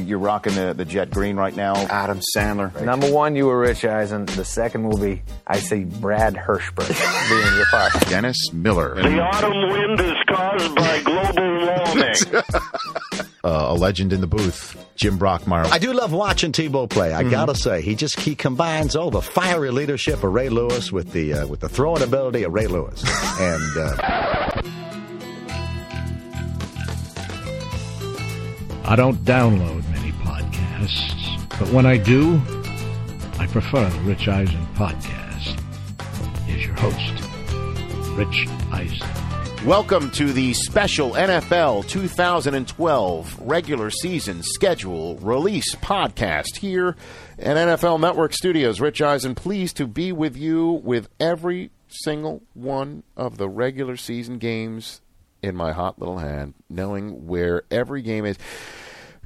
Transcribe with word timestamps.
You're 0.00 0.18
rocking 0.18 0.54
the, 0.54 0.74
the 0.74 0.84
jet 0.84 1.10
green 1.10 1.36
right 1.36 1.54
now. 1.54 1.74
Adam 1.74 2.20
Sandler. 2.36 2.80
Number 2.82 3.10
one, 3.10 3.36
you 3.36 3.46
were 3.46 3.58
Rich 3.58 3.84
Eisen. 3.84 4.26
The 4.26 4.44
second 4.44 4.84
will 4.88 4.98
be, 4.98 5.22
I 5.46 5.58
see 5.58 5.84
Brad 5.84 6.34
Hirschberg 6.34 6.88
being 7.28 7.56
your 7.56 7.66
partner. 7.66 8.00
Dennis 8.10 8.52
Miller. 8.52 8.94
The 8.94 9.20
autumn 9.20 9.70
wind 9.70 10.00
is 10.00 10.16
caused 10.28 10.74
by 10.74 11.02
global 11.02 11.66
warming. 11.66 12.42
Uh, 13.44 13.66
a 13.68 13.74
legend 13.74 14.12
in 14.12 14.20
the 14.20 14.26
booth, 14.26 14.76
Jim 14.96 15.20
Brockmeyer. 15.20 15.66
I 15.70 15.78
do 15.78 15.92
love 15.92 16.12
watching 16.12 16.50
Tebow 16.50 16.90
play. 16.90 17.12
I 17.12 17.22
gotta 17.22 17.54
say, 17.54 17.80
he 17.80 17.94
just 17.94 18.18
he 18.18 18.34
combines 18.34 18.96
all 18.96 19.12
the 19.12 19.22
fiery 19.22 19.70
leadership 19.70 20.16
of 20.24 20.34
Ray 20.34 20.48
Lewis 20.48 20.90
with 20.90 21.12
the 21.12 21.32
uh, 21.32 21.46
with 21.46 21.60
the 21.60 21.68
throwing 21.68 22.02
ability 22.02 22.42
of 22.42 22.52
Ray 22.52 22.66
Lewis, 22.66 23.04
and 23.40 23.76
uh, 23.76 24.62
I 28.84 28.94
don't 28.96 29.18
download 29.18 29.85
many 29.85 29.85
podcasts, 30.76 31.58
but 31.58 31.68
when 31.70 31.86
I 31.86 31.96
do, 31.96 32.40
I 33.38 33.46
prefer 33.46 33.88
the 33.88 34.00
Rich 34.00 34.28
Eisen 34.28 34.66
podcast. 34.74 35.60
Here's 36.44 36.66
your 36.66 36.74
host, 36.74 38.16
Rich 38.16 38.46
Eisen. 38.70 39.66
Welcome 39.66 40.10
to 40.12 40.32
the 40.32 40.52
special 40.54 41.12
NFL 41.12 41.88
2012 41.88 43.40
regular 43.40 43.90
season 43.90 44.42
schedule 44.42 45.16
release 45.16 45.74
podcast 45.76 46.56
here 46.58 46.94
at 47.38 47.56
NFL 47.56 48.00
Network 48.00 48.32
Studios. 48.32 48.80
Rich 48.80 49.02
Eisen, 49.02 49.34
pleased 49.34 49.76
to 49.78 49.86
be 49.86 50.12
with 50.12 50.36
you 50.36 50.82
with 50.84 51.08
every 51.18 51.70
single 51.88 52.42
one 52.54 53.02
of 53.16 53.38
the 53.38 53.48
regular 53.48 53.96
season 53.96 54.38
games 54.38 55.00
in 55.42 55.56
my 55.56 55.72
hot 55.72 55.98
little 55.98 56.18
hand, 56.18 56.54
knowing 56.68 57.26
where 57.26 57.62
every 57.70 58.02
game 58.02 58.24
is 58.24 58.36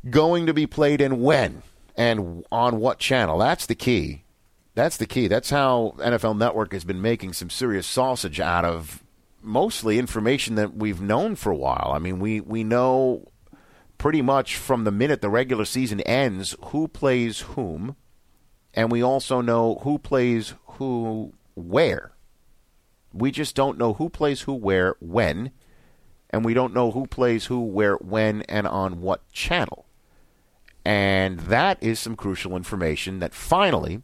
going 0.09 0.47
to 0.47 0.55
be 0.55 0.67
played 0.67 1.01
and 1.01 1.21
when 1.21 1.63
and 1.97 2.45
on 2.51 2.81
what 2.81 2.99
channel. 2.99 3.39
That's 3.39 3.67
the 3.67 3.75
key. 3.75 4.25
That's 4.75 4.97
the 4.97 5.07
key. 5.07 5.29
That's 5.29 5.51
how 5.51 5.95
NFL 5.99 6.39
Network 6.39 6.73
has 6.73 6.85
been 6.85 7.03
making 7.03 7.35
some 7.35 7.51
serious 7.51 7.87
sausage 7.87 8.41
out 8.41 8.65
of 8.65 9.03
mostly 9.43 9.99
information 9.99 10.55
that 10.55 10.75
we've 10.75 11.01
known 11.01 11.35
for 11.35 11.51
a 11.51 11.57
while. 11.57 11.93
I 11.95 11.99
mean, 11.99 12.19
we, 12.21 12.41
we 12.41 12.65
know 12.65 13.27
pretty 13.99 14.23
much 14.23 14.57
from 14.57 14.85
the 14.85 14.91
minute 14.91 15.21
the 15.21 15.29
regular 15.29 15.65
season 15.65 16.01
ends 16.03 16.57
who 16.67 16.89
plays 16.89 17.41
whom, 17.41 17.97
and 18.73 18.91
we 18.91 19.03
also 19.03 19.41
know 19.41 19.81
who 19.83 19.99
plays 19.99 20.55
who 20.67 21.35
where. 21.55 22.13
We 23.13 23.31
just 23.31 23.57
don't 23.57 23.77
know 23.77 23.95
who 23.95 24.09
plays 24.09 24.43
who 24.43 24.55
where 24.55 24.95
when, 25.01 25.51
and 26.31 26.45
we 26.45 26.55
don't 26.55 26.73
know 26.73 26.93
who 26.93 27.07
plays 27.07 27.47
who 27.47 27.61
where 27.61 27.97
when 27.97 28.43
and 28.43 28.67
on 28.67 29.01
what 29.01 29.29
channel. 29.33 29.85
And 30.85 31.41
that 31.41 31.83
is 31.83 31.99
some 31.99 32.17
crucial 32.17 32.57
information 32.57 33.19
that 33.19 33.35
finally, 33.35 34.03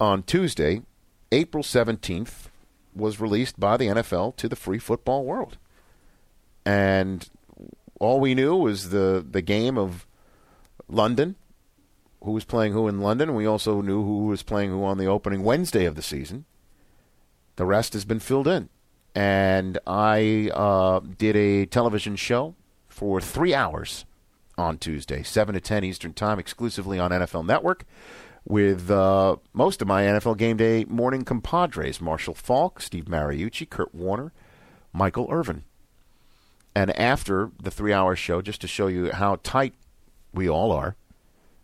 on 0.00 0.22
Tuesday, 0.22 0.82
April 1.30 1.62
17th, 1.62 2.48
was 2.94 3.20
released 3.20 3.58
by 3.58 3.76
the 3.76 3.88
NFL 3.88 4.36
to 4.36 4.48
the 4.48 4.56
free 4.56 4.78
football 4.78 5.24
world. 5.24 5.58
And 6.64 7.28
all 8.00 8.20
we 8.20 8.34
knew 8.34 8.56
was 8.56 8.90
the, 8.90 9.24
the 9.28 9.42
game 9.42 9.76
of 9.76 10.06
London, 10.88 11.36
who 12.22 12.32
was 12.32 12.44
playing 12.44 12.72
who 12.72 12.88
in 12.88 13.00
London. 13.00 13.34
We 13.34 13.46
also 13.46 13.82
knew 13.82 14.02
who 14.02 14.26
was 14.26 14.42
playing 14.42 14.70
who 14.70 14.84
on 14.84 14.98
the 14.98 15.06
opening 15.06 15.42
Wednesday 15.42 15.84
of 15.84 15.94
the 15.94 16.02
season. 16.02 16.46
The 17.56 17.66
rest 17.66 17.92
has 17.92 18.04
been 18.04 18.20
filled 18.20 18.48
in. 18.48 18.68
And 19.14 19.78
I 19.86 20.50
uh, 20.52 21.00
did 21.00 21.36
a 21.36 21.66
television 21.66 22.16
show 22.16 22.54
for 22.88 23.20
three 23.20 23.54
hours 23.54 24.06
on 24.56 24.78
Tuesday, 24.78 25.22
7 25.22 25.54
to 25.54 25.60
10 25.60 25.84
Eastern 25.84 26.12
Time, 26.12 26.38
exclusively 26.38 26.98
on 26.98 27.10
NFL 27.10 27.46
Network, 27.46 27.84
with 28.44 28.90
uh, 28.90 29.36
most 29.52 29.82
of 29.82 29.88
my 29.88 30.02
NFL 30.02 30.36
Game 30.36 30.56
Day 30.56 30.84
morning 30.84 31.24
compadres 31.24 32.00
Marshall 32.00 32.34
Faulk, 32.34 32.80
Steve 32.80 33.06
Mariucci, 33.06 33.68
Kurt 33.68 33.94
Warner, 33.94 34.32
Michael 34.92 35.28
Irvin. 35.30 35.64
And 36.74 36.96
after 36.98 37.50
the 37.62 37.70
three 37.70 37.92
hour 37.92 38.16
show, 38.16 38.42
just 38.42 38.60
to 38.62 38.66
show 38.66 38.88
you 38.88 39.12
how 39.12 39.36
tight 39.42 39.74
we 40.32 40.48
all 40.48 40.72
are, 40.72 40.96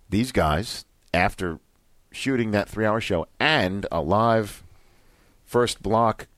these 0.08 0.32
guys, 0.32 0.84
after 1.12 1.58
shooting 2.12 2.50
that 2.52 2.68
three 2.68 2.86
hour 2.86 3.00
show 3.00 3.26
and 3.38 3.86
a 3.90 4.00
live 4.00 4.62
first 5.44 5.82
block 5.82 6.28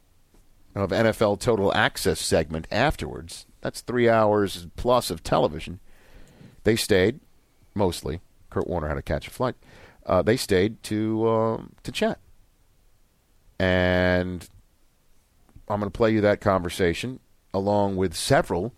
of 0.74 0.90
NFL 0.90 1.38
Total 1.40 1.72
Access 1.74 2.20
segment 2.20 2.66
afterwards, 2.70 3.46
that's 3.60 3.80
three 3.80 4.08
hours 4.08 4.66
plus 4.76 5.10
of 5.10 5.22
television. 5.22 5.80
They 6.64 6.76
stayed, 6.76 7.20
mostly. 7.74 8.20
Kurt 8.50 8.66
Warner 8.66 8.88
had 8.88 8.94
to 8.94 9.02
catch 9.02 9.26
a 9.26 9.30
flight. 9.30 9.54
Uh, 10.04 10.22
they 10.22 10.36
stayed 10.36 10.82
to 10.84 11.26
uh, 11.26 11.62
to 11.82 11.92
chat, 11.92 12.18
and 13.58 14.48
I'm 15.68 15.80
going 15.80 15.90
to 15.90 15.96
play 15.96 16.12
you 16.12 16.20
that 16.22 16.40
conversation 16.40 17.20
along 17.54 17.96
with 17.96 18.14
several 18.14 18.74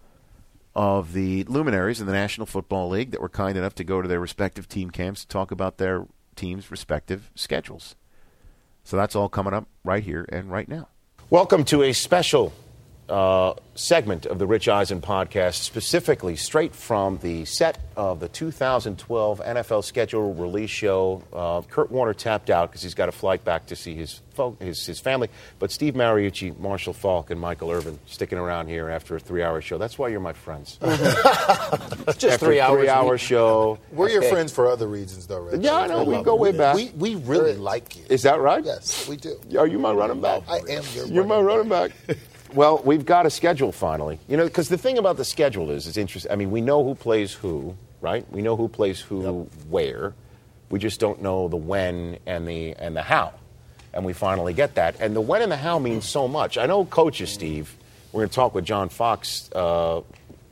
of 0.75 1.13
the 1.13 1.45
luminaries 1.45 2.01
in 2.01 2.07
the 2.07 2.13
National 2.13 2.47
Football 2.47 2.89
League 2.91 3.13
that 3.13 3.21
were 3.21 3.29
kind 3.29 3.57
enough 3.57 3.75
to 3.77 3.85
go 3.85 4.03
to 4.03 4.09
their 4.09 4.21
respective 4.21 4.69
team 4.69 4.91
camps 4.91 5.23
to 5.23 5.29
talk 5.29 5.51
about 5.51 5.79
their 5.79 6.07
team's 6.37 6.71
respective 6.71 7.31
schedules. 7.35 7.95
So 8.83 8.97
that's 8.97 9.17
all 9.17 9.29
coming 9.29 9.55
up 9.55 9.67
right 9.85 10.03
here 10.03 10.27
and 10.31 10.51
right 10.51 10.69
now. 10.69 10.89
Welcome 11.31 11.65
to 11.67 11.83
a 11.83 11.93
special 11.93 12.53
uh, 13.09 13.55
segment 13.75 14.27
of 14.27 14.39
the 14.39 14.47
Rich 14.47 14.69
Eisen 14.69 15.01
podcast, 15.01 15.55
specifically 15.63 16.37
straight 16.37 16.75
from 16.75 17.19
the 17.19 17.45
set 17.45 17.79
of 17.97 18.21
the 18.21 18.29
2012 18.29 19.41
NFL 19.41 19.85
schedule 19.85 20.33
release 20.35 20.71
show. 20.71 21.23
Uh, 21.33 21.61
Kurt 21.63 21.91
Warner 21.91 22.15
tapped 22.15 22.51
out 22.51 22.71
because 22.71 22.83
he's 22.83 22.95
got 22.95 23.09
a 23.09 23.13
flight 23.13 23.45
back 23.45 23.67
to 23.67 23.77
see 23.77 23.95
his, 23.95 24.21
fo- 24.33 24.57
his, 24.61 24.85
his 24.87 25.01
family. 25.01 25.29
But 25.59 25.71
Steve 25.71 25.95
Mariucci, 25.95 26.59
Marshall 26.59 26.93
Faulk, 26.93 27.31
and 27.31 27.41
Michael 27.41 27.71
Irvin 27.71 27.99
sticking 28.07 28.39
around 28.39 28.69
here 28.69 28.89
after 28.89 29.17
a 29.17 29.21
three-hour 29.21 29.61
show. 29.61 29.77
That's 29.79 29.99
why 29.99 30.09
you're 30.09 30.21
my 30.21 30.33
friends. 30.33 30.79
Just 30.83 32.25
after 32.25 32.47
three 32.47 32.59
a 32.59 32.65
hours. 32.65 32.79
three-hour 32.81 33.19
show. 33.19 33.79
We're 33.93 34.11
your 34.11 34.23
friends 34.23 34.53
for 34.53 34.69
other 34.69 34.89
reasons, 34.89 35.27
though, 35.27 35.41
Rich. 35.41 35.61
Yeah, 35.61 35.77
I 35.77 35.87
know. 35.89 36.05
We 36.05 36.15
love 36.17 36.25
go 36.25 36.35
you. 36.37 36.41
way 36.43 36.53
back. 36.53 36.77
We, 36.77 36.91
we 36.97 37.15
really 37.17 37.55
like 37.55 37.97
you. 37.97 38.05
Is 38.09 38.23
that 38.23 38.41
right? 38.41 38.65
Yes, 38.65 39.09
we 39.09 39.17
do. 39.17 39.39
Are 39.59 39.67
you 39.67 39.79
my 39.79 39.93
running 39.93 40.21
back? 40.21 40.43
I 40.49 40.59
am 40.71 40.83
your 40.95 41.07
You're 41.07 41.25
my 41.25 41.41
running 41.41 41.69
running 41.69 41.93
back. 42.09 42.17
Well, 42.55 42.81
we've 42.85 43.05
got 43.05 43.27
a 43.27 43.31
schedule 43.31 43.73
finally. 43.73 44.19
You 44.29 44.37
know, 44.37 44.45
because 44.45 44.69
the 44.69 44.79
thing 44.79 44.99
about 44.99 45.17
the 45.17 45.25
schedule 45.25 45.71
is, 45.71 45.87
it's 45.87 45.97
interesting. 45.97 46.31
I 46.33 46.37
mean, 46.37 46.51
we 46.51 46.61
know 46.61 46.85
who 46.85 46.95
plays 46.95 47.33
who, 47.33 47.77
right? 48.01 48.31
We 48.33 48.43
know 48.43 48.57
who 48.57 48.69
plays 48.69 49.01
who 49.01 49.49
where. 49.69 50.15
We 50.71 50.79
just 50.79 51.01
don't 51.01 51.21
know 51.23 51.49
the 51.49 51.57
when 51.57 52.19
and 52.27 52.47
the 52.49 52.73
and 52.75 52.97
the 52.97 53.03
how. 53.03 53.35
And 53.93 54.05
we 54.05 54.13
finally 54.13 54.55
get 54.55 54.75
that. 54.77 55.01
And 55.01 55.15
the 55.15 55.21
when 55.21 55.43
and 55.43 55.53
the 55.53 55.57
how 55.57 55.79
means 55.79 56.09
so 56.09 56.27
much. 56.27 56.59
I 56.59 56.67
know 56.67 56.85
coaches, 56.85 57.31
Steve. 57.31 57.77
We're 58.13 58.21
going 58.23 58.31
to 58.31 58.35
talk 58.35 58.55
with 58.55 58.65
John 58.65 58.89
Fox 58.89 59.51
uh, 59.55 60.01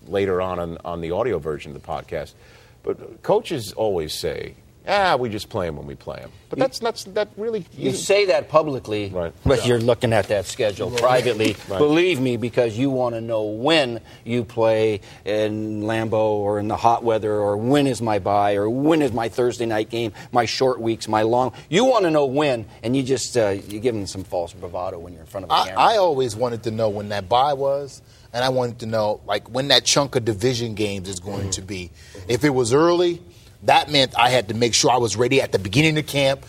later 0.07 0.41
on, 0.41 0.59
on 0.59 0.79
on 0.85 1.01
the 1.01 1.13
audio 1.13 1.39
version 1.39 1.75
of 1.75 1.81
the 1.81 1.87
podcast. 1.87 2.35
But 2.83 3.23
coaches 3.23 3.73
always 3.73 4.13
say, 4.13 4.55
"Ah, 4.87 5.17
we 5.17 5.29
just 5.29 5.49
play 5.49 5.67
them 5.67 5.77
when 5.77 5.87
we 5.87 5.95
play 5.95 6.17
them." 6.17 6.31
But 6.51 6.59
that's 6.59 6.79
that's 6.81 7.05
that 7.05 7.29
really 7.37 7.65
You 7.79 7.93
say 7.93 8.27
that 8.27 8.49
publicly, 8.51 9.09
Right. 9.09 9.33
but 9.45 9.67
you're 9.67 9.81
looking 9.81 10.13
at 10.13 10.29
that 10.29 10.47
schedule 10.47 10.91
privately. 10.91 11.57
Right. 11.69 11.79
Believe 11.79 12.21
me, 12.21 12.37
because 12.37 12.77
you 12.77 12.91
want 12.91 13.15
to 13.15 13.21
know 13.21 13.45
when 13.45 14.01
you 14.25 14.45
play 14.45 15.01
in 15.25 15.83
Lambeau 15.83 16.13
or 16.43 16.59
in 16.59 16.69
the 16.69 16.77
hot 16.77 17.03
weather, 17.05 17.33
or 17.33 17.57
when 17.57 17.87
is 17.87 18.03
my 18.03 18.19
bye, 18.19 18.55
or 18.57 18.69
when 18.69 19.01
is 19.01 19.13
my 19.13 19.29
Thursday 19.29 19.65
night 19.67 19.89
game, 19.89 20.13
my 20.33 20.45
short 20.45 20.81
weeks, 20.81 21.09
my 21.09 21.23
long. 21.23 21.53
You 21.71 21.85
want 21.85 22.05
to 22.05 22.11
know 22.11 22.27
when, 22.27 22.67
and 22.83 22.95
you 22.97 23.03
just 23.03 23.37
uh, 23.37 23.51
you 23.69 23.81
give 23.81 23.95
them 23.95 24.07
some 24.07 24.25
false 24.25 24.53
bravado 24.53 24.99
when 24.99 25.13
you're 25.15 25.23
in 25.23 25.27
front 25.29 25.45
of 25.45 25.49
the 25.51 25.55
I, 25.55 25.65
camera. 25.69 25.81
I 25.81 25.97
always 25.99 26.37
wanted 26.37 26.65
to 26.65 26.71
know 26.71 26.89
when 26.91 27.09
that 27.11 27.29
bye 27.29 27.55
was, 27.55 28.03
and 28.33 28.45
I 28.45 28.49
wanted 28.51 28.81
to 28.81 28.87
know 28.87 29.21
like 29.27 29.49
when 29.49 29.69
that 29.69 29.85
chunk 29.85 30.17
of 30.17 30.25
division 30.25 30.75
games 30.75 31.09
is 31.09 31.21
going 31.21 31.51
to 31.51 31.63
be. 31.63 31.91
If 32.29 32.45
it 32.45 32.51
was 32.51 32.73
early, 32.75 33.23
that 33.65 33.91
meant 33.91 34.19
I 34.19 34.31
had 34.31 34.49
to 34.49 34.55
make 34.55 34.75
sure 34.75 34.91
I 34.91 34.97
was 34.97 35.17
ready 35.17 35.41
at 35.41 35.53
the 35.53 35.59
beginning 35.59 35.99
of 35.99 36.07
camp, 36.07 36.45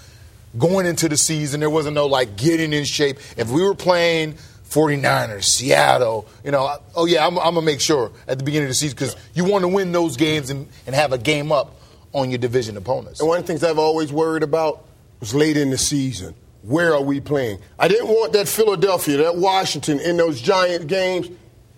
going 0.57 0.85
into 0.85 1.09
the 1.09 1.17
season. 1.17 1.59
There 1.59 1.69
wasn't 1.69 1.95
no 1.95 2.07
like 2.07 2.35
getting 2.37 2.73
in 2.73 2.85
shape. 2.85 3.17
If 3.37 3.49
we 3.49 3.61
were 3.61 3.75
playing 3.75 4.35
49ers, 4.69 5.43
Seattle, 5.43 6.27
you 6.43 6.51
know, 6.51 6.77
oh 6.95 7.05
yeah, 7.05 7.25
I'm, 7.25 7.37
I'm 7.37 7.53
gonna 7.53 7.61
make 7.61 7.81
sure 7.81 8.11
at 8.27 8.39
the 8.39 8.43
beginning 8.43 8.65
of 8.65 8.71
the 8.71 8.75
season 8.75 8.95
because 8.95 9.15
you 9.33 9.45
want 9.45 9.63
to 9.63 9.67
win 9.67 9.91
those 9.91 10.17
games 10.17 10.49
and, 10.49 10.67
and 10.87 10.95
have 10.95 11.13
a 11.13 11.17
game 11.17 11.51
up 11.51 11.75
on 12.13 12.29
your 12.31 12.39
division 12.39 12.77
opponents. 12.77 13.19
And 13.19 13.29
one 13.29 13.39
of 13.39 13.43
the 13.43 13.47
things 13.47 13.63
I've 13.63 13.79
always 13.79 14.11
worried 14.11 14.43
about 14.43 14.85
was 15.19 15.35
late 15.35 15.57
in 15.57 15.69
the 15.69 15.77
season. 15.77 16.33
Where 16.63 16.93
are 16.93 17.01
we 17.01 17.19
playing? 17.19 17.59
I 17.77 17.87
didn't 17.87 18.07
want 18.07 18.33
that 18.33 18.47
Philadelphia, 18.47 19.17
that 19.17 19.35
Washington 19.35 19.99
in 19.99 20.17
those 20.17 20.41
giant 20.41 20.87
games 20.87 21.29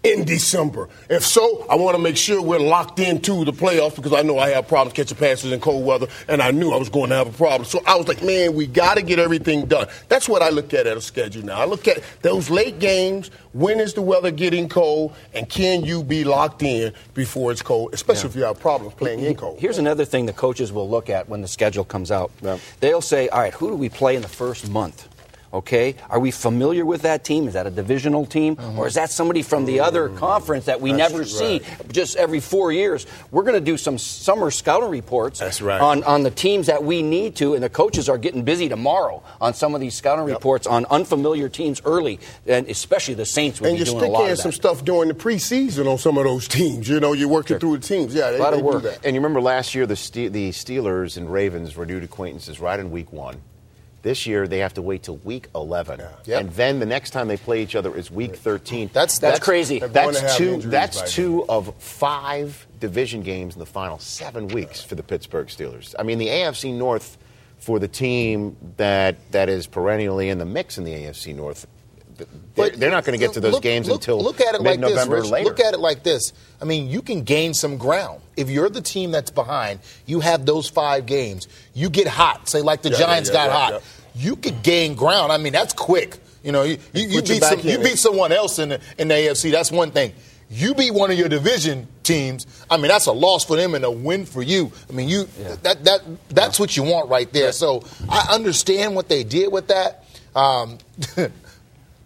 in 0.06 0.24
December? 0.24 0.88
If 1.10 1.25
so, 1.25 1.66
I 1.68 1.75
want 1.75 1.98
to 1.98 2.02
make 2.02 2.16
sure 2.16 2.40
we're 2.42 2.60
locked 2.60 3.00
into 3.00 3.44
the 3.44 3.52
playoffs 3.52 3.96
because 3.96 4.13
I 4.13 4.22
know 4.22 4.38
I 4.38 4.50
have 4.50 4.68
problems 4.68 4.94
catching 4.94 5.18
passes 5.18 5.52
in 5.52 5.60
cold 5.60 5.84
weather, 5.84 6.07
and 6.28 6.42
I 6.42 6.52
knew 6.52 6.72
I 6.72 6.78
was 6.78 6.90
going 6.90 7.10
to 7.10 7.16
have 7.16 7.28
a 7.28 7.36
problem. 7.36 7.66
So 7.66 7.81
I 7.88 7.96
was 7.96 8.07
like, 8.07 8.22
man, 8.24 8.54
we 8.54 8.68
got 8.68 8.98
to 8.98 9.02
get 9.02 9.18
everything 9.18 9.66
done. 9.66 9.88
That's 10.07 10.30
what 10.30 10.44
I 10.44 10.50
look 10.50 10.74
at 10.75 10.86
at 10.86 10.96
a 10.96 11.02
schedule 11.02 11.44
now. 11.44 11.60
I 11.60 11.66
look 11.66 11.88
at 11.88 12.04
those 12.22 12.52
late 12.52 12.78
games. 12.78 13.31
When 13.54 13.80
is 13.80 13.94
the 13.94 14.02
weather 14.02 14.31
getting 14.31 14.69
cold, 14.69 15.16
and 15.34 15.50
can 15.50 15.84
you 15.84 16.04
be 16.04 16.24
locked 16.24 16.62
in 16.62 16.94
before 17.13 17.51
it's 17.51 17.62
cold, 17.62 17.94
especially 17.94 18.30
if 18.30 18.36
you 18.36 18.44
have 18.44 18.60
problems 18.60 18.94
playing 18.94 19.22
in 19.22 19.36
cold? 19.36 19.60
Here's 19.60 19.80
another 19.80 20.06
thing 20.06 20.28
the 20.28 20.34
coaches 20.34 20.72
will 20.72 20.90
look 20.90 21.10
at 21.10 21.28
when 21.30 21.42
the 21.42 21.48
schedule 21.48 21.84
comes 21.84 22.12
out. 22.12 22.31
They'll 22.80 23.01
say, 23.01 23.28
all 23.30 23.40
right, 23.40 23.54
who 23.54 23.69
do 23.69 23.75
we 23.75 23.90
play 23.90 24.16
in 24.16 24.22
the 24.22 24.28
first 24.28 24.69
month? 24.69 25.08
Okay, 25.56 25.96
are 26.10 26.19
we 26.19 26.31
familiar 26.31 26.86
with 26.86 27.04
that 27.04 27.24
team? 27.24 27.48
Is 27.48 27.54
that 27.54 27.66
a 27.66 27.72
divisional 27.72 28.25
team, 28.25 28.57
mm-hmm. 28.57 28.78
or 28.78 28.88
is 28.88 28.96
that 28.96 29.10
somebody 29.10 29.42
from 29.42 29.63
the 29.63 29.80
other 29.80 30.10
mm-hmm. 30.10 30.18
conference 30.18 30.66
that 30.66 30.81
we 30.81 30.92
That's 30.92 31.13
never 31.13 31.24
see 31.24 31.60
right. 31.60 31.94
just 31.94 32.18
every 32.18 32.42
four 32.42 32.74
years? 32.74 33.07
We're 33.31 33.44
going 33.44 33.56
to 33.56 33.62
do 33.62 33.78
some 33.78 33.98
summer 33.98 34.52
scouting 34.52 34.90
reports 34.90 35.40
That's 35.40 35.62
right. 35.62 35.80
on 35.80 36.04
on 36.04 36.24
the 36.24 36.30
teams 36.30 36.68
that 36.68 36.84
we 36.84 37.02
need 37.02 37.38
to, 37.38 37.54
and 37.54 37.63
the 37.63 37.69
coaches 37.69 38.10
are 38.10 38.18
getting 38.18 38.44
busy 38.44 38.68
tomorrow 38.68 39.24
on 39.40 39.54
some 39.54 39.74
of 39.74 39.80
these 39.80 39.96
scouting 39.96 40.25
reports 40.25 40.68
on 40.68 40.86
unfamiliar 40.88 41.48
teams 41.48 41.81
early, 41.86 42.19
and 42.46 42.68
especially 42.68 43.13
the 43.13 43.25
Saints 43.25 43.62
will 43.62 43.69
and 43.69 43.75
be 43.78 43.80
you 43.80 43.86
doing 43.86 44.00
stick 44.00 44.10
a 44.10 44.12
lot 44.12 44.30
in 44.30 44.36
some 44.36 44.51
stuff 44.51 44.84
during 44.84 45.08
the 45.08 45.16
preseason 45.16 45.90
on 45.90 45.98
some 45.98 46.18
of 46.18 46.25
those 46.25 46.50
teams. 46.50 46.90
You 46.90 47.00
know, 47.00 47.13
you're 47.13 47.30
working 47.30 47.60
through 47.60 47.78
the 47.78 47.88
teams. 47.88 48.13
Yeah, 48.13 48.31
they, 48.31 48.40
Lot 48.40 48.56
of 48.56 48.62
work. 48.62 48.81
do 48.81 48.90
that. 48.90 49.06
And 49.06 49.16
you 49.16 49.22
remember 49.22 49.40
last 49.40 49.74
year 49.74 49.86
the 49.86 49.96
Ste- 49.96 50.34
the 50.34 50.50
Steelers 50.50 51.16
and 51.16 51.31
Ravens 51.31 51.78
renewed 51.78 52.04
acquaintances 52.04 52.60
right 52.60 52.78
in 52.78 52.92
week 52.92 53.13
one. 53.13 53.40
This 54.06 54.28
year 54.28 54.48
they 54.48 54.60
have 54.60 54.75
to 54.75 54.84
wait 54.84 55.02
till 55.02 55.18
week 55.18 55.48
11, 55.56 56.00
Yep. 56.25 56.40
and 56.40 56.52
then 56.52 56.80
the 56.80 56.86
next 56.86 57.10
time 57.10 57.28
they 57.28 57.38
play 57.38 57.63
each 57.63 57.75
other 57.75 57.98
is 57.98 58.12
week 58.12 58.36
13. 58.36 58.92
That's- 58.94 59.18
That's 59.18 59.40
crazy. 59.40 59.80
Going 59.80 59.90
to 59.90 60.22
That's 60.22 60.38
two. 60.38 60.57
That's 60.62 61.12
two 61.12 61.44
of 61.50 61.74
five 61.80 62.68
division 62.80 63.24
games 63.24 63.56
in 63.56 63.60
the 63.60 63.66
final 63.66 63.98
seven 63.98 64.48
weeks 64.50 64.84
for 64.84 64.94
the 64.94 65.02
Pittsburgh 65.02 65.48
Steelers. 65.48 65.96
I 65.98 66.04
mean, 66.04 66.19
the 66.19 66.28
AFC 66.28 66.72
North 66.72 67.18
for 67.57 67.80
the 67.80 67.88
team 67.88 68.56
that 68.78 69.16
that 69.31 69.50
is 69.50 69.66
perennially 69.66 70.30
in 70.30 70.38
the 70.38 70.46
mix 70.46 70.78
in 70.78 70.84
the 70.84 70.94
AFC 70.94 71.34
North. 71.34 71.66
They're, 72.18 72.28
But 72.56 72.80
they're 72.80 72.92
not 72.92 73.04
going 73.04 73.18
to 73.20 73.24
get 73.26 73.34
to 73.34 73.40
those 73.40 73.54
look- 73.54 73.64
games 73.64 73.88
look- 73.88 73.98
until 74.02 74.22
look 74.22 74.40
at 74.42 74.56
it 74.56 74.62
like 74.62 74.80
this. 74.80 75.06
Rich. 75.08 75.26
later. 75.26 75.46
Look 75.50 75.60
at 75.60 75.74
it 75.74 75.80
like 75.80 76.04
this. 76.04 76.34
I 76.62 76.66
mean, 76.66 76.90
you 76.90 77.02
can 77.02 77.24
gain 77.24 77.54
some 77.54 77.78
ground 77.78 78.22
if 78.38 78.50
you're 78.50 78.70
the 78.70 78.82
team 78.82 79.12
that's 79.12 79.32
behind. 79.32 79.80
You 80.06 80.22
have 80.22 80.46
those 80.46 80.70
five 80.70 81.06
games. 81.06 81.48
You 81.74 81.90
get 81.90 82.08
hot. 82.08 82.48
Say 82.50 82.62
like 82.62 82.82
the 82.82 82.90
Yeah, 82.90 83.00
yeah, 83.00 83.06
Giants 83.06 83.30
yeah, 83.30 83.34
got 83.34 83.46
yeah, 83.48 83.54
hot. 83.54 83.74
yeah. 83.74 83.80
You 84.18 84.36
could 84.38 84.64
gain 84.64 84.96
ground. 84.96 85.32
I 85.32 85.38
mean, 85.38 85.52
that's 85.54 85.74
quick. 85.74 86.18
You 86.44 86.52
know, 86.52 86.64
you, 86.64 86.78
you, 86.94 87.08
you 87.08 87.22
beat 87.22 87.44
some, 87.44 87.60
you 87.62 87.80
beat 87.80 87.98
someone 87.98 88.32
else 88.32 88.60
in 88.60 88.70
the, 88.70 88.80
in 88.98 89.08
the 89.10 89.16
AFC. 89.16 89.52
That's 89.52 89.72
one 89.72 89.92
thing. 89.92 90.14
You 90.50 90.76
beat 90.76 90.94
one 90.94 91.10
of 91.12 91.18
your 91.18 91.28
division 91.28 91.88
teams. 92.04 92.46
I 92.70 92.78
mean, 92.78 92.88
that's 92.90 93.08
a 93.08 93.12
loss 93.12 93.44
for 93.44 93.58
them 93.58 93.74
and 93.74 93.84
a 93.84 93.90
win 93.90 94.26
for 94.28 94.44
you. 94.44 94.72
I 94.88 94.94
mean, 94.94 95.10
you 95.10 95.28
that 95.64 95.84
that 95.86 96.02
that's 96.30 96.60
what 96.60 96.78
you 96.78 96.84
want 96.84 97.10
right 97.10 97.30
there. 97.34 97.52
So 97.52 97.84
I 98.08 98.28
understand 98.30 98.96
what 98.96 99.10
they 99.10 99.24
did 99.24 99.52
with 99.52 99.68
that. 99.70 100.04
Um, 100.36 100.78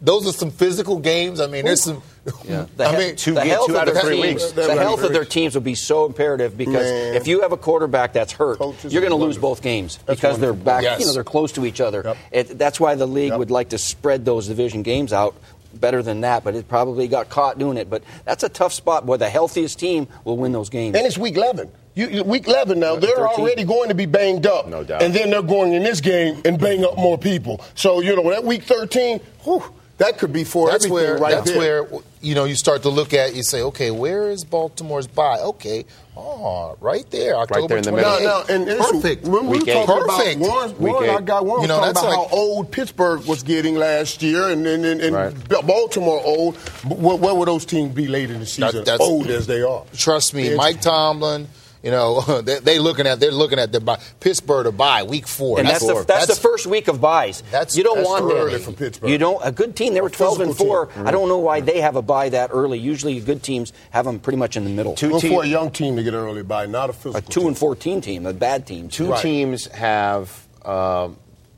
those 0.01 0.27
are 0.27 0.31
some 0.31 0.51
physical 0.51 0.99
games. 0.99 1.39
I 1.41 1.47
mean, 1.47 1.65
there's 1.65 1.83
some. 1.83 2.01
Yeah. 2.45 2.67
The, 2.77 2.85
I 2.87 2.91
he- 2.91 2.97
mean, 3.07 3.15
two 3.15 3.33
the 3.33 3.41
health 3.41 3.67
two 3.67 3.73
of 3.75 3.81
out 3.81 3.87
of 3.87 3.93
their 3.95 4.03
three 4.03 4.21
teams, 4.21 4.41
weeks. 4.43 4.51
The 4.53 4.75
health 4.75 5.03
of 5.03 5.11
their 5.13 5.25
teams 5.25 5.55
will 5.55 5.61
be 5.61 5.75
so 5.75 6.05
imperative 6.05 6.57
because 6.57 6.83
Man. 6.89 7.15
if 7.15 7.27
you 7.27 7.41
have 7.41 7.51
a 7.51 7.57
quarterback 7.57 8.13
that's 8.13 8.31
hurt, 8.33 8.59
Coaches 8.59 8.93
you're 8.93 9.01
going 9.01 9.11
to 9.11 9.17
lose 9.17 9.37
both 9.37 9.61
games 9.61 9.97
That's 10.05 10.19
because 10.21 10.39
they're 10.39 10.53
back. 10.53 10.83
Yes. 10.83 10.99
You 11.01 11.07
know, 11.07 11.13
they're 11.13 11.23
close 11.23 11.51
to 11.53 11.65
each 11.65 11.81
other. 11.81 12.01
Yep. 12.05 12.17
It, 12.31 12.57
that's 12.57 12.79
why 12.79 12.95
the 12.95 13.07
league 13.07 13.29
Yep. 13.31 13.39
would 13.39 13.51
like 13.51 13.69
to 13.69 13.77
spread 13.77 14.25
those 14.25 14.47
division 14.47 14.83
games 14.83 15.11
out 15.11 15.35
better 15.73 16.01
than 16.01 16.21
that. 16.21 16.43
But 16.43 16.55
it 16.55 16.67
probably 16.67 17.07
got 17.07 17.29
caught 17.29 17.57
doing 17.59 17.77
it. 17.77 17.89
But 17.89 18.03
that's 18.25 18.43
a 18.43 18.49
tough 18.49 18.73
spot. 18.73 19.05
Where 19.05 19.17
the 19.17 19.29
healthiest 19.29 19.79
team 19.79 20.07
will 20.23 20.37
win 20.37 20.51
those 20.51 20.69
games. 20.69 20.95
And 20.95 21.05
it's 21.05 21.17
week 21.17 21.35
11. 21.35 21.71
You, 21.95 22.07
you- 22.07 22.23
week 22.23 22.47
11 22.47 22.79
now, 22.79 22.95
they're 22.95 23.15
13. 23.15 23.25
already 23.43 23.63
going 23.65 23.89
to 23.89 23.95
be 23.95 24.05
banged 24.05 24.45
up. 24.45 24.67
No 24.67 24.83
doubt. 24.83 25.01
And 25.01 25.13
then 25.13 25.29
they're 25.31 25.41
going 25.41 25.73
in 25.73 25.83
this 25.83 25.99
game 25.99 26.41
and 26.45 26.59
bang 26.59 26.85
up 26.85 26.95
more 26.97 27.17
people. 27.17 27.59
So, 27.75 27.99
you 28.01 28.15
know, 28.15 28.29
that 28.29 28.43
week 28.43 28.63
13, 28.63 29.19
whew, 29.43 29.63
that 29.99 30.17
could 30.17 30.33
be 30.33 30.43
for 30.43 30.69
that's 30.71 30.85
everything 30.85 30.93
where 31.09 31.17
right 31.17 31.35
that's 31.35 31.51
there. 31.51 31.83
where 31.83 32.01
you 32.21 32.35
know 32.35 32.43
you 32.45 32.55
start 32.55 32.81
to 32.83 32.89
look 32.89 33.13
at. 33.13 33.35
You 33.35 33.43
say, 33.43 33.61
okay, 33.61 33.91
where 33.91 34.29
is 34.31 34.43
Baltimore's 34.43 35.07
bye? 35.07 35.39
Okay, 35.39 35.85
oh, 36.17 36.75
right 36.81 37.09
there, 37.11 37.35
October 37.37 37.67
there 37.67 37.77
in 37.77 37.83
the 37.83 37.91
middle. 37.91 38.09
Now, 38.19 38.19
now, 38.19 38.43
and 38.53 38.67
it's- 38.67 38.91
perfect. 38.91 39.25
When 39.27 39.47
we 39.47 39.57
Week 39.59 39.67
were 39.67 39.71
eight. 39.73 39.85
talking 39.85 40.07
Perfect. 40.07 40.35
about 40.37 40.49
Warren, 40.49 40.69
Week 40.79 40.93
Warren. 40.93 41.09
I 41.09 41.21
got 41.21 41.45
Warren 41.45 41.61
You 41.61 41.67
know, 41.69 41.75
talking 41.77 41.93
that's 41.93 41.99
about 42.05 42.17
like- 42.21 42.29
how 42.29 42.35
old 42.35 42.71
Pittsburgh 42.71 43.25
was 43.25 43.43
getting 43.43 43.75
last 43.75 44.21
year, 44.21 44.49
and 44.49 44.65
and, 44.65 44.85
and, 44.85 45.01
and 45.01 45.15
Right. 45.15 45.65
Baltimore 45.65 46.21
old. 46.25 46.55
Where, 46.87 47.15
where 47.17 47.33
would 47.35 47.47
those 47.47 47.65
teams 47.65 47.93
be 47.93 48.07
later 48.07 48.33
in 48.33 48.39
the 48.39 48.45
season? 48.45 48.83
that's- 48.83 48.99
old 48.99 49.27
as 49.27 49.47
they 49.47 49.61
are. 49.61 49.83
Trust 49.95 50.33
me, 50.33 50.43
It's- 50.43 50.57
Mike 50.57 50.81
Tomlin. 50.81 51.47
You 51.81 51.91
know, 51.91 52.41
they, 52.41 52.59
they 52.59 52.79
looking 52.79 53.07
at 53.07 53.19
they're 53.19 53.31
looking 53.31 53.57
at 53.59 53.71
the 53.71 53.79
bye. 53.79 53.99
Pittsburgh 54.19 54.65
to 54.65 54.71
buy 54.71 55.03
week 55.03 55.27
four. 55.27 55.59
and 55.59 55.67
that's, 55.67 55.79
the, 55.85 56.03
that's, 56.05 56.27
the 56.27 56.35
first 56.35 56.67
week 56.67 56.87
of 56.89 56.99
byes. 56.99 57.41
That's- 57.51 57.77
you 57.77 57.83
don't 57.83 57.97
that's 57.99 58.07
want 58.09 58.27
that. 58.27 58.33
early 58.35 58.59
for 58.59 58.71
Pittsburgh. 58.73 59.09
You 59.09 59.17
don't. 59.17 59.39
A 59.43 59.51
good 59.51 59.75
team. 59.75 59.93
They 59.93 60.01
were 60.01 60.09
12 60.09 60.41
and 60.41 60.49
physical 60.51 60.65
four. 60.65 60.85
team. 60.87 61.07
I 61.07 61.11
don't 61.11 61.29
know 61.29 61.37
why 61.39 61.61
they 61.61 61.79
have 61.81 61.95
a 61.95 62.01
bye 62.01 62.29
that 62.29 62.49
early. 62.51 62.79
Usually, 62.79 63.19
good 63.21 63.41
teams 63.43 63.71
have 63.91 64.03
them 64.05 64.19
pretty 64.19 64.37
much 64.37 64.57
in 64.57 64.65
the 64.65 64.69
middle. 64.69 64.95
Two 64.95 65.11
Well, 65.11 65.21
for 65.21 65.43
a 65.43 65.47
young 65.47 65.71
team 65.71 65.95
to 65.95 66.03
get 66.03 66.13
early 66.13 66.43
bye, 66.43 66.65
not 66.65 66.89
a 66.89 66.93
physical. 66.93 67.17
a 67.17 67.21
two 67.21 67.39
team. 67.41 67.47
and 67.47 67.57
fourteen 67.57 68.01
team, 68.01 68.25
a 68.25 68.33
bad 68.33 68.67
team. 68.67 68.89
Two 68.89 69.11
Right. 69.11 69.21
teams 69.21 69.67
have 69.67 70.47
um, 70.65 71.15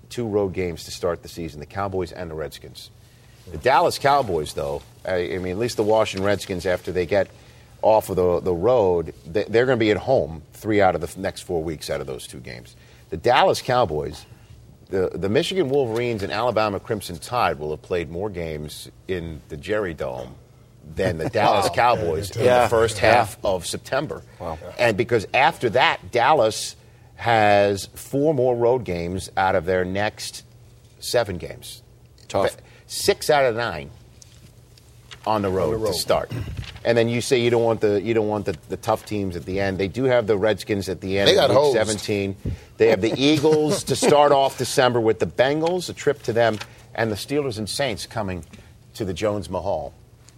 two 0.10 0.28
road 0.28 0.54
games 0.54 0.84
to 0.84 0.92
start 0.92 1.24
the 1.24 1.30
season: 1.30 1.60
the 1.60 1.66
Cowboys 1.66 2.12
and 2.12 2.30
the 2.30 2.36
Redskins. 2.36 2.92
The 3.52 3.58
Dallas 3.58 3.98
Cowboys, 3.98 4.54
though, 4.54 4.82
I, 5.04 5.16
I 5.34 5.38
mean, 5.40 5.54
at 5.54 5.58
least 5.58 5.76
the 5.78 5.84
Washington 5.84 6.26
Redskins, 6.26 6.66
after 6.68 6.92
they 6.92 7.06
get 7.08 7.28
off 7.82 8.10
of 8.10 8.16
the, 8.16 8.40
the 8.42 8.54
road, 8.54 9.14
they, 9.26 9.44
they're 9.46 9.66
going 9.66 9.78
to 9.78 9.84
be 9.84 9.92
at 9.92 9.98
home 9.98 10.42
three 10.54 10.82
out 10.82 10.96
of 10.96 11.02
the 11.02 11.20
next 11.20 11.42
four 11.42 11.64
weeks 11.64 11.90
out 11.90 12.02
of 12.02 12.08
those 12.08 12.28
two 12.28 12.40
games. 12.40 12.76
The 13.10 13.18
Dallas 13.18 13.62
Cowboys, 13.62 14.26
the, 14.90 15.10
the 15.14 15.30
Michigan 15.30 15.70
Wolverines 15.70 16.24
and 16.24 16.32
Alabama 16.32 16.80
Crimson 16.80 17.18
Tide 17.18 17.60
will 17.60 17.72
have 17.72 17.82
played 17.82 18.10
more 18.10 18.30
games 18.30 18.90
in 19.08 19.42
the 19.50 19.58
Jerry 19.58 19.94
Dome 19.94 20.36
than 20.96 21.18
the 21.18 21.30
Dallas 21.34 21.70
Cowboys 21.74 22.36
in 22.36 22.46
Yeah. 22.46 22.64
the 22.64 22.70
first 22.70 22.98
half 23.00 23.38
of 23.44 23.66
September. 23.66 24.22
And 24.78 24.96
because 24.98 25.28
after 25.34 25.70
that, 25.72 26.12
Dallas 26.12 26.76
has 27.16 27.86
four 27.96 28.34
more 28.34 28.56
road 28.56 28.84
games 28.84 29.30
out 29.38 29.56
of 29.56 29.66
their 29.66 29.86
next 29.86 30.44
seven 31.00 31.38
games. 31.38 31.82
Tough. 32.28 32.58
Six 32.88 33.30
out 33.30 33.46
of 33.46 33.56
nine 33.56 33.90
on 35.26 35.42
the 35.44 35.50
road, 35.50 35.80
road. 35.80 35.88
to 35.92 35.94
start. 35.94 36.32
And 36.84 36.98
then 36.98 37.10
you 37.10 37.22
say 37.22 37.40
you 37.40 37.50
don't 37.52 37.64
want 37.64 37.82
the 37.82 38.02
you 38.02 38.14
don't 38.14 38.28
want 38.28 38.46
the, 38.46 38.58
the 38.70 38.78
tough 38.78 39.06
teams 39.06 39.36
at 39.36 39.46
the 39.46 39.60
end. 39.60 39.78
They 39.78 39.88
do 39.88 40.06
have 40.06 40.26
the 40.28 40.36
Redskins 40.38 40.90
at 40.90 41.00
the 41.02 41.20
end 41.20 41.28
They 41.30 41.36
got 41.36 41.50
week 41.50 41.58
hosed. 41.60 41.78
17. 41.78 42.36
They 42.78 42.88
have 42.88 43.02
the 43.02 43.14
Eagles 43.18 43.84
to 43.86 43.96
start 43.96 44.32
off 44.32 44.58
December 44.58 45.00
with 45.00 45.20
the 45.20 45.28
Bengals, 45.28 45.90
a 45.90 45.94
trip 45.94 46.24
to 46.24 46.34
them, 46.34 46.58
and 46.96 47.12
the 47.12 47.16
Steelers 47.16 47.58
and 47.60 47.70
Saints 47.70 48.08
coming 48.08 48.44
to 48.96 49.06
the 49.06 49.14
Jones 49.14 49.48
Mahal. 49.50 49.94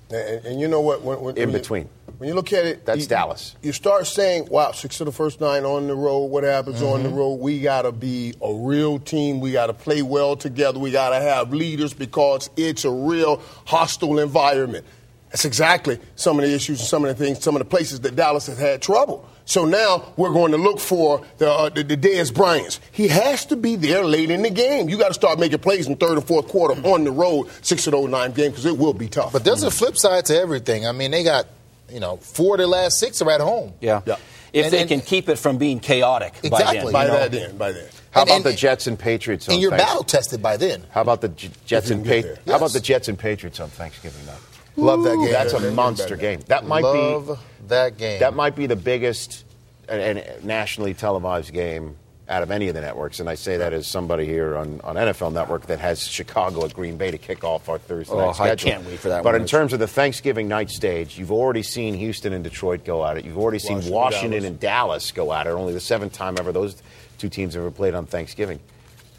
And, 0.10 0.46
and 0.46 0.60
you 0.62 0.68
know 0.68 0.82
what? 0.82 1.02
When, 1.02 1.22
when, 1.22 1.38
In 1.38 1.44
when 1.48 1.56
you- 1.56 1.60
between. 1.60 1.90
when 2.18 2.28
you 2.28 2.36
look 2.36 2.52
at 2.52 2.66
it, 2.66 2.86
That's 2.86 3.02
you, 3.04 3.08
Dallas. 3.08 3.56
You 3.64 3.72
start 3.72 4.06
saying, 4.06 4.50
"Wow, 4.52 4.74
six 4.74 5.00
of 5.00 5.06
the 5.06 5.14
first 5.14 5.40
nine 5.40 5.64
on 5.64 5.88
the 5.88 5.96
road. 5.96 6.26
What 6.26 6.44
happens 6.44 6.82
on 6.82 7.04
the 7.04 7.10
Mm-hmm. 7.10 7.18
road? 7.18 7.34
We 7.40 7.62
got 7.62 7.84
to 7.84 7.94
be 7.94 8.34
a 8.42 8.54
real 8.54 9.00
team. 9.00 9.40
We 9.40 9.54
got 9.54 9.68
to 9.68 9.74
play 9.74 10.02
well 10.02 10.36
together. 10.36 10.78
We 10.78 10.92
got 10.92 11.12
to 11.12 11.22
have 11.22 11.54
leaders 11.54 11.94
because 11.94 12.50
it's 12.58 12.84
a 12.84 12.92
real 12.92 13.42
hostile 13.66 14.20
environment." 14.20 14.86
That's 15.34 15.46
exactly 15.46 16.00
some 16.16 16.38
of 16.40 16.46
the 16.46 16.54
issues 16.54 16.80
and 16.80 16.88
some 16.88 17.04
of 17.04 17.18
the 17.18 17.26
things, 17.26 17.44
some 17.44 17.56
of 17.56 17.60
the 17.60 17.66
places 17.66 18.02
that 18.02 18.16
Dallas 18.16 18.46
has 18.46 18.60
had 18.60 18.84
trouble. 18.84 19.28
So 19.46 19.66
now 19.66 20.14
we're 20.16 20.32
going 20.32 20.52
to 20.52 20.60
look 20.60 20.80
for 20.80 21.26
the 21.40 21.50
uh, 21.52 21.70
the, 21.70 21.84
the 21.84 21.98
Dez 21.98 22.32
Bryants. 22.32 22.80
He 22.92 23.08
has 23.08 23.44
to 23.48 23.56
be 23.56 23.76
there 23.76 24.06
late 24.06 24.30
in 24.30 24.44
the 24.44 24.52
game. 24.52 24.90
You 24.90 24.98
got 25.00 25.08
to 25.08 25.14
start 25.16 25.40
making 25.40 25.58
plays 25.58 25.88
in 25.88 25.96
third 25.96 26.20
and 26.20 26.26
fourth 26.28 26.48
quarter 26.50 26.80
on 26.88 27.04
the 27.04 27.12
road, 27.12 27.50
six 27.64 27.88
of 27.88 27.92
those 27.94 28.10
nine 28.12 28.32
games, 28.34 28.52
because 28.52 28.68
it 28.68 28.78
will 28.78 28.94
be 28.94 29.08
tough. 29.10 29.34
But 29.34 29.44
there's 29.44 29.64
a 29.64 29.72
flip 29.72 29.98
side 29.98 30.26
to 30.26 30.40
everything. 30.40 30.86
I 30.88 30.92
mean, 30.92 31.10
they 31.10 31.24
got 31.24 31.48
you 31.90 32.00
know 32.00 32.18
four 32.18 32.54
of 32.54 32.60
their 32.60 32.68
last 32.68 33.00
six 33.00 33.20
are 33.22 33.32
at 33.32 33.42
home. 33.42 33.74
Yeah. 33.82 34.02
Yeah. 34.06 34.18
If 34.54 34.66
And- 34.66 34.74
they 34.74 34.82
and- 34.82 34.88
can 34.90 35.02
keep 35.02 35.30
it 35.30 35.40
from 35.40 35.58
being 35.58 35.80
chaotic 35.80 36.34
by 36.44 36.60
Exactly. 36.60 36.80
then. 36.84 36.92
by 36.94 37.06
you 37.06 37.12
know? 37.12 37.18
that 37.18 37.32
then, 37.32 37.58
by 37.58 37.72
then. 37.72 37.88
How 38.12 38.22
And- 38.22 38.30
about 38.30 38.36
and- 38.36 38.46
the 38.46 38.54
Jets 38.54 38.86
and 38.86 39.00
Patriots 39.00 39.50
on 39.50 39.54
And 39.54 39.62
you're 39.64 39.72
battle 39.72 40.04
tested 40.04 40.44
by 40.44 40.58
then. 40.58 40.84
How 40.92 41.02
about 41.02 41.22
the 41.22 41.30
J- 41.30 41.50
Jets 41.66 41.90
and 41.90 42.02
can 42.02 42.04
get 42.04 42.16
Patriots? 42.18 42.42
there. 42.46 42.54
How 42.54 42.58
about 42.60 42.72
the 42.74 42.80
Jets 42.80 43.08
and 43.08 43.18
Patriots 43.18 43.60
on 43.60 43.70
Thanksgiving 43.70 44.24
night? 44.28 44.36
Love 44.76 45.04
that 45.04 45.18
game. 45.18 45.32
That's 45.32 45.54
a 45.54 45.72
monster 45.72 46.16
game. 46.16 46.42
That 46.48 46.66
might 46.66 46.84
Love 46.84 47.28
be 47.28 47.68
that 47.68 47.98
game. 47.98 48.20
that 48.20 48.34
might 48.34 48.56
be 48.56 48.66
the 48.66 48.76
biggest 48.76 49.46
and, 49.88 50.18
and 50.20 50.44
nationally 50.46 50.94
televised 50.94 51.54
game 51.54 51.96
out 52.30 52.42
of 52.42 52.52
any 52.52 52.70
of 52.70 52.74
the 52.74 52.80
networks. 52.82 53.20
And 53.20 53.30
I 53.30 53.36
say 53.36 53.58
that 53.58 53.74
as 53.74 53.86
somebody 53.86 54.26
here 54.26 54.56
on, 54.56 54.80
on 54.82 54.96
NFL 54.96 55.34
Network 55.34 55.66
that 55.68 55.80
has 55.80 56.02
Chicago 56.08 56.64
at 56.66 56.74
Green 56.74 56.96
Bay 56.98 57.12
to 57.12 57.18
kick 57.18 57.44
off 57.44 57.68
our 57.68 57.78
Thursday 57.78 58.14
Oh, 58.14 58.32
night 58.32 58.40
I 58.40 58.56
can't 58.56 58.86
wait 58.86 58.98
for 59.00 59.10
that 59.10 59.24
But 59.24 59.34
one. 59.34 59.42
in 59.42 59.48
terms 59.48 59.74
of 59.74 59.80
the 59.80 59.88
Thanksgiving 59.88 60.48
night 60.48 60.70
stage, 60.70 61.20
you've 61.20 61.34
already 61.34 61.64
seen 61.64 61.94
Houston 61.96 62.32
and 62.32 62.42
Detroit 62.44 62.86
go 62.86 63.06
at 63.06 63.18
it. 63.18 63.26
You've 63.26 63.38
already 63.38 63.60
seen 63.60 63.76
Washington, 63.76 63.94
Washington 63.94 64.32
Dallas. 64.32 64.48
and 64.48 64.60
Dallas 64.60 65.12
go 65.12 65.34
at 65.34 65.48
it. 65.48 65.50
Only 65.52 65.74
the 65.74 65.82
seventh 65.82 66.14
time 66.14 66.36
ever 66.40 66.52
those 66.54 66.82
two 67.18 67.28
teams 67.30 67.56
have 67.56 67.62
ever 67.64 67.72
played 67.72 67.94
on 67.94 68.06
Thanksgiving. 68.06 68.60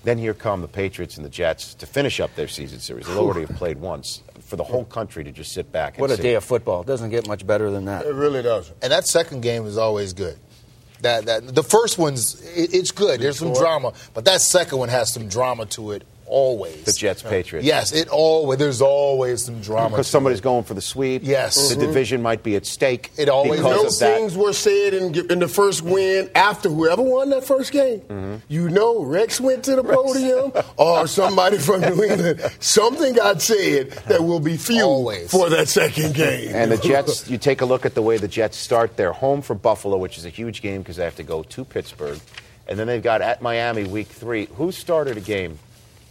Then 0.03 0.17
here 0.19 0.35
come 0.35 0.63
the 0.63 0.69
Patriots 0.69 1.17
and 1.17 1.25
the 1.25 1.31
Jets 1.31 1.75
to 1.75 1.87
finish 1.87 2.21
up 2.21 2.35
their 2.37 2.49
season 2.49 2.79
series. 2.81 3.07
They'll 3.07 3.19
already 3.19 3.47
have 3.47 3.57
played 3.57 3.79
once. 3.79 4.23
For 4.55 4.59
the 4.59 4.65
whole 4.65 4.85
country 4.85 5.25
to 5.25 5.33
just 5.33 5.53
sit 5.53 5.73
back. 5.73 5.95
And 5.95 6.01
What 6.01 6.11
a 6.13 6.17
see. 6.17 6.23
day 6.23 6.35
of 6.35 6.45
football. 6.45 6.83
It 6.83 6.87
doesn't 6.87 7.11
get 7.11 7.27
much 7.27 7.45
better 7.45 7.71
than 7.73 7.87
that. 7.87 8.07
It 8.07 8.15
really 8.15 8.41
doesn't. 8.43 8.77
And 8.83 8.93
that 8.93 9.05
second 9.07 9.41
game 9.41 9.67
is 9.67 9.77
always 9.77 10.13
good. 10.13 10.39
That 11.01 11.27
that 11.27 11.55
the 11.55 11.63
first 11.65 11.99
one's 11.99 12.41
it, 12.57 12.73
it's 12.73 12.93
good. 12.93 13.21
There's 13.21 13.39
some 13.39 13.49
Detroit. 13.49 13.65
drama, 13.67 13.93
but 14.15 14.25
that 14.27 14.41
second 14.41 14.79
one 14.79 14.89
has 14.91 15.13
some 15.13 15.29
drama 15.29 15.67
to 15.67 15.91
it 15.91 16.05
always. 16.27 16.83
The 16.85 16.93
Jets 16.93 17.23
Patriots. 17.23 17.67
Yes, 17.67 17.93
it 17.93 18.09
always. 18.09 18.59
There's 18.59 18.81
always 18.81 19.45
some 19.45 19.61
drama 19.61 19.91
because 19.91 20.07
somebody's 20.07 20.41
going 20.41 20.65
for 20.65 20.75
the 20.75 20.81
sweep. 20.81 21.23
Yes. 21.25 21.69
the 21.69 21.77
Mhm. 21.77 21.81
division 21.81 22.23
might 22.23 22.43
be 22.43 22.57
at 22.57 22.67
stake. 22.67 23.11
It 23.17 23.29
always 23.29 23.61
because 23.61 23.83
Those 23.83 23.99
things 23.99 24.37
were 24.37 24.53
said 24.53 24.95
in, 24.95 25.31
in 25.31 25.39
the 25.39 25.49
first 25.49 25.83
win 25.83 26.31
after 26.35 26.69
whoever 26.69 27.03
won 27.03 27.31
that 27.31 27.45
first 27.45 27.73
game. 27.73 28.01
Mm-hmm. 28.01 28.35
You 28.49 28.69
know, 28.69 29.03
Rex 29.03 29.41
went 29.41 29.65
to 29.65 29.77
the 29.77 29.85
podium 29.85 30.53
or 30.77 31.07
somebody 31.07 31.59
from 31.59 31.81
New 31.83 32.03
England. 32.05 32.41
Something 32.61 33.15
got 33.15 33.43
said 33.43 33.91
that 34.09 34.23
will 34.25 34.41
be 34.41 34.57
fuel 34.57 34.89
Always. 34.91 35.31
for 35.31 35.49
that 35.51 35.69
second 35.69 36.15
game. 36.15 36.51
And 36.55 36.71
the 36.73 36.77
Jets, 36.79 37.29
you 37.29 37.39
take 37.39 37.61
a 37.61 37.65
look 37.67 37.85
at 37.87 37.95
the 37.95 38.03
way 38.03 38.17
the 38.17 38.29
Jets 38.29 38.57
start. 38.57 38.97
They're 38.97 39.13
home 39.13 39.43
for 39.43 39.55
Buffalo, 39.55 39.97
which 39.97 40.19
is 40.19 40.25
a 40.25 40.31
huge 40.31 40.63
game 40.63 40.83
because 40.83 40.97
they 40.97 41.05
have 41.05 41.17
to 41.17 41.23
go 41.23 41.43
to 41.43 41.65
Pittsburgh. 41.65 42.19
And 42.67 42.79
then 42.79 42.87
they've 42.87 43.03
got 43.03 43.21
at 43.21 43.43
Miami 43.43 43.85
week 43.85 44.07
three. 44.09 44.47
Who 44.57 44.73
started 44.73 45.19
a 45.19 45.21
game 45.21 45.59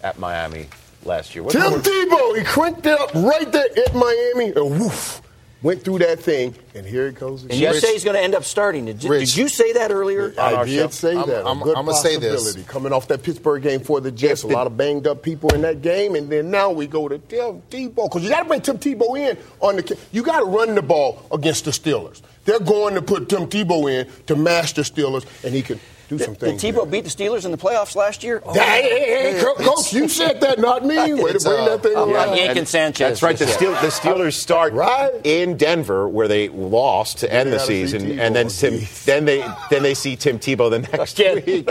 at 0.03 0.19
Miami 0.19 0.67
last 1.05 1.33
year? 1.33 1.43
What- 1.43 1.53
Tim 1.53 1.63
Tebow, 1.81 2.37
he 2.37 2.43
cranked 2.43 2.85
it 2.85 2.99
up 2.99 3.13
right 3.15 3.51
there 3.51 3.65
at 3.85 3.95
Miami 3.95 4.47
and 4.55 4.79
woof, 4.79 5.21
went 5.61 5.83
through 5.83 5.99
that 5.99 6.19
thing. 6.19 6.53
And 6.75 6.85
here 6.85 7.07
it 7.07 7.15
goes. 7.15 7.43
And 7.43 7.53
you 7.53 7.73
say 7.75 7.93
he's 7.93 8.03
going 8.03 8.15
to 8.17 8.21
end 8.21 8.35
up 8.35 8.43
starting. 8.43 8.85
Did, 8.85 9.03
Rich. 9.03 9.29
did 9.29 9.37
you 9.37 9.47
say 9.47 9.73
that 9.73 9.91
earlier? 9.91 10.33
I 10.37 10.65
did 10.65 10.75
show. 10.75 10.87
say 10.89 11.15
I'm- 11.15 11.29
that. 11.29 11.45
I'm- 11.45 11.61
I'm 11.63 11.85
gonna 11.85 11.93
say 11.95 12.17
this. 12.17 12.55
Coming 12.67 12.91
off 12.91 13.07
that 13.07 13.23
Pittsburgh 13.23 13.63
game 13.63 13.79
for 13.79 14.01
the 14.01 14.11
Jets, 14.11 14.41
If 14.41 14.45
a 14.45 14.47
the- 14.49 14.53
lot 14.55 14.67
of 14.67 14.75
banged 14.75 15.07
up 15.07 15.21
people 15.23 15.53
in 15.53 15.61
that 15.61 15.81
game, 15.81 16.15
and 16.15 16.29
then 16.29 16.51
now 16.51 16.71
we 16.71 16.87
go 16.87 17.07
to 17.07 17.17
Tim 17.17 17.61
Tebow 17.71 18.09
because 18.09 18.23
you 18.23 18.29
got 18.29 18.41
to 18.43 18.45
bring 18.49 18.61
Tim 18.61 18.77
Tebow 18.77 19.17
in 19.17 19.37
on 19.61 19.77
the. 19.77 19.97
You 20.11 20.23
got 20.23 20.39
to 20.39 20.45
run 20.45 20.75
the 20.75 20.81
ball 20.81 21.21
against 21.31 21.65
the 21.65 21.71
Steelers. 21.71 22.21
They're 22.45 22.59
going 22.59 22.95
to 22.95 23.01
put 23.01 23.29
Tim 23.29 23.47
Tebow 23.47 23.89
in 23.89 24.07
to 24.27 24.35
mash 24.35 24.73
the 24.73 24.81
Steelers, 24.81 25.23
and 25.45 25.53
he 25.55 25.61
can 25.61 25.79
do 26.17 26.23
some 26.23 26.33
Did. 26.35 26.55
Tebow 26.55 26.75
there. 26.83 26.85
beat 26.85 27.03
the 27.03 27.09
Steelers 27.09 27.45
in 27.45 27.51
the 27.51 27.57
playoffs 27.57 27.95
last 27.95 28.23
year? 28.23 28.41
Oh, 28.45 28.53
Hey, 28.53 28.81
hey, 28.83 29.33
hey, 29.33 29.41
Co- 29.41 29.55
coach, 29.55 29.93
you 29.93 30.07
said 30.07 30.41
that, 30.41 30.59
not 30.59 30.85
me. 30.85 30.95
Way 31.13 31.33
to 31.33 31.39
bring 31.39 31.59
uh, 31.59 31.65
that 31.69 31.83
thing 31.83 31.95
I'm 31.97 32.11
not 32.11 32.27
around. 32.27 32.37
yanking 32.37 32.57
And 32.59 32.67
Sanchez. 32.67 33.09
That's 33.09 33.23
right. 33.23 33.37
The, 33.37 33.45
just 33.45 33.57
Steel, 33.57 33.71
the 33.71 33.87
Steelers 33.87 34.33
start 34.33 34.73
Right. 34.73 35.11
in 35.23 35.57
Denver, 35.57 36.07
where 36.07 36.27
they 36.27 36.49
lost 36.49 37.19
to 37.19 37.33
end 37.33 37.51
the 37.51 37.59
season, 37.59 38.19
and 38.19 38.35
then 38.35 38.47
Tim, 38.49 38.81
then 39.05 39.25
they 39.25 39.45
then 39.69 39.83
they 39.83 39.93
see 39.93 40.15
Tim 40.15 40.39
Tebow 40.39 40.69
the 40.69 40.79
next 40.97 41.19
Again. 41.19 41.43
week. 41.45 41.69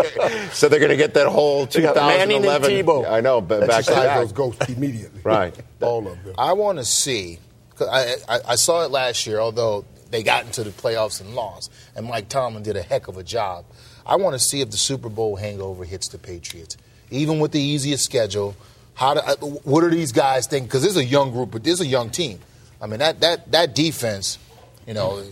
so 0.53 0.69
they're 0.69 0.81
going 0.81 0.91
to 0.91 0.97
get 0.97 1.15
that 1.15 1.29
whole 1.29 1.67
They 1.67 1.83
got 1.83 1.97
Manning 1.97 2.45
and 2.45 2.45
2011. 2.65 2.71
Tebow. 3.05 3.11
I 3.11 3.21
know, 3.21 3.41
but 3.41 3.61
back 3.61 3.69
to 3.69 3.75
Exercise 3.77 4.05
back. 4.05 4.19
those 4.21 4.33
ghosts 4.33 4.69
immediately. 4.69 5.21
Right. 5.25 5.55
All 5.81 6.07
of 6.07 6.25
them. 6.25 6.35
I 6.37 6.53
want 6.55 6.79
to 6.79 6.85
see. 6.85 7.39
I, 7.81 8.17
I, 8.29 8.41
I 8.51 8.55
saw 8.57 8.85
it 8.85 8.91
last 8.91 9.27
year, 9.27 9.39
although 9.41 9.85
they 10.11 10.23
got 10.23 10.45
into 10.45 10.63
the 10.65 10.71
playoffs 10.71 11.21
and 11.21 11.35
lost, 11.35 11.73
and 11.97 12.07
Mike 12.07 12.29
Tomlin 12.29 12.63
did 12.63 12.77
a 12.77 12.83
heck 12.83 13.09
of 13.09 13.17
a 13.17 13.23
job. 13.23 13.65
I 14.07 14.17
want 14.17 14.35
to 14.35 14.39
see 14.39 14.61
if 14.61 14.71
the 14.71 14.77
Super 14.77 15.09
Bowl 15.09 15.37
hangover 15.37 15.85
hits 15.85 16.09
the 16.09 16.19
Patriots, 16.19 16.77
even 17.11 17.39
with 17.39 17.53
the 17.53 17.61
easiest 17.61 18.05
schedule. 18.05 18.57
How 18.95 19.15
do, 19.15 19.21
uh, 19.21 19.37
what 19.65 19.85
are 19.85 19.91
these 19.91 20.13
guys 20.13 20.47
think? 20.47 20.67
Because 20.67 20.83
this 20.83 20.91
is 20.93 20.97
a 20.99 21.05
young 21.05 21.31
group, 21.31 21.51
but 21.51 21.65
this 21.65 21.75
is 21.75 21.81
a 21.83 21.87
young 21.87 22.11
team. 22.11 22.39
I 22.81 22.87
mean 22.87 22.99
that 22.99 23.21
that 23.21 23.51
that 23.53 23.75
defense, 23.75 24.39
you 24.87 24.95
know, 24.95 25.23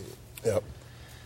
Yep. 0.44 0.62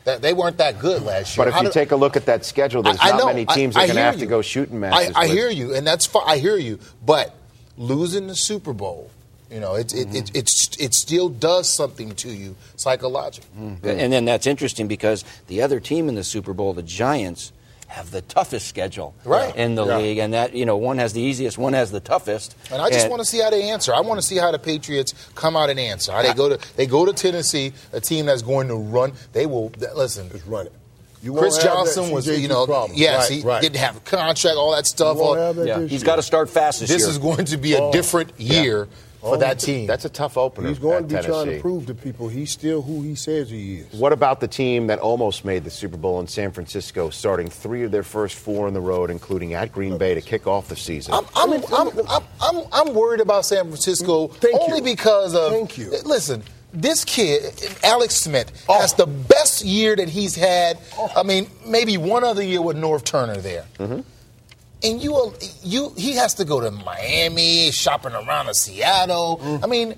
that, 0.05 0.23
they 0.23 0.33
weren't 0.33 0.57
that 0.59 0.79
good 0.81 1.03
last 1.03 1.37
year. 1.37 1.45
But 1.45 1.49
if 1.49 1.55
How 1.55 1.61
you 1.61 1.69
do- 1.69 1.73
take 1.73 1.93
a 1.93 1.97
look 1.97 2.17
at 2.17 2.27
that 2.27 2.45
schedule, 2.45 2.83
there's 2.83 2.99
I- 2.99 3.09
I 3.09 3.11
not 3.11 3.19
know. 3.19 3.27
many 3.27 3.45
teams 3.47 3.77
I 3.77 3.81
that 3.81 3.85
are 3.85 3.95
going 3.95 3.97
to 3.97 4.03
have 4.03 4.19
to 4.19 4.27
go 4.27 4.43
shooting 4.43 4.77
I, 4.77 4.89
matches. 4.91 5.13
I 5.15 5.27
hear 5.29 5.49
you, 5.51 5.75
and 5.75 5.87
that's 5.87 6.07
fine. 6.07 6.25
I 6.27 6.39
hear 6.39 6.57
you, 6.57 6.79
but 7.05 7.35
losing 7.79 8.27
the 8.27 8.35
Super 8.35 8.73
Bowl, 8.73 9.11
you 9.51 9.61
know, 9.61 9.75
it, 9.75 9.93
it, 9.95 10.09
Mm-hmm. 10.09 10.17
it, 10.17 10.31
it's 10.35 10.77
it 10.79 10.95
still 10.95 11.29
does 11.29 11.75
something 11.75 12.15
to 12.17 12.29
you 12.31 12.57
psychologically. 12.77 13.49
And 13.83 14.13
then 14.13 14.25
that's 14.25 14.47
interesting 14.47 14.89
because 14.89 15.25
the 15.49 15.63
other 15.63 15.81
team 15.81 16.09
in 16.09 16.15
the 16.15 16.25
Super 16.25 16.53
Bowl, 16.53 16.73
the 16.75 16.83
Giants, 16.83 17.53
have 17.89 18.11
the 18.11 18.23
toughest 18.23 18.67
schedule 18.67 19.15
Right. 19.25 19.55
in 19.55 19.77
the 19.77 19.87
Yeah. 19.87 19.99
league, 19.99 20.19
and 20.19 20.33
that 20.35 20.55
you 20.55 20.67
know 20.67 20.77
one 20.77 20.99
has 20.99 21.13
the 21.13 21.21
easiest, 21.21 21.59
one 21.59 21.75
has 21.75 21.93
the 21.93 22.01
toughest. 22.01 22.57
And 22.73 22.83
I 22.83 22.91
just 22.91 23.09
want 23.09 23.21
to 23.21 23.25
see 23.27 23.39
how 23.39 23.51
they 23.51 23.71
answer. 23.71 23.95
I 23.95 24.01
want 24.01 24.21
to 24.21 24.27
see 24.27 24.37
how 24.37 24.51
the 24.51 24.59
Patriots 24.59 25.15
come 25.37 25.57
out 25.57 25.71
and 25.71 25.79
answer. 25.79 26.11
How 26.11 26.23
they 26.23 26.35
go 26.35 26.49
to 26.49 26.59
they 26.77 26.87
go 26.87 27.05
to 27.07 27.13
Tennessee, 27.13 27.73
a 27.93 28.01
team 28.01 28.27
that's 28.27 28.43
going 28.43 28.67
to 28.69 28.75
run. 28.77 29.13
They 29.33 29.47
will 29.47 29.71
listen. 29.95 30.29
Just 30.31 30.47
run 30.47 30.67
it. 30.67 30.73
You 31.23 31.33
Chris 31.35 31.53
won't 31.55 31.63
have 31.63 31.73
that 31.73 31.77
Johnson 31.95 32.11
was, 32.11 32.27
CJ2 32.27 32.41
you 32.41 32.49
know, 32.49 32.67
problem. 32.67 32.99
yes, 32.99 33.31
Right, 33.31 33.39
he 33.39 33.43
right. 33.47 33.63
didn't 33.63 33.77
have 33.79 33.97
a 33.97 34.01
contract, 34.01 34.57
all 34.59 34.73
that 34.75 34.87
stuff. 34.87 35.17
You 35.17 35.23
won't 35.23 35.39
All- 35.41 35.53
that 35.55 35.67
Yeah, 35.67 35.79
this 35.79 35.91
he's 35.91 36.03
year. 36.03 36.07
got 36.07 36.17
to 36.17 36.23
start 36.23 36.51
fast 36.51 36.81
this, 36.81 36.91
this 36.91 37.01
year. 37.01 37.09
is 37.11 37.17
going 37.19 37.47
to 37.47 37.57
be 37.57 37.73
a 37.75 37.81
Oh, 37.81 37.93
different 37.93 38.39
year 38.39 38.89
for 39.25 39.35
Oh, 39.35 39.39
that 39.39 39.59
team. 39.59 39.87
That's 39.87 40.05
a 40.05 40.09
tough 40.09 40.37
opener. 40.37 40.69
He's 40.69 40.79
going 40.79 41.05
at 41.05 41.09
to 41.09 41.17
be 41.17 41.23
trying 41.23 41.47
to 41.47 41.61
prove 41.61 41.87
to 41.87 41.95
people 41.95 42.29
he's 42.29 42.51
still 42.53 42.83
who 42.83 43.03
he 43.03 43.15
says 43.15 43.51
he 43.51 43.77
is. 43.77 43.93
What 43.99 44.13
about 44.13 44.41
the 44.41 44.49
team 44.49 44.87
that 44.89 44.99
almost 44.99 45.45
made 45.45 45.65
the 45.65 45.71
Super 45.71 45.97
Bowl 45.97 46.21
in 46.21 46.27
San 46.29 46.53
Francisco, 46.53 47.11
starting 47.11 47.49
three 47.49 47.83
of 47.85 47.91
their 47.91 48.03
first 48.03 48.37
four 48.37 48.67
on 48.67 48.75
the 48.75 48.81
road, 48.81 49.11
including 49.11 49.55
at 49.55 49.73
Green 49.73 49.99
Bay 49.99 50.15
to 50.15 50.21
kick 50.21 50.47
off 50.47 50.69
the 50.69 50.77
season? 50.77 51.15
I'm, 51.15 51.25
I'm, 51.35 51.53
I'm, 51.73 51.89
I'm, 52.09 52.23
I'm, 52.41 52.65
I'm 52.73 52.95
worried 52.95 53.21
about 53.21 53.47
San 53.47 53.65
Francisco 53.65 54.29
Thank 54.29 54.61
only 54.61 54.79
you. 54.79 54.85
because 54.85 55.35
of. 55.35 55.51
Thank 55.53 55.79
you. 55.79 55.91
Listen, 56.05 56.43
this 56.73 57.05
kid, 57.05 57.45
Alex 57.83 58.17
Smith, 58.17 58.65
Oh. 58.69 58.81
has 58.81 58.95
the 58.95 59.07
best 59.07 59.65
year 59.65 59.95
that 59.97 60.09
he's 60.09 60.35
had. 60.35 60.77
I 61.17 61.23
mean, 61.23 61.49
maybe 61.67 61.97
one 61.97 62.25
other 62.25 62.43
year 62.43 62.61
with 62.61 62.77
Norv 62.77 63.05
Turner 63.05 63.37
there. 63.37 63.65
Mm-hmm. 63.79 64.01
And 64.85 65.03
you, 65.03 65.35
you, 65.63 65.95
he 65.97 66.13
has 66.17 66.35
to 66.35 66.45
go 66.45 66.61
to 66.61 66.71
Miami, 66.71 67.71
shopping 67.73 68.13
around 68.13 68.47
to 68.47 68.55
Seattle. 68.55 69.41
Mm. 69.43 69.65
I 69.65 69.67
mean, 69.67 69.95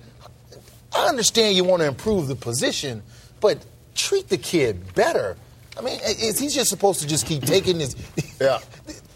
I 0.94 1.08
understand 1.08 1.56
you 1.56 1.64
want 1.64 1.82
to 1.82 1.88
improve 1.88 2.28
the 2.28 2.36
position, 2.36 3.02
but 3.40 3.64
treat 3.96 4.28
the 4.28 4.38
kid 4.38 4.94
better. 4.94 5.36
I 5.76 5.82
mean, 5.82 5.98
is 6.04 6.38
he 6.38 6.48
just 6.48 6.70
supposed 6.70 7.00
to 7.00 7.06
just 7.06 7.26
keep 7.26 7.42
taking 7.42 7.78
this? 7.78 7.94
Yeah. 8.40 8.58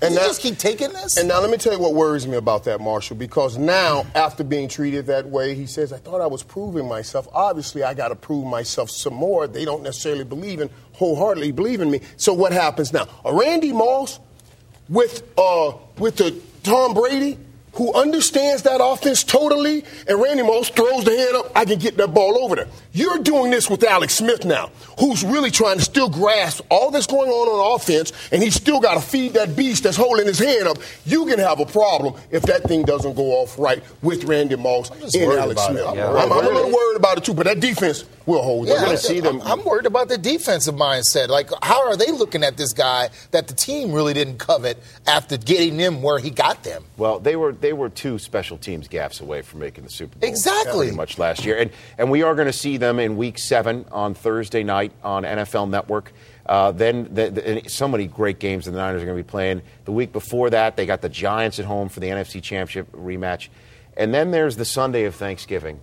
And 0.02 0.16
that- 0.16 0.28
just 0.28 0.40
keep 0.40 0.56
taking 0.56 0.88
this? 0.94 1.18
And 1.18 1.28
now 1.28 1.40
let 1.40 1.50
me 1.50 1.58
tell 1.58 1.74
you 1.74 1.78
what 1.78 1.92
worries 1.92 2.26
me 2.26 2.38
about 2.38 2.64
that, 2.64 2.80
Marshall, 2.80 3.16
because 3.16 3.58
now, 3.58 4.06
after 4.14 4.42
being 4.42 4.66
treated 4.66 5.04
that 5.08 5.26
way, 5.26 5.54
he 5.54 5.66
says, 5.66 5.92
I 5.92 5.98
thought 5.98 6.22
I 6.22 6.26
was 6.26 6.42
proving 6.42 6.88
myself. 6.88 7.28
Obviously, 7.34 7.82
I 7.82 7.92
got 7.92 8.08
to 8.08 8.16
prove 8.16 8.46
myself 8.46 8.88
some 8.90 9.12
more. 9.12 9.46
They 9.46 9.66
don't 9.66 9.82
necessarily 9.82 10.24
believe 10.24 10.60
in, 10.60 10.70
wholeheartedly 10.94 11.52
believe 11.52 11.82
in 11.82 11.90
me. 11.90 12.00
So 12.16 12.32
what 12.32 12.50
happens 12.52 12.94
now? 12.94 13.08
A 13.26 13.34
Randy 13.34 13.74
Moss 13.74 14.20
with, 14.90 15.22
uh, 15.38 15.72
with 15.98 16.16
the 16.16 16.38
Tom 16.62 16.92
Brady, 16.92 17.38
who 17.74 17.92
understands 17.94 18.62
that 18.62 18.80
offense 18.82 19.22
totally, 19.24 19.84
and 20.08 20.20
Randy 20.20 20.42
Moss 20.42 20.68
throws 20.70 21.04
the 21.04 21.16
hand 21.16 21.36
up, 21.36 21.52
I 21.54 21.64
can 21.64 21.78
get 21.78 21.96
that 21.98 22.12
ball 22.12 22.42
over 22.42 22.56
there. 22.56 22.68
You're 22.92 23.18
doing 23.18 23.50
this 23.50 23.70
with 23.70 23.84
Alex 23.84 24.14
Smith 24.14 24.44
now, 24.44 24.70
who's 24.98 25.24
really 25.24 25.50
trying 25.50 25.78
to 25.78 25.84
still 25.84 26.08
grasp 26.10 26.62
all 26.70 26.90
that's 26.90 27.06
going 27.06 27.30
on 27.30 27.48
on 27.48 27.76
offense, 27.80 28.12
and 28.32 28.42
he's 28.42 28.54
still 28.54 28.80
got 28.80 28.94
to 28.94 29.00
feed 29.00 29.34
that 29.34 29.54
beast 29.54 29.84
that's 29.84 29.96
holding 29.96 30.26
his 30.26 30.38
hand 30.40 30.66
up. 30.66 30.78
You 31.06 31.26
can 31.26 31.38
have 31.38 31.60
a 31.60 31.66
problem 31.66 32.14
if 32.30 32.42
that 32.44 32.64
thing 32.64 32.82
doesn't 32.82 33.14
go 33.14 33.40
off 33.40 33.58
right 33.58 33.82
with 34.02 34.24
Randy 34.24 34.56
Moss 34.56 34.90
and 34.90 35.14
Alex 35.32 35.52
about 35.62 35.70
it. 35.70 35.74
Smith. 35.74 35.86
I'm 35.86 35.98
I'm. 35.98 36.32
I'm 36.32 36.44
a 36.44 36.48
little 36.48 36.72
worried 36.72 36.96
about 36.96 37.18
it 37.18 37.24
too, 37.24 37.34
but 37.34 37.46
that 37.46 37.60
defense 37.60 38.04
will 38.26 38.42
hold. 38.42 38.66
Yeah, 38.66 38.74
We're 38.74 38.80
gonna 38.80 38.92
I- 38.92 38.96
see 38.96 39.20
them. 39.20 39.40
I'm, 39.42 39.60
I'm 39.60 39.64
worried 39.64 39.86
about 39.86 40.08
the 40.08 40.18
defensive 40.18 40.74
mindset. 40.74 41.28
Like, 41.28 41.50
how 41.62 41.88
are 41.88 41.96
they 41.96 42.10
looking 42.10 42.42
at 42.44 42.56
this 42.56 42.72
guy 42.72 43.10
that 43.30 43.46
the 43.48 43.54
team 43.54 43.92
really 43.92 44.12
didn't 44.14 44.38
covet 44.38 44.78
after 45.06 45.36
getting 45.36 45.78
him 45.78 46.02
where 46.02 46.18
he 46.18 46.30
got 46.30 46.64
them? 46.64 46.84
Well, 46.96 47.20
they 47.20 47.36
were 47.36 47.52
they 47.60 47.72
were 47.72 47.88
two 47.88 48.18
special 48.18 48.58
teams 48.58 48.88
gaffes 48.88 49.20
away 49.20 49.42
from 49.42 49.60
making 49.60 49.84
the 49.84 49.90
Super 49.90 50.18
Bowl. 50.18 50.28
Exactly. 50.28 50.86
Pretty 50.86 50.96
much 50.96 51.18
last 51.18 51.44
year, 51.44 51.56
and 51.56 51.70
and 51.98 52.10
we 52.10 52.22
are 52.22 52.34
going 52.34 52.46
to 52.46 52.52
see 52.52 52.76
them 52.76 52.98
in 52.98 53.16
Week 53.16 53.38
Seven 53.38 53.84
on 53.92 54.14
Thursday 54.14 54.62
night 54.62 54.92
on 55.02 55.24
NFL 55.24 55.70
Network. 55.70 56.12
Uh, 56.46 56.72
then 56.72 57.08
the, 57.14 57.30
the, 57.30 57.68
so 57.68 57.86
many 57.86 58.06
great 58.06 58.38
games 58.40 58.64
the 58.64 58.72
Niners 58.72 59.02
are 59.02 59.06
going 59.06 59.16
to 59.16 59.22
be 59.22 59.28
playing. 59.28 59.62
The 59.84 59.92
week 59.92 60.12
before 60.12 60.50
that, 60.50 60.76
they 60.76 60.84
got 60.84 61.00
the 61.00 61.08
Giants 61.08 61.60
at 61.60 61.64
home 61.64 61.88
for 61.88 62.00
the 62.00 62.08
NFC 62.08 62.42
Championship 62.42 62.90
rematch, 62.92 63.48
and 63.96 64.12
then 64.12 64.30
there's 64.32 64.56
the 64.56 64.64
Sunday 64.64 65.04
of 65.04 65.14
Thanksgiving, 65.14 65.78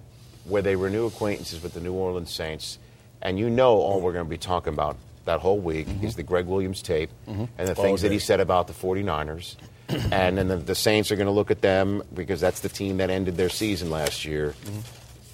where 0.46 0.62
they 0.62 0.75
renew 0.75 1.05
acquaintances 1.05 1.63
with 1.63 1.74
the 1.74 1.79
New 1.79 1.93
Orleans 1.93 2.31
Saints, 2.31 2.79
and 3.22 3.39
you 3.39 3.50
know 3.50 3.77
all 3.77 4.01
we're 4.01 4.13
going 4.13 4.25
to 4.25 4.29
be 4.29 4.38
talking 4.38 4.74
about 4.74 4.98
that 5.25 5.39
whole 5.41 5.60
week 5.60 5.88
is 6.01 6.15
the 6.15 6.24
Gregg 6.24 6.46
Williams 6.46 6.81
tape 6.81 7.10
and 7.27 7.67
the 7.67 7.75
things 7.75 8.01
that 8.01 8.12
he 8.12 8.19
said 8.19 8.39
about 8.39 8.67
the 8.67 8.74
49ers. 8.74 9.55
and 10.12 10.38
then 10.38 10.48
the, 10.48 10.58
the 10.58 10.75
Saints 10.75 11.12
are 11.12 11.15
going 11.15 11.27
to 11.27 11.32
look 11.32 11.51
at 11.51 11.62
them 11.62 12.03
because 12.13 12.41
that's 12.41 12.60
the 12.60 12.70
team 12.70 12.98
that 12.98 13.10
ended 13.10 13.38
their 13.38 13.50
season 13.50 13.89
last 13.89 14.25
year. 14.25 14.53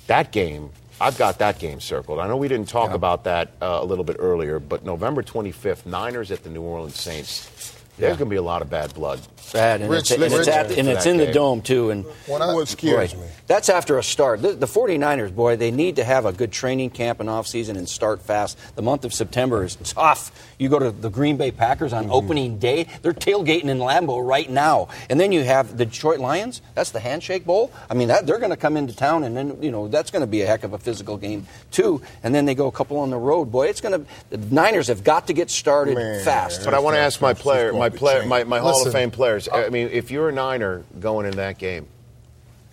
That 0.07 0.31
game, 0.31 0.69
I've 1.01 1.17
got 1.17 1.39
that 1.39 1.59
game 1.59 1.79
circled. 1.79 2.19
I 2.19 2.27
know 2.27 2.37
we 2.37 2.47
didn't 2.47 2.69
talk 2.69 2.91
about 2.93 3.23
that 3.23 3.51
uh, 3.61 3.79
a 3.81 3.85
little 3.85 4.03
bit 4.03 4.17
earlier, 4.19 4.59
but 4.59 4.85
November 4.85 5.23
25th, 5.23 5.85
Niners 5.85 6.31
at 6.31 6.43
the 6.43 6.49
New 6.49 6.61
Orleans 6.61 6.99
Saints. 6.99 7.79
There's 7.97 8.17
going 8.17 8.29
to 8.29 8.33
be 8.33 8.37
a 8.37 8.41
lot 8.41 8.61
of 8.61 8.69
bad 8.69 8.93
blood. 8.93 9.19
Bad, 9.51 9.81
and 9.81 9.89
Rich, 9.89 10.11
it's, 10.11 10.11
and 10.11 10.23
it's, 10.23 10.47
at, 10.47 10.71
and 10.71 10.87
it's 10.87 11.03
that 11.03 11.09
in 11.09 11.17
the 11.17 11.31
dome 11.31 11.61
too. 11.61 11.91
And 11.91 12.05
When 12.25 12.41
I- 12.41 12.53
What 12.53 12.67
scares 12.67 13.13
boy, 13.13 13.21
me? 13.21 13.27
That's 13.45 13.69
after 13.69 13.97
a 13.99 14.03
start. 14.03 14.41
The, 14.41 14.53
the 14.53 14.65
49ers, 14.65 15.35
boy, 15.35 15.57
they 15.57 15.69
need 15.69 15.97
to 15.97 16.03
have 16.03 16.25
a 16.25 16.31
good 16.31 16.51
training 16.51 16.89
camp 16.91 17.19
and 17.19 17.29
off 17.29 17.45
season 17.45 17.75
and 17.77 17.87
start 17.87 18.21
fast. 18.21 18.57
The 18.75 18.81
month 18.81 19.05
of 19.05 19.13
September 19.13 19.63
is 19.63 19.75
tough. 19.75 20.31
You 20.57 20.69
go 20.69 20.79
to 20.79 20.91
the 20.91 21.09
Green 21.09 21.37
Bay 21.37 21.51
Packers 21.51 21.93
on 21.93 22.05
mm-hmm. 22.05 22.13
opening 22.13 22.57
day; 22.57 22.87
they're 23.01 23.13
tailgating 23.13 23.65
in 23.65 23.79
Lambeau 23.79 24.25
right 24.25 24.49
now. 24.49 24.87
And 25.09 25.19
then 25.19 25.31
you 25.31 25.43
have 25.43 25.77
the 25.77 25.85
Detroit 25.85 26.19
Lions. 26.19 26.61
That's 26.73 26.91
the 26.91 26.99
Handshake 26.99 27.45
Bowl. 27.45 27.71
I 27.89 27.93
mean, 27.93 28.07
that, 28.07 28.25
they're 28.25 28.39
going 28.39 28.51
to 28.51 28.57
come 28.57 28.77
into 28.77 28.95
town, 28.95 29.23
and 29.23 29.35
then 29.35 29.61
you 29.61 29.71
know 29.71 29.87
that's 29.87 30.09
going 30.09 30.21
to 30.21 30.27
be 30.27 30.41
a 30.41 30.47
heck 30.47 30.63
of 30.63 30.73
a 30.73 30.79
physical 30.79 31.17
game 31.17 31.45
too. 31.69 32.01
And 32.23 32.33
then 32.33 32.45
they 32.45 32.55
go 32.55 32.67
a 32.67 32.71
couple 32.71 32.97
on 32.97 33.09
the 33.09 33.17
road. 33.17 33.51
Boy, 33.51 33.67
it's 33.67 33.81
going 33.81 34.05
to. 34.05 34.09
The 34.29 34.37
Niners 34.55 34.87
have 34.87 35.03
got 35.03 35.27
to 35.27 35.33
get 35.33 35.51
started 35.51 35.95
Man. 35.95 36.23
fast. 36.23 36.63
But 36.65 36.73
I 36.73 36.79
want 36.79 36.95
to 36.95 36.99
ask 36.99 37.21
my 37.21 37.31
It's 37.31 37.41
player, 37.41 37.71
going 37.71 37.82
my 37.91 37.97
player, 37.97 38.25
my, 38.25 38.43
my 38.43 38.59
Hall 38.59 38.85
of 38.85 38.91
Fame 38.93 39.11
players. 39.11 39.47
Uh, 39.47 39.55
I 39.65 39.69
mean, 39.69 39.89
if 39.91 40.11
you're 40.11 40.29
a 40.29 40.31
Niner 40.31 40.83
going 40.99 41.25
in 41.25 41.35
that 41.37 41.57
game 41.57 41.87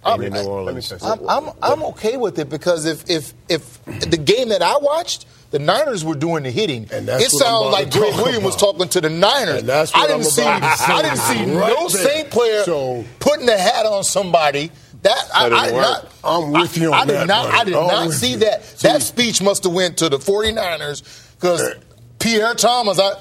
I'm- 0.04 0.20
in 0.22 0.32
New 0.32 0.38
I- 0.40 0.44
Orleans, 0.44 0.66
let 0.66 0.74
me 0.74 0.80
say 0.82 1.06
I'm, 1.28 1.28
I'm, 1.28 1.54
I'm 1.62 1.82
okay 1.92 2.16
with 2.16 2.38
it 2.38 2.48
because 2.48 2.86
if, 2.86 3.08
if 3.10 3.32
if 3.48 3.84
the 3.84 4.16
game 4.16 4.48
that 4.50 4.62
I 4.62 4.76
watched, 4.78 5.26
the 5.50 5.58
Niners 5.58 6.04
were 6.04 6.14
doing 6.14 6.44
the 6.44 6.50
hitting. 6.50 6.88
And 6.92 7.08
that's 7.08 7.24
it 7.24 7.32
what 7.34 7.42
sounded 7.44 7.70
like 7.70 7.90
to 7.90 7.98
Gregg 7.98 8.14
Williams 8.14 8.44
was 8.44 8.56
talking 8.56 8.88
to 8.88 9.00
the 9.00 9.10
Niners. 9.10 9.60
And 9.60 9.68
that's 9.68 9.92
I 9.94 10.02
didn't 10.02 10.16
I'm 10.18 10.22
see. 10.24 10.42
about 10.42 10.78
to 10.78 10.92
I 10.92 11.02
didn't 11.02 11.16
see 11.18 11.38
right 11.54 11.74
no 11.76 11.88
there. 11.88 12.08
Saint 12.08 12.30
player 12.30 12.62
So- 12.64 13.04
putting 13.18 13.48
a 13.48 13.58
hat 13.58 13.84
on 13.86 14.04
somebody. 14.04 14.70
That 15.02 15.16
I, 15.34 15.48
That 15.48 15.48
didn't 15.48 15.58
I 15.58 15.66
did 15.66 15.74
work. 15.74 15.82
not. 15.82 16.12
I'm 16.22 16.50
with 16.52 16.76
you 16.76 16.88
on 16.88 16.94
I, 16.94 16.98
I 17.00 17.04
did 17.06 17.14
that, 17.16 17.26
not. 17.26 17.44
buddy. 17.46 17.58
I 17.58 17.64
did 17.64 17.74
I'm 17.74 17.86
not 17.86 18.10
see 18.12 18.30
you. 18.32 18.36
that. 18.38 18.64
See- 18.64 18.88
that 18.88 19.02
speech 19.02 19.40
must 19.42 19.64
have 19.64 19.72
went 19.72 19.96
to 19.98 20.08
the 20.10 20.18
49ers 20.18 21.34
because 21.36 21.74
Pierre 22.18 22.54
Thomas. 22.54 22.98
I, 22.98 23.12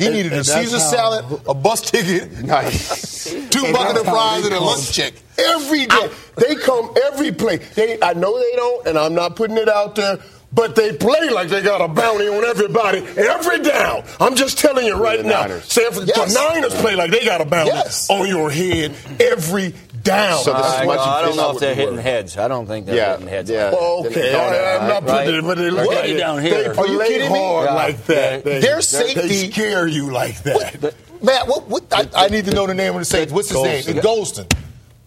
he 0.00 0.06
And- 0.06 0.14
needed 0.16 0.32
a 0.32 0.36
and 0.38 0.44
that's 0.46 0.54
Caesar 0.54 0.78
salad, 0.80 1.24
a 1.46 1.52
bus 1.52 1.82
ticket, 1.82 2.32
nice. 2.44 3.30
two 3.50 3.72
bucket 3.72 3.98
of 3.98 4.04
fries, 4.06 4.46
and 4.46 4.54
a 4.54 4.60
lunch 4.60 4.90
check. 4.92 5.12
Every 5.38 5.84
day. 5.86 6.10
They 6.36 6.54
come 6.54 6.94
every 7.08 7.32
play. 7.32 7.58
They, 7.58 7.98
I 8.00 8.14
know 8.14 8.38
they 8.38 8.56
don't, 8.56 8.86
and 8.86 8.98
I'm 8.98 9.14
not 9.14 9.36
putting 9.36 9.58
it 9.58 9.68
out 9.68 9.94
there, 9.94 10.18
but 10.52 10.74
they 10.76 10.92
play 10.96 11.30
like 11.30 11.48
they 11.48 11.62
got 11.62 11.80
a 11.80 11.88
bounty 11.88 12.26
on 12.28 12.44
everybody 12.44 12.98
every 13.16 13.60
down. 13.62 14.02
I'm 14.18 14.34
just 14.34 14.58
telling 14.58 14.86
you 14.86 14.94
right 14.96 15.18
the 15.18 15.24
now. 15.28 15.42
Niners. 15.42 15.64
San 15.72 15.92
Francisco 15.92 16.22
Yes. 16.22 16.34
Niners 16.34 16.74
play 16.74 16.94
like 16.96 17.10
they 17.10 17.24
got 17.24 17.40
a 17.40 17.44
bounty 17.44 17.70
Yes. 17.70 18.08
on 18.10 18.26
your 18.28 18.50
head 18.50 18.94
every 19.20 19.74
down. 20.02 20.42
So 20.42 20.52
this 20.54 20.66
is 20.66 20.72
I, 20.72 20.84
much- 20.86 20.98
I 20.98 21.20
don't 21.20 21.28
this 21.30 21.36
know 21.36 21.50
is 21.50 21.54
if 21.56 21.60
they're 21.60 21.74
hitting 21.74 21.90
we're- 21.94 22.02
heads. 22.02 22.36
I 22.38 22.48
don't 22.48 22.66
think 22.66 22.86
they're 22.86 22.96
Yeah, 22.96 23.12
hitting 23.12 23.28
heads. 23.28 23.50
yeah. 23.50 23.70
Well, 23.70 24.06
okay, 24.06 24.34
I, 24.34 24.76
am 24.82 24.88
not 24.88 25.04
Right? 25.06 25.24
putting 25.26 25.40
it, 25.40 25.42
but 25.44 25.54
they 25.58 25.62
They're 25.64 25.70
look 25.72 25.90
getting 25.90 26.14
like 26.14 26.20
down 26.20 26.42
here. 26.42 26.72
They 26.72 26.80
Are 26.80 26.86
you 26.88 26.98
kidding 27.02 27.32
me? 27.32 27.38
hard 27.38 27.66
Yeah. 27.66 27.74
like 27.74 28.06
that. 28.06 28.44
They- 28.44 28.50
They, 28.54 28.60
Their 28.60 28.76
they 28.76 28.80
safety- 28.82 29.50
scare 29.52 29.86
you 29.86 30.10
like 30.10 30.42
that. 30.44 30.94
Matt, 31.22 31.46
what, 31.48 31.68
what 31.68 31.82
I, 31.92 32.08
I 32.16 32.28
need 32.28 32.46
to 32.46 32.52
know 32.54 32.66
the 32.66 32.72
name 32.74 32.94
of 32.94 33.00
the 33.00 33.04
Saints. 33.04 33.30
What's 33.32 33.50
his 33.50 33.62
name? 33.62 33.82
Golston. 33.84 34.00
Golston. 34.46 34.52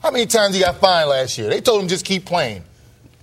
How 0.03 0.11
many 0.11 0.25
times 0.27 0.53
he 0.53 0.61
got 0.61 0.79
fined 0.79 1.09
last 1.09 1.37
year? 1.39 1.49
They 1.49 1.59
told 1.59 1.81
him 1.81 1.87
just 1.87 2.05
keep 2.05 2.25
playing. 2.25 2.63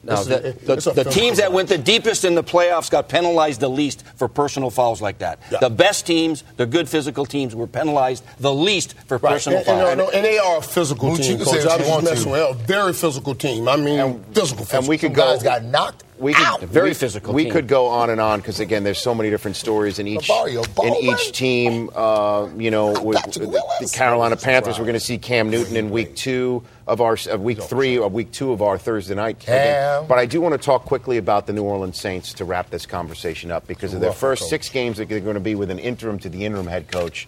No, 0.03 0.25
the, 0.25 0.57
the, 0.65 0.93
the 1.05 1.11
teams 1.11 1.37
that 1.39 1.53
went 1.53 1.69
the 1.69 1.77
deepest 1.77 2.25
in 2.25 2.35
the 2.35 2.43
playoffs 2.43 2.91
got 2.91 3.09
penalized 3.11 3.61
the 3.61 3.69
least 3.69 4.03
for 4.17 4.29
personal 4.29 4.71
fouls 4.71 5.03
like 5.03 5.19
that. 5.19 5.41
Yeah. 5.53 5.59
The 5.61 5.69
best 5.69 6.07
teams, 6.07 6.43
the 6.57 6.65
good 6.65 6.89
physical 6.89 7.27
teams, 7.27 7.55
were 7.55 7.67
penalized 7.67 8.25
the 8.39 8.53
least 8.55 8.95
for 9.07 9.19
Right. 9.19 9.33
personal 9.33 9.59
and, 9.59 9.69
and, 9.69 9.79
fouls. 9.79 9.97
no, 9.99 10.05
no, 10.07 10.11
and 10.11 10.25
they 10.25 10.39
are 10.39 10.57
a 10.59 10.63
physical 10.63 11.11
Mooch, 11.11 11.19
team, 11.21 11.37
can 11.37 11.45
coach. 11.45 11.67
I 11.67 11.75
you 11.75 11.81
was 11.81 11.89
want 11.89 12.05
to. 12.07 12.11
messing 12.15 12.31
with. 12.33 12.41
A 12.51 12.55
very 12.55 12.95
physical 12.95 13.35
team. 13.35 13.69
I 13.69 13.77
mean, 13.77 14.25
physical, 14.33 14.65
physical. 14.65 14.79
and 14.79 14.89
we 14.89 14.97
Some 14.97 15.11
could 15.11 15.17
go. 15.17 15.23
guys 15.35 15.43
got 15.43 15.65
knocked 15.65 16.05
we 16.21 16.35
could, 16.35 16.47
out. 16.47 16.61
Very 16.61 16.91
we- 16.91 16.95
physical 16.95 17.33
We 17.35 17.45
team. 17.45 17.53
could 17.53 17.67
go 17.69 17.87
on 17.87 18.11
and 18.11 18.21
on 18.21 18.41
because 18.41 18.61
again, 18.61 18.85
there's 18.85 18.99
so 18.99 19.15
many 19.15 19.31
different 19.31 19.57
stories 19.57 19.99
in 19.99 20.07
each 20.07 20.29
in 20.31 20.95
each 21.01 21.33
team. 21.33 21.91
Uh, 21.95 22.49
you 22.57 22.71
know, 22.71 23.01
with, 23.01 23.17
Patrick 23.17 23.49
with 23.49 23.63
the 23.81 23.91
Carolina 23.93 24.37
Panthers, 24.37 24.79
we're 24.79 24.85
going 24.85 24.95
to 24.95 25.01
see 25.01 25.19
Cam 25.19 25.51
Newton 25.51 25.77
in 25.77 25.91
week 25.91 26.15
two 26.15 26.63
of 26.87 27.01
our 27.01 27.17
of 27.31 27.41
week 27.41 27.63
three 27.63 27.99
of 27.99 28.13
week 28.13 28.31
two 28.33 28.53
of 28.53 28.63
our 28.63 28.77
Thursday 28.79 29.15
night. 29.15 29.39
game. 29.41 30.07
But 30.07 30.19
I 30.19 30.27
do 30.27 30.41
want 30.41 30.53
to 30.53 30.59
talk 30.59 30.85
quickly 30.85 31.17
about 31.17 31.47
the 31.47 31.53
New 31.53 31.63
Orleans 31.65 31.99
Saints 31.99 32.35
to 32.35 32.45
wrap 32.45 32.71
this 32.71 32.85
conversation 32.87 33.51
up 33.51 33.67
because 33.67 33.95
of 33.95 34.01
their 34.01 34.13
first 34.13 34.49
six 34.49 34.69
games 34.69 34.99
that 34.99 35.09
they're 35.09 35.21
going 35.21 35.35
to 35.35 35.41
be 35.41 35.55
with 35.55 35.71
an 35.71 35.79
interim 35.79 36.19
to 36.21 36.29
the 36.29 36.45
interim 36.45 36.67
head 36.67 36.89
coach. 36.91 37.27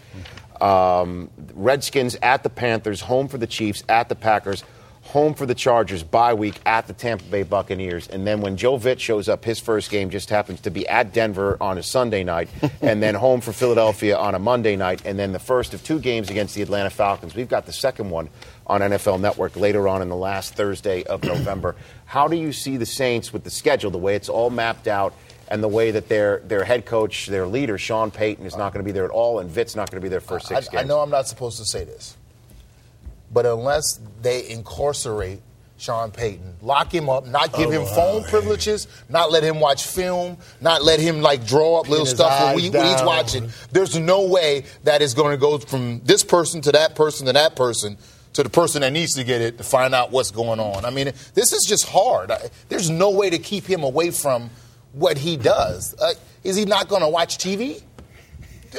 Um, 0.60 1.30
Redskins 1.54 2.16
at 2.22 2.42
the 2.44 2.50
Panthers, 2.50 3.00
home 3.00 3.26
for 3.28 3.38
the 3.38 3.46
Chiefs, 3.48 3.82
at 3.88 4.08
the 4.08 4.14
Packers, 4.14 4.62
home 5.02 5.34
for 5.34 5.46
the 5.46 5.54
Chargers, 5.54 6.02
bye 6.02 6.32
week 6.34 6.54
at 6.64 6.86
the 6.86 6.92
Tampa 6.92 7.24
Bay 7.24 7.42
Buccaneers. 7.42 8.08
And 8.08 8.26
then 8.26 8.40
when 8.40 8.56
Joe 8.56 8.78
Vitt 8.78 8.98
shows 8.98 9.28
up, 9.28 9.44
his 9.44 9.58
first 9.58 9.90
game 9.90 10.10
just 10.10 10.30
happens 10.30 10.60
to 10.62 10.70
be 10.70 10.88
at 10.88 11.12
Denver 11.12 11.56
on 11.60 11.76
a 11.76 11.82
Sunday 11.82 12.24
night, 12.24 12.48
and 12.80 13.02
then 13.02 13.14
home 13.14 13.40
for 13.40 13.52
Philadelphia 13.52 14.16
on 14.16 14.34
a 14.34 14.38
Monday 14.38 14.76
night, 14.76 15.02
and 15.04 15.18
then 15.18 15.32
the 15.32 15.38
first 15.38 15.74
of 15.74 15.82
two 15.82 15.98
games 15.98 16.30
against 16.30 16.54
the 16.54 16.62
Atlanta 16.62 16.90
Falcons. 16.90 17.34
We've 17.34 17.48
got 17.48 17.66
the 17.66 17.72
second 17.72 18.10
one 18.10 18.28
on 18.66 18.80
NFL 18.80 19.20
Network 19.20 19.56
later 19.56 19.88
on 19.88 20.02
in 20.02 20.08
the 20.08 20.16
last 20.16 20.54
Thursday 20.54 21.02
of 21.04 21.22
November. 21.24 21.74
How 22.06 22.28
do 22.28 22.36
you 22.36 22.52
see 22.52 22.76
the 22.76 22.86
Saints 22.86 23.32
with 23.32 23.44
the 23.44 23.50
schedule, 23.50 23.90
the 23.90 23.98
way 23.98 24.14
it's 24.14 24.28
all 24.28 24.50
mapped 24.50 24.88
out? 24.88 25.14
And 25.48 25.62
the 25.62 25.68
way 25.68 25.90
that 25.90 26.08
their 26.08 26.38
their 26.38 26.64
head 26.64 26.86
coach, 26.86 27.26
their 27.26 27.46
leader, 27.46 27.76
Sean 27.76 28.10
Payton, 28.10 28.46
is 28.46 28.56
not 28.56 28.72
going 28.72 28.82
to 28.82 28.88
be 28.88 28.92
there 28.92 29.04
at 29.04 29.10
all, 29.10 29.38
and 29.38 29.50
Vitt's 29.50 29.76
not 29.76 29.90
going 29.90 30.00
to 30.00 30.02
be 30.02 30.08
there 30.08 30.20
for 30.20 30.40
six 30.40 30.68
I, 30.68 30.70
games. 30.70 30.84
I 30.84 30.84
know 30.84 31.00
I'm 31.00 31.10
not 31.10 31.28
supposed 31.28 31.58
to 31.58 31.66
say 31.66 31.84
this, 31.84 32.16
but 33.32 33.46
unless 33.46 33.98
they 34.20 34.48
incarcerate 34.48 35.40
Sean 35.78 36.12
Payton, 36.12 36.56
lock 36.62 36.94
him 36.94 37.08
up, 37.08 37.26
not 37.26 37.52
give 37.54 37.70
him 37.70 37.82
Oh, 37.82 37.86
phone 37.94 38.22
wow. 38.22 38.28
privileges, 38.28 38.86
not 39.08 39.32
let 39.32 39.42
him 39.42 39.58
watch 39.58 39.84
film, 39.84 40.36
not 40.60 40.82
let 40.84 41.00
him 41.00 41.22
like 41.22 41.44
draw 41.44 41.80
up 41.80 41.88
little 41.88 42.06
stuff 42.06 42.54
when, 42.54 42.72
when 42.72 42.84
he's 42.84 43.02
watching. 43.02 43.48
There's 43.72 43.98
no 43.98 44.26
way 44.28 44.64
that 44.84 45.02
is 45.02 45.12
going 45.14 45.32
to 45.32 45.36
go 45.36 45.58
from 45.58 46.00
this 46.04 46.22
person 46.22 46.60
to 46.62 46.72
that 46.72 46.94
person 46.94 47.26
to 47.26 47.32
that 47.32 47.56
person 47.56 47.96
to 48.34 48.42
the 48.42 48.48
person 48.48 48.80
that 48.82 48.90
needs 48.92 49.12
to 49.14 49.24
get 49.24 49.40
it 49.42 49.58
to 49.58 49.64
find 49.64 49.94
out 49.94 50.10
what's 50.10 50.30
going 50.30 50.58
on. 50.60 50.84
I 50.86 50.90
mean, 50.90 51.06
this 51.34 51.52
is 51.52 51.66
just 51.68 51.86
hard. 51.88 52.30
I, 52.30 52.48
there's 52.70 52.88
no 52.88 53.10
way 53.10 53.28
to 53.28 53.38
keep 53.38 53.64
him 53.64 53.82
away 53.82 54.10
from 54.10 54.48
what 54.92 55.18
he 55.18 55.36
does. 55.36 55.94
Uh, 56.00 56.14
is 56.44 56.56
he 56.56 56.64
not 56.64 56.88
going 56.88 57.02
to 57.02 57.08
watch 57.08 57.36
TV? 57.38 57.82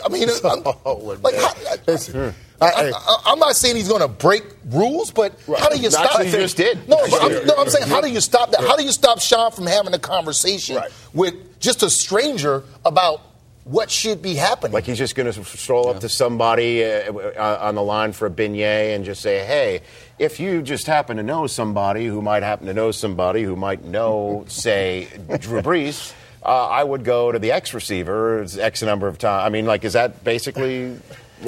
I 0.03 0.09
mean, 0.09 0.27
I'm, 0.43 0.63
Oh, 0.85 1.17
like, 1.21 1.35
how, 1.35 1.53
Listen, 1.85 2.19
I, 2.19 2.27
I- 2.29 2.33
I, 2.63 3.31
am 3.31 3.39
not 3.39 3.55
saying 3.55 3.75
he's 3.75 3.87
going 3.89 4.01
to 4.01 4.07
break 4.07 4.43
rules, 4.69 5.11
but 5.11 5.33
how 5.57 5.69
do 5.69 5.77
you 5.77 5.83
Not 5.83 5.91
stop? 5.93 6.17
that 6.17 6.25
he 6.25 6.31
just 6.31 6.57
did. 6.57 6.87
No, 6.87 6.97
Yeah, 7.05 7.17
I'm, 7.17 7.31
no, 7.47 7.53
I'm 7.57 7.65
yeah, 7.65 7.71
saying 7.71 7.87
how 7.89 8.01
do 8.01 8.09
you 8.09 8.21
stop 8.21 8.51
that? 8.51 8.61
How 8.61 8.75
do 8.77 8.83
you 8.83 8.91
stop 8.91 9.19
Sean 9.19 9.51
from 9.51 9.67
having 9.67 9.93
a 9.93 9.99
conversation 9.99 10.77
Right. 10.77 10.91
with 11.13 11.59
just 11.59 11.83
a 11.83 11.89
stranger 11.89 12.63
about 12.85 13.21
what 13.65 13.89
should 13.89 14.21
be 14.21 14.35
happening? 14.35 14.73
Like 14.73 14.83
he's 14.83 14.97
just 14.97 15.15
going 15.15 15.31
to 15.31 15.43
stroll 15.45 15.89
up 15.89 16.01
to 16.01 16.09
somebody 16.09 16.83
uh, 16.83 17.13
uh, 17.13 17.57
on 17.61 17.75
the 17.75 17.83
line 17.83 18.11
for 18.11 18.25
a 18.25 18.29
beignet 18.29 18.93
and 18.95 19.05
just 19.05 19.21
say, 19.21 19.45
"Hey, 19.45 19.79
if 20.19 20.37
you 20.39 20.61
just 20.61 20.85
happen 20.85 21.15
to 21.17 21.23
know 21.23 21.47
somebody 21.47 22.05
who 22.05 22.21
might 22.21 22.43
happen 22.43 22.67
to 22.67 22.73
know 22.73 22.91
somebody 22.91 23.41
who 23.43 23.55
might 23.55 23.83
know, 23.85 24.43
say, 24.49 25.07
Drew 25.39 25.61
Brees." 25.63 26.13
Uh, 26.45 26.67
I 26.67 26.83
would 26.83 27.05
go 27.05 27.31
to 27.31 27.39
the 27.39 27.53
X 27.53 27.73
receiver 27.73 28.45
X 28.59 28.81
number 28.81 29.07
of 29.07 29.17
times. 29.17 29.45
I 29.45 29.49
mean, 29.49 29.65
like, 29.65 29.85
is 29.85 29.93
that 29.93 30.25
basically 30.25 30.99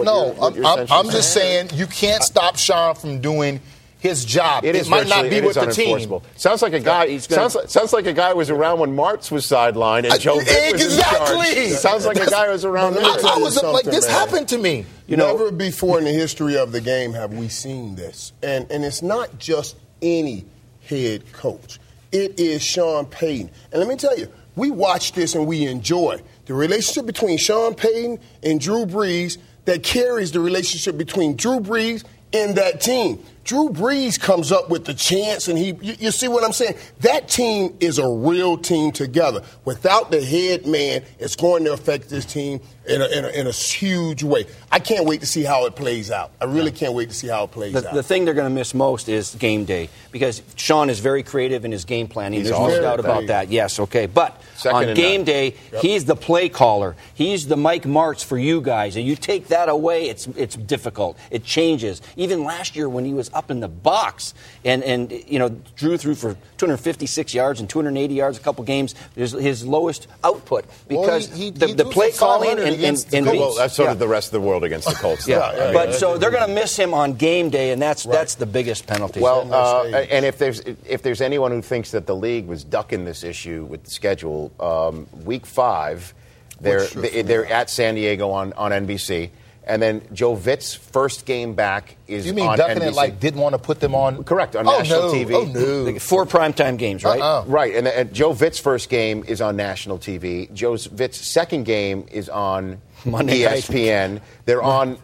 no, 0.03 0.25
you're, 0.25 0.33
what 0.35 0.51
I'm, 0.51 0.55
you're 0.57 0.65
I'm, 0.65 0.87
I'm 0.91 1.09
just 1.09 1.33
saying 1.33 1.69
you 1.73 1.87
can't 1.87 2.23
stop 2.23 2.57
Sean 2.57 2.95
from 2.95 3.21
doing 3.21 3.61
his 3.99 4.23
job. 4.25 4.63
It 4.65 4.75
is 4.75 4.87
might 4.87 5.07
not 5.07 5.29
be 5.29 5.41
with 5.41 5.55
the 5.55 5.65
team. 5.67 6.21
Sounds 6.35 6.61
like 6.61 6.73
a 6.73 6.79
guy. 6.79 7.07
he's 7.07 7.25
gonna- 7.25 7.41
sounds, 7.49 7.55
like, 7.55 7.69
sounds 7.69 7.93
like 7.93 8.05
a 8.05 8.13
guy 8.13 8.33
was 8.33 8.51
around 8.51 8.79
when 8.79 8.95
Martz 8.95 9.31
was 9.31 9.47
sidelined 9.47 10.03
and 10.03 10.13
I- 10.13 10.17
Joe 10.19 10.37
Vitt 10.37 10.73
was 10.73 10.97
in 10.97 11.01
charge. 11.01 11.21
exactly. 11.39 11.69
Sounds 11.71 12.05
like 12.05 12.17
a 12.17 12.29
guy 12.29 12.49
was 12.49 12.65
around 12.65 12.93
Let 12.95 13.03
there. 13.03 13.23
me 13.23 13.29
I, 13.29 13.35
I 13.35 13.39
was 13.39 13.63
like, 13.63 13.85
this 13.85 14.05
man. 14.07 14.13
happened 14.15 14.47
to 14.49 14.57
me. 14.59 14.85
You 15.07 15.17
know, 15.17 15.31
Never 15.35 15.51
before 15.51 15.97
in 15.97 16.03
the 16.03 16.11
history 16.11 16.55
of 16.57 16.71
the 16.71 16.81
game 16.81 17.13
have 17.13 17.33
we 17.33 17.47
seen 17.47 17.95
this. 17.95 18.33
And, 18.43 18.69
and 18.69 18.85
it's 18.85 19.01
not 19.01 19.39
just 19.39 19.75
any 20.03 20.45
head 20.87 21.31
coach, 21.33 21.79
it 22.11 22.39
is 22.39 22.61
Sean 22.63 23.07
Payton. 23.07 23.49
And 23.71 23.79
let 23.79 23.87
me 23.87 23.95
tell 23.95 24.15
you, 24.17 24.31
we 24.55 24.69
watch 24.69 25.13
this 25.13 25.33
and 25.33 25.47
we 25.47 25.65
enjoy 25.65 26.21
the 26.45 26.53
relationship 26.53 27.07
between 27.07 27.39
Sean 27.39 27.73
Payton 27.73 28.19
and 28.43 28.61
Drew 28.61 28.85
Brees 28.85 29.37
that 29.65 29.83
carries 29.83 30.31
the 30.31 30.39
relationship 30.39 30.97
between 30.97 31.35
Drew 31.35 31.59
Brees 31.59 32.03
and 32.33 32.55
that 32.55 32.81
team. 32.81 33.23
Drew 33.45 33.69
Brees 33.69 34.19
comes 34.19 34.51
up 34.51 34.69
with 34.71 34.85
the 34.85 34.93
chance, 34.95 35.47
and 35.47 35.57
he, 35.57 35.67
you, 35.81 35.95
you 35.99 36.11
see 36.11 36.27
what 36.27 36.43
I'm 36.43 36.51
saying? 36.51 36.75
That 37.01 37.29
team 37.29 37.77
is 37.79 37.99
a 37.99 38.07
real 38.07 38.57
team 38.57 38.91
together. 38.91 39.43
Without 39.65 40.09
the 40.09 40.19
head 40.25 40.65
man, 40.65 41.03
it's 41.19 41.35
going 41.35 41.63
to 41.65 41.71
affect 41.73 42.09
this 42.09 42.25
team 42.25 42.59
in 42.87 43.01
a, 43.01 43.05
in 43.05 43.25
a, 43.25 43.27
in 43.29 43.47
a 43.47 43.51
huge 43.51 44.23
way. 44.23 44.45
I 44.71 44.79
can't 44.79 45.05
wait 45.05 45.19
to 45.21 45.27
see 45.27 45.43
how 45.43 45.65
it 45.67 45.75
plays 45.75 46.09
out. 46.11 46.31
I 46.41 46.45
really 46.45 46.71
can't 46.71 46.93
wait 46.93 47.09
to 47.09 47.15
see 47.15 47.27
how 47.27 47.43
it 47.45 47.51
plays 47.51 47.73
The, 47.73 47.87
out. 47.87 47.93
the 47.93 48.03
thing 48.03 48.25
they're 48.25 48.33
going 48.33 48.49
to 48.49 48.53
miss 48.53 48.73
most 48.73 49.09
is 49.09 49.35
game 49.35 49.65
day 49.65 49.89
because 50.11 50.41
Sean 50.55 50.89
is 50.89 50.99
very 50.99 51.21
creative 51.23 51.65
in 51.65 51.71
his 51.71 51.85
game 51.85 52.07
planning. 52.07 52.39
He's 52.41 52.49
There's 52.49 52.59
no 52.59 52.81
doubt 52.81 52.99
about 52.99 53.21
that. 53.21 53.47
that. 53.47 53.49
Yes, 53.49 53.79
okay. 53.79 54.05
But 54.07 54.41
Second 54.55 54.89
on 54.89 54.95
game 54.95 55.19
none. 55.21 55.25
day, 55.25 55.55
he's 55.81 56.05
the 56.05 56.15
play 56.15 56.49
caller. 56.49 56.95
He's 57.13 57.47
the 57.47 57.57
Mike 57.57 57.83
Martz 57.83 58.23
for 58.25 58.37
you 58.37 58.61
guys, 58.61 58.95
and 58.95 59.05
you 59.05 59.15
take 59.15 59.47
that 59.49 59.69
away, 59.69 60.09
it's 60.09 60.27
it's 60.35 60.55
difficult. 60.55 61.17
It 61.31 61.43
changes. 61.43 62.01
Even 62.17 62.43
last 62.43 62.75
year 62.75 62.87
when 62.89 63.05
he 63.05 63.13
was 63.13 63.29
up 63.35 63.51
in 63.51 63.59
the 63.59 63.67
box 63.67 64.33
and, 64.63 64.81
and 64.83 65.11
you 65.11 65.37
know, 65.37 65.49
Drew 65.75 65.97
threw 65.97 66.15
for 66.15 66.35
256 66.57 67.33
yards 67.33 67.59
and 67.59 67.69
280 67.69 68.13
yards 68.13 68.37
a 68.37 68.41
couple 68.41 68.63
games. 68.63 68.95
His, 69.15 69.33
his 69.33 69.65
lowest 69.65 70.07
output 70.23 70.65
because 70.87 71.27
he- 71.33 71.45
he- 71.45 71.49
the, 71.51 71.67
he 71.67 71.73
the 71.73 71.85
play 71.85 72.11
calling 72.11 72.49
500 72.51 72.61
and, 72.63 72.67
and, 72.69 72.75
against 72.79 73.11
the 73.11 73.17
and 73.17 73.27
Well, 73.27 73.53
that's 73.55 73.75
so 73.75 73.83
yeah. 73.83 73.89
did 73.91 73.99
the 73.99 74.07
rest 74.07 74.29
of 74.33 74.41
the 74.41 74.47
world 74.47 74.63
against 74.63 74.87
the 74.87 74.95
Colts. 74.95 75.27
Yeah, 75.35 75.39
though. 75.39 75.45
I 75.45 75.65
mean, 75.65 75.73
but 75.73 75.85
that- 75.91 75.99
so 75.99 76.17
they're 76.17 76.31
going 76.31 76.47
to 76.47 76.53
miss 76.53 76.77
him 76.77 76.93
on 76.93 77.13
game 77.13 77.49
day, 77.49 77.71
and 77.71 77.81
that's 77.81 78.03
that's 78.03 78.35
the 78.35 78.45
biggest 78.45 78.87
penalty. 78.87 79.19
Well, 79.19 79.53
uh, 79.53 79.83
and 79.85 80.25
if 80.25 80.37
there's 80.37 80.59
if 80.61 81.01
there's 81.01 81.19
anyone 81.21 81.51
who 81.51 81.61
thinks 81.61 81.91
that 81.91 82.07
the 82.07 82.15
league 82.15 82.47
was 82.47 82.63
ducking 82.63 83.03
this 83.05 83.23
issue 83.23 83.65
with 83.65 83.83
the 83.83 83.91
schedule, 83.91 84.51
um, 84.59 85.07
week 85.25 85.45
five, 85.45 86.13
they're 86.61 86.85
they- 86.87 87.21
they're 87.23 87.45
at 87.45 87.69
San 87.69 87.95
Diego 87.95 88.29
on, 88.31 88.53
on 88.53 88.71
NBC, 88.71 89.29
and 89.65 89.81
then 89.81 90.01
Joe 90.13 90.35
Vitt's 90.35 90.73
first 90.73 91.25
game 91.25 91.55
back 91.55 91.97
is 92.07 92.25
You 92.25 92.33
mean 92.33 92.47
on 92.47 92.57
ducking 92.57 92.77
NBC. 92.83 92.87
it 92.87 92.93
like 92.93 93.19
didn't 93.19 93.41
want 93.41 93.53
to 93.53 93.59
put 93.59 93.79
them 93.79 93.95
on? 93.95 94.23
Correct, 94.23 94.55
on 94.55 94.67
oh, 94.67 94.77
national 94.77 95.01
no. 95.01 95.13
TV. 95.13 95.33
Oh 95.33 95.91
no. 95.91 95.99
four 95.99 96.25
primetime 96.25 96.77
games, 96.77 97.03
right? 97.03 97.19
Uh-uh. 97.19 97.45
Right, 97.47 97.75
and, 97.75 97.87
and 97.87 98.13
Joe 98.13 98.31
Vitt's 98.33 98.59
first 98.59 98.89
game 98.89 99.23
is 99.27 99.41
on 99.41 99.55
national 99.55 99.97
TV. 99.97 100.53
Joe 100.53 100.77
Vitt's 100.77 101.17
second 101.17 101.63
game 101.63 102.05
is 102.11 102.29
on 102.29 102.81
Monday 103.05 103.45
night. 103.45 103.63
ESPN. 103.63 104.21
They're 104.45 104.63
on 104.63 104.97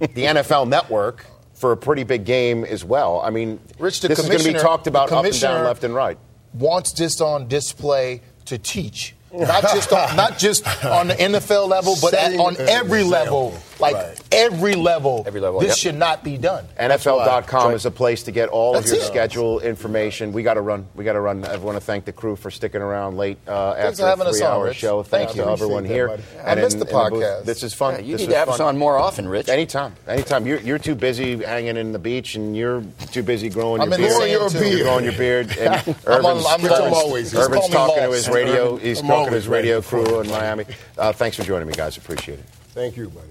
the 0.00 0.06
NFL 0.06 0.68
Network 0.68 1.26
for 1.54 1.72
a 1.72 1.76
pretty 1.76 2.04
big 2.04 2.24
game 2.24 2.64
as 2.64 2.84
well. 2.84 3.20
I 3.20 3.30
mean, 3.30 3.58
Rich, 3.78 4.02
this 4.02 4.18
is 4.18 4.26
going 4.26 4.38
to 4.38 4.44
be 4.44 4.50
commissioner- 4.50 4.60
talked 4.62 4.86
about 4.86 5.10
up 5.10 5.24
and 5.24 5.40
down, 5.40 5.64
left 5.64 5.82
and 5.84 5.94
right. 5.94 6.18
Wants 6.54 6.92
this 6.92 7.20
on 7.20 7.48
display 7.48 8.22
to 8.46 8.56
teach. 8.56 9.15
Not 9.40 9.62
just 9.62 9.92
on, 9.92 10.16
not 10.16 10.38
just 10.38 10.84
on 10.84 11.08
the 11.08 11.14
NFL 11.26 11.68
level, 11.68 11.94
but 12.00 12.14
at, 12.14 12.38
on 12.38 12.56
every 12.58 13.02
example. 13.02 13.50
level. 13.50 13.62
Like 13.78 13.94
Right. 13.94 14.18
every 14.32 14.74
level. 14.74 15.22
Every 15.26 15.38
level, 15.40 15.60
This 15.60 15.68
yep. 15.70 15.76
should 15.76 15.94
not 15.96 16.24
be 16.24 16.38
done. 16.38 16.64
NFL.com 16.78 17.74
is 17.74 17.84
a 17.84 17.90
place 17.90 18.22
to 18.22 18.32
get 18.32 18.48
all 18.48 18.74
of 18.74 18.86
your 18.86 18.96
it. 18.96 19.02
schedule 19.02 19.60
information. 19.60 20.32
We 20.32 20.42
got 20.42 20.54
to 20.54 20.62
run. 20.62 20.86
We 20.94 21.04
got 21.04 21.12
to 21.12 21.20
run. 21.20 21.44
I 21.44 21.56
want 21.58 21.76
to 21.76 21.80
thank 21.84 22.06
the 22.06 22.12
crew 22.12 22.36
for 22.36 22.50
sticking 22.50 22.80
around 22.80 23.18
late 23.18 23.36
uh, 23.46 23.72
after 23.76 23.96
for 24.02 24.06
having 24.08 24.26
a 24.26 24.30
us 24.30 24.36
three-hour 24.38 24.72
show. 24.72 25.02
Thank 25.02 25.28
Thanks 25.28 25.36
you. 25.36 25.44
to 25.44 25.50
everyone 25.50 25.84
Appreciate 25.84 25.94
here. 25.94 26.08
that, 26.08 26.16
buddy. 26.36 26.38
I 26.46 26.50
And 26.52 26.60
missed 26.62 26.72
in- 26.74 26.80
the 26.80 26.86
in 26.86 26.92
booth. 27.10 27.22
podcast. 27.22 27.44
This 27.44 27.62
is 27.62 27.74
fun. 27.74 27.94
Yeah, 27.96 28.00
you 28.00 28.12
This 28.12 28.20
need 28.22 28.30
to 28.32 28.36
have 28.38 28.48
us 28.48 28.56
fun. 28.56 28.66
on 28.68 28.78
more 28.78 28.96
often, 28.96 29.28
Rich. 29.28 29.50
Anytime, 29.50 29.94
anytime. 30.08 30.46
You're, 30.46 30.60
you're 30.60 30.78
too 30.78 30.94
busy 30.94 31.42
hanging 31.44 31.76
in 31.76 31.92
the 31.92 31.98
beach, 31.98 32.34
and 32.34 32.56
you're 32.56 32.82
too 33.12 33.22
busy 33.22 33.50
growing 33.50 33.82
I'm 33.82 33.88
your 33.90 33.96
in 33.96 34.00
the 34.02 34.08
beard. 34.08 34.20
sand, 34.20 34.30
Your 34.30 34.50
beard. 34.50 34.82
Growing 34.84 35.04
your 35.04 35.12
beard. 35.12 35.58
And 35.58 35.68
I'm 35.74 35.94
Irvin's, 36.06 36.46
on- 36.46 36.46
I'm- 36.46 36.64
Irvin's- 36.64 36.94
always 36.96 37.32
here. 37.32 37.40
Irvin's 37.42 37.68
talking 37.68 38.02
to 38.04 38.10
his 38.10 38.28
radio. 38.30 38.76
He's 38.76 39.02
talking 39.02 39.25
to 39.26 39.34
his 39.34 39.48
radio 39.48 39.82
crew 39.82 40.20
in 40.20 40.28
Miami. 40.28 40.64
Uh, 40.96 41.12
thanks 41.12 41.36
for 41.36 41.42
joining 41.42 41.68
me, 41.68 41.74
guys. 41.74 41.96
Appreciate 41.96 42.38
it. 42.38 42.46
Thank 42.68 42.96
you, 42.96 43.08
buddy. 43.08 43.28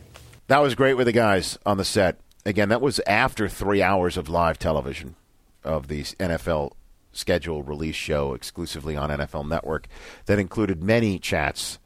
That 0.48 0.60
was 0.60 0.76
great 0.76 0.96
with 0.96 1.08
the 1.08 1.12
guys 1.12 1.58
on 1.66 1.78
the 1.78 1.86
set. 1.86 2.20
Again, 2.46 2.70
that 2.70 2.82
was 2.82 3.00
after 3.08 3.48
three 3.50 3.82
hours 3.82 4.18
of 4.18 4.30
live 4.30 4.60
television 4.60 5.16
of 5.64 5.88
the 5.88 6.04
NFL 6.04 6.74
schedule 7.12 7.64
release 7.64 7.96
show 7.96 8.34
exclusively 8.34 8.96
on 8.96 9.10
NFL 9.10 9.48
Network 9.48 9.88
that 10.26 10.38
included 10.38 10.84
many 10.84 11.18
chats 11.18 11.80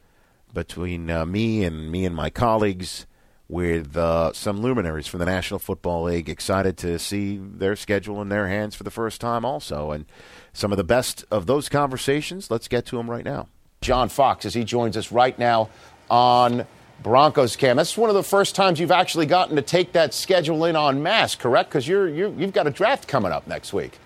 between 0.52 1.10
uh, 1.10 1.24
me 1.24 1.64
and 1.64 1.90
me 1.90 2.04
and 2.04 2.14
my 2.14 2.28
colleagues 2.28 3.06
with 3.48 3.96
uh, 3.96 4.32
some 4.32 4.60
luminaries 4.60 5.06
from 5.06 5.20
the 5.20 5.26
National 5.26 5.58
Football 5.58 6.04
League 6.04 6.28
excited 6.28 6.76
to 6.78 6.98
see 6.98 7.36
their 7.36 7.74
schedule 7.76 8.20
in 8.20 8.28
their 8.28 8.48
hands 8.48 8.74
for 8.74 8.84
the 8.84 8.90
first 8.90 9.20
time 9.20 9.44
also 9.44 9.90
and 9.90 10.04
some 10.52 10.72
of 10.72 10.76
the 10.76 10.84
best 10.84 11.24
of 11.30 11.46
those 11.46 11.68
conversations 11.68 12.50
let's 12.50 12.68
get 12.68 12.86
to 12.86 12.96
them 12.96 13.10
right 13.10 13.24
now 13.24 13.48
John 13.82 14.10
Fox 14.10 14.44
as 14.44 14.52
he 14.52 14.62
joins 14.62 14.94
us 14.98 15.10
right 15.10 15.38
now 15.38 15.70
on 16.10 16.66
Broncos 17.02 17.56
cam. 17.56 17.78
That's 17.78 17.96
one 17.96 18.10
of 18.10 18.14
the 18.14 18.22
first 18.22 18.54
times 18.54 18.78
you've 18.78 18.90
actually 18.90 19.24
gotten 19.24 19.56
to 19.56 19.62
take 19.62 19.92
that 19.92 20.12
schedule 20.12 20.66
in 20.66 20.76
on 20.76 21.02
mass, 21.02 21.34
correct? 21.34 21.70
Because 21.70 21.88
you're, 21.88 22.06
you're 22.06 22.28
you've 22.34 22.52
got 22.52 22.66
a 22.66 22.70
draft 22.70 23.08
coming 23.08 23.32
up 23.32 23.46
next 23.46 23.72
week. 23.72 23.98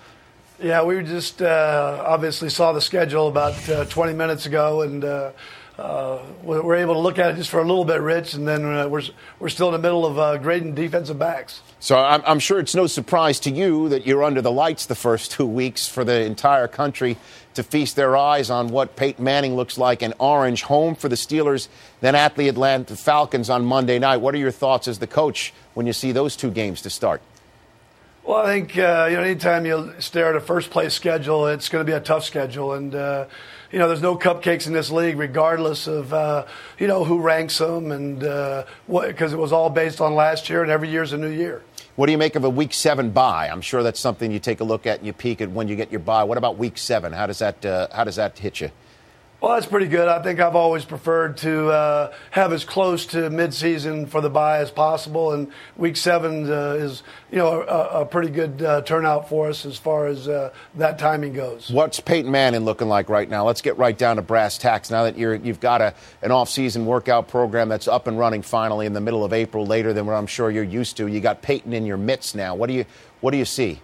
Yeah, 0.62 0.84
we 0.84 1.02
just 1.02 1.42
uh, 1.42 2.04
obviously 2.06 2.50
saw 2.50 2.70
the 2.70 2.80
schedule 2.80 3.26
about 3.26 3.68
uh, 3.68 3.84
20 3.86 4.12
minutes 4.12 4.46
ago, 4.46 4.82
and 4.82 5.04
uh, 5.04 5.32
uh, 5.78 6.20
we 6.44 6.60
we're 6.60 6.76
able 6.76 6.94
to 6.94 7.00
look 7.00 7.18
at 7.18 7.32
it 7.32 7.36
just 7.36 7.50
for 7.50 7.58
a 7.58 7.64
little 7.64 7.84
bit, 7.84 8.00
Rich, 8.00 8.34
and 8.34 8.46
then 8.46 8.64
uh, 8.64 8.88
we're 8.88 9.02
we're 9.40 9.48
still 9.48 9.66
in 9.68 9.72
the 9.72 9.80
middle 9.80 10.06
of 10.06 10.18
uh, 10.18 10.36
grading 10.38 10.74
defensive 10.74 11.18
backs. 11.18 11.62
So 11.80 11.98
I'm, 11.98 12.22
I'm 12.24 12.38
sure 12.38 12.60
it's 12.60 12.76
no 12.76 12.86
surprise 12.86 13.40
to 13.40 13.50
you 13.50 13.88
that 13.88 14.06
you're 14.06 14.22
under 14.22 14.40
the 14.40 14.52
lights 14.52 14.86
the 14.86 14.94
first 14.94 15.32
two 15.32 15.46
weeks 15.46 15.88
for 15.88 16.04
the 16.04 16.22
entire 16.22 16.68
country 16.68 17.16
to 17.54 17.62
feast 17.62 17.96
their 17.96 18.16
eyes 18.16 18.50
on 18.50 18.68
what 18.68 18.94
Peyton 18.94 19.24
Manning 19.24 19.56
looks 19.56 19.76
like 19.76 20.02
in 20.02 20.14
orange, 20.18 20.62
home 20.62 20.94
for 20.94 21.08
the 21.08 21.16
Steelers, 21.16 21.68
then 22.00 22.14
at 22.14 22.36
the 22.36 22.48
Atlanta 22.48 22.96
Falcons 22.96 23.50
on 23.50 23.64
Monday 23.64 23.98
night. 23.98 24.18
What 24.18 24.34
are 24.34 24.38
your 24.38 24.50
thoughts 24.52 24.86
as 24.86 25.00
the 25.00 25.06
coach 25.06 25.52
when 25.74 25.86
you 25.86 25.92
see 25.92 26.12
those 26.12 26.36
two 26.36 26.50
games 26.50 26.82
to 26.82 26.90
start? 26.90 27.20
Well, 28.22 28.38
I 28.38 28.46
think 28.46 28.78
uh, 28.78 29.08
you 29.10 29.16
know 29.16 29.22
anytime 29.22 29.66
you 29.66 29.92
stare 29.98 30.30
at 30.30 30.36
a 30.36 30.40
first 30.40 30.70
place 30.70 30.94
schedule, 30.94 31.48
it's 31.48 31.68
going 31.68 31.84
to 31.84 31.90
be 31.90 31.96
a 31.96 32.00
tough 32.00 32.24
schedule, 32.24 32.72
and 32.72 32.94
uh, 32.94 33.26
you 33.74 33.80
know 33.80 33.88
there's 33.88 34.00
no 34.00 34.16
cupcakes 34.16 34.68
in 34.68 34.72
this 34.72 34.92
league, 34.92 35.18
regardless 35.18 35.88
of 35.88 36.14
uh, 36.14 36.46
you 36.78 36.86
know 36.86 37.02
who 37.02 37.20
ranks 37.20 37.58
them, 37.58 37.90
and 37.90 38.22
uh, 38.22 38.64
what 38.86 39.08
because 39.08 39.32
it 39.32 39.36
was 39.36 39.50
all 39.50 39.68
based 39.68 40.00
on 40.00 40.14
last 40.14 40.48
year, 40.48 40.62
and 40.62 40.70
every 40.70 40.88
year's 40.88 41.12
a 41.12 41.18
new 41.18 41.28
year. 41.28 41.60
What 41.96 42.06
do 42.06 42.12
you 42.12 42.18
make 42.18 42.36
of 42.36 42.44
a 42.44 42.50
week 42.50 42.72
seven 42.72 43.10
bye? 43.10 43.48
I'm 43.48 43.60
sure 43.60 43.82
that's 43.82 43.98
something 43.98 44.30
you 44.30 44.38
take 44.38 44.60
a 44.60 44.64
look 44.64 44.86
at 44.86 44.98
and 44.98 45.06
you 45.08 45.12
peek 45.12 45.40
at 45.40 45.50
when 45.50 45.66
you 45.66 45.74
get 45.74 45.90
your 45.90 45.98
buy. 45.98 46.22
What 46.22 46.38
about 46.38 46.56
week 46.56 46.78
seven? 46.78 47.12
How 47.12 47.26
does 47.26 47.40
that 47.40 47.66
uh, 47.66 47.88
how 47.92 48.04
does 48.04 48.14
that 48.14 48.38
hit 48.38 48.60
you? 48.60 48.70
Well, 49.44 49.56
that's 49.56 49.66
pretty 49.66 49.88
good. 49.88 50.08
I 50.08 50.22
think 50.22 50.40
I've 50.40 50.56
always 50.56 50.86
preferred 50.86 51.36
to 51.38 51.68
uh, 51.68 52.14
have 52.30 52.50
as 52.54 52.64
close 52.64 53.04
to 53.08 53.28
midseason 53.28 54.08
for 54.08 54.22
the 54.22 54.30
bye 54.30 54.60
as 54.60 54.70
possible, 54.70 55.32
and 55.32 55.52
week 55.76 55.98
seven 55.98 56.50
uh, 56.50 56.76
is, 56.78 57.02
you 57.30 57.36
know, 57.36 57.60
a, 57.60 58.00
a 58.00 58.06
pretty 58.06 58.30
good 58.30 58.62
uh, 58.62 58.80
turnout 58.80 59.28
for 59.28 59.50
us 59.50 59.66
as 59.66 59.76
far 59.76 60.06
as 60.06 60.28
uh, 60.28 60.50
that 60.76 60.98
timing 60.98 61.34
goes. 61.34 61.68
What's 61.68 62.00
Peyton 62.00 62.30
Manning 62.30 62.64
looking 62.64 62.88
like 62.88 63.10
right 63.10 63.28
now? 63.28 63.44
Let's 63.44 63.60
get 63.60 63.76
right 63.76 63.98
down 63.98 64.16
to 64.16 64.22
brass 64.22 64.56
tacks. 64.56 64.90
Now 64.90 65.04
that 65.04 65.18
you're 65.18 65.34
you've 65.34 65.60
got 65.60 65.82
a 65.82 65.92
an 66.22 66.30
off-season 66.30 66.86
workout 66.86 67.28
program 67.28 67.68
that's 67.68 67.86
up 67.86 68.06
and 68.06 68.18
running 68.18 68.40
finally 68.40 68.86
in 68.86 68.94
the 68.94 69.02
middle 69.02 69.26
of 69.26 69.34
April, 69.34 69.66
later 69.66 69.92
than 69.92 70.06
what 70.06 70.14
I'm 70.14 70.26
sure 70.26 70.50
you're 70.50 70.64
used 70.64 70.96
to. 70.96 71.06
You 71.06 71.20
got 71.20 71.42
Peyton 71.42 71.74
in 71.74 71.84
your 71.84 71.98
midst 71.98 72.34
now. 72.34 72.54
What 72.54 72.68
do 72.68 72.72
you 72.72 72.86
what 73.20 73.32
do 73.32 73.36
you 73.36 73.44
see? 73.44 73.82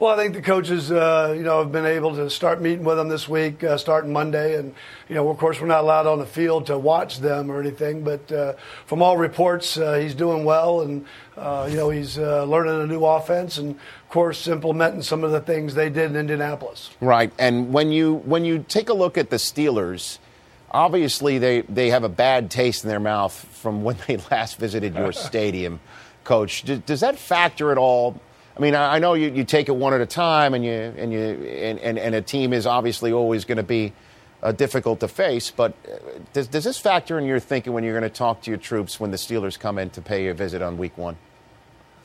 Well, 0.00 0.14
I 0.14 0.16
think 0.16 0.32
the 0.32 0.40
coaches, 0.40 0.90
uh, 0.90 1.34
you 1.36 1.42
know, 1.42 1.58
have 1.58 1.72
been 1.72 1.84
able 1.84 2.14
to 2.14 2.30
start 2.30 2.62
meeting 2.62 2.86
with 2.86 2.96
them 2.96 3.10
this 3.10 3.28
week, 3.28 3.62
uh, 3.62 3.76
starting 3.76 4.14
Monday, 4.14 4.56
and 4.56 4.74
you 5.10 5.14
know, 5.14 5.28
of 5.28 5.36
course, 5.36 5.60
we're 5.60 5.66
not 5.66 5.80
allowed 5.80 6.06
on 6.06 6.18
the 6.18 6.24
field 6.24 6.68
to 6.68 6.78
watch 6.78 7.18
them 7.18 7.50
or 7.50 7.60
anything, 7.60 8.02
but 8.02 8.32
uh, 8.32 8.54
from 8.86 9.02
all 9.02 9.18
reports, 9.18 9.76
uh, 9.76 9.98
he's 9.98 10.14
doing 10.14 10.46
well, 10.46 10.80
and 10.80 11.04
uh, 11.36 11.68
you 11.70 11.76
know, 11.76 11.90
he's 11.90 12.18
uh, 12.18 12.44
learning 12.44 12.80
a 12.80 12.86
new 12.86 13.04
offense, 13.04 13.58
and 13.58 13.72
of 13.72 14.08
course, 14.08 14.48
implementing 14.48 15.02
some 15.02 15.22
of 15.22 15.32
the 15.32 15.40
things 15.40 15.74
they 15.74 15.90
did 15.90 16.12
in 16.12 16.16
Indianapolis. 16.16 16.88
Right. 17.02 17.30
And 17.38 17.70
when 17.70 17.92
you 17.92 18.22
when 18.24 18.46
you 18.46 18.64
take 18.66 18.88
a 18.88 18.94
look 18.94 19.18
at 19.18 19.28
the 19.28 19.36
Steelers, 19.36 20.18
obviously 20.70 21.36
they, 21.36 21.60
they 21.60 21.90
have 21.90 22.04
a 22.04 22.08
bad 22.08 22.50
taste 22.50 22.84
in 22.84 22.88
their 22.88 23.00
mouth 23.00 23.34
from 23.34 23.82
when 23.84 23.98
they 24.06 24.16
last 24.30 24.58
visited 24.58 24.94
your 24.94 25.12
stadium, 25.28 25.78
coach. 26.24 26.62
Does, 26.62 26.78
does 26.78 27.00
that 27.00 27.18
factor 27.18 27.70
at 27.70 27.76
all? 27.76 28.18
I 28.60 28.62
mean, 28.62 28.74
I 28.74 28.96
I 28.96 28.98
know 28.98 29.14
you, 29.14 29.30
you 29.30 29.44
take 29.44 29.70
it 29.70 29.76
one 29.76 29.94
at 29.94 30.02
a 30.02 30.06
time, 30.06 30.52
and 30.52 30.62
you 30.62 30.72
and 30.72 31.10
you 31.10 31.20
and, 31.20 31.78
and, 31.78 31.98
and 31.98 32.14
a 32.14 32.20
team 32.20 32.52
is 32.52 32.66
obviously 32.66 33.10
always 33.10 33.46
going 33.46 33.56
to 33.56 33.62
be 33.62 33.94
uh, 34.42 34.52
difficult 34.52 35.00
to 35.00 35.08
face. 35.08 35.50
But 35.50 35.72
uh, 35.88 35.96
does, 36.34 36.46
does 36.48 36.64
this 36.64 36.78
factor 36.78 37.18
in 37.18 37.24
your 37.24 37.40
thinking 37.40 37.72
when 37.72 37.84
you're 37.84 37.98
going 37.98 38.10
to 38.10 38.14
talk 38.14 38.42
to 38.42 38.50
your 38.50 38.58
troops 38.58 39.00
when 39.00 39.12
the 39.12 39.16
Steelers 39.16 39.58
come 39.58 39.78
in 39.78 39.88
to 39.90 40.02
pay 40.02 40.26
a 40.26 40.34
visit 40.34 40.60
on 40.60 40.76
week 40.76 40.98
one? 40.98 41.16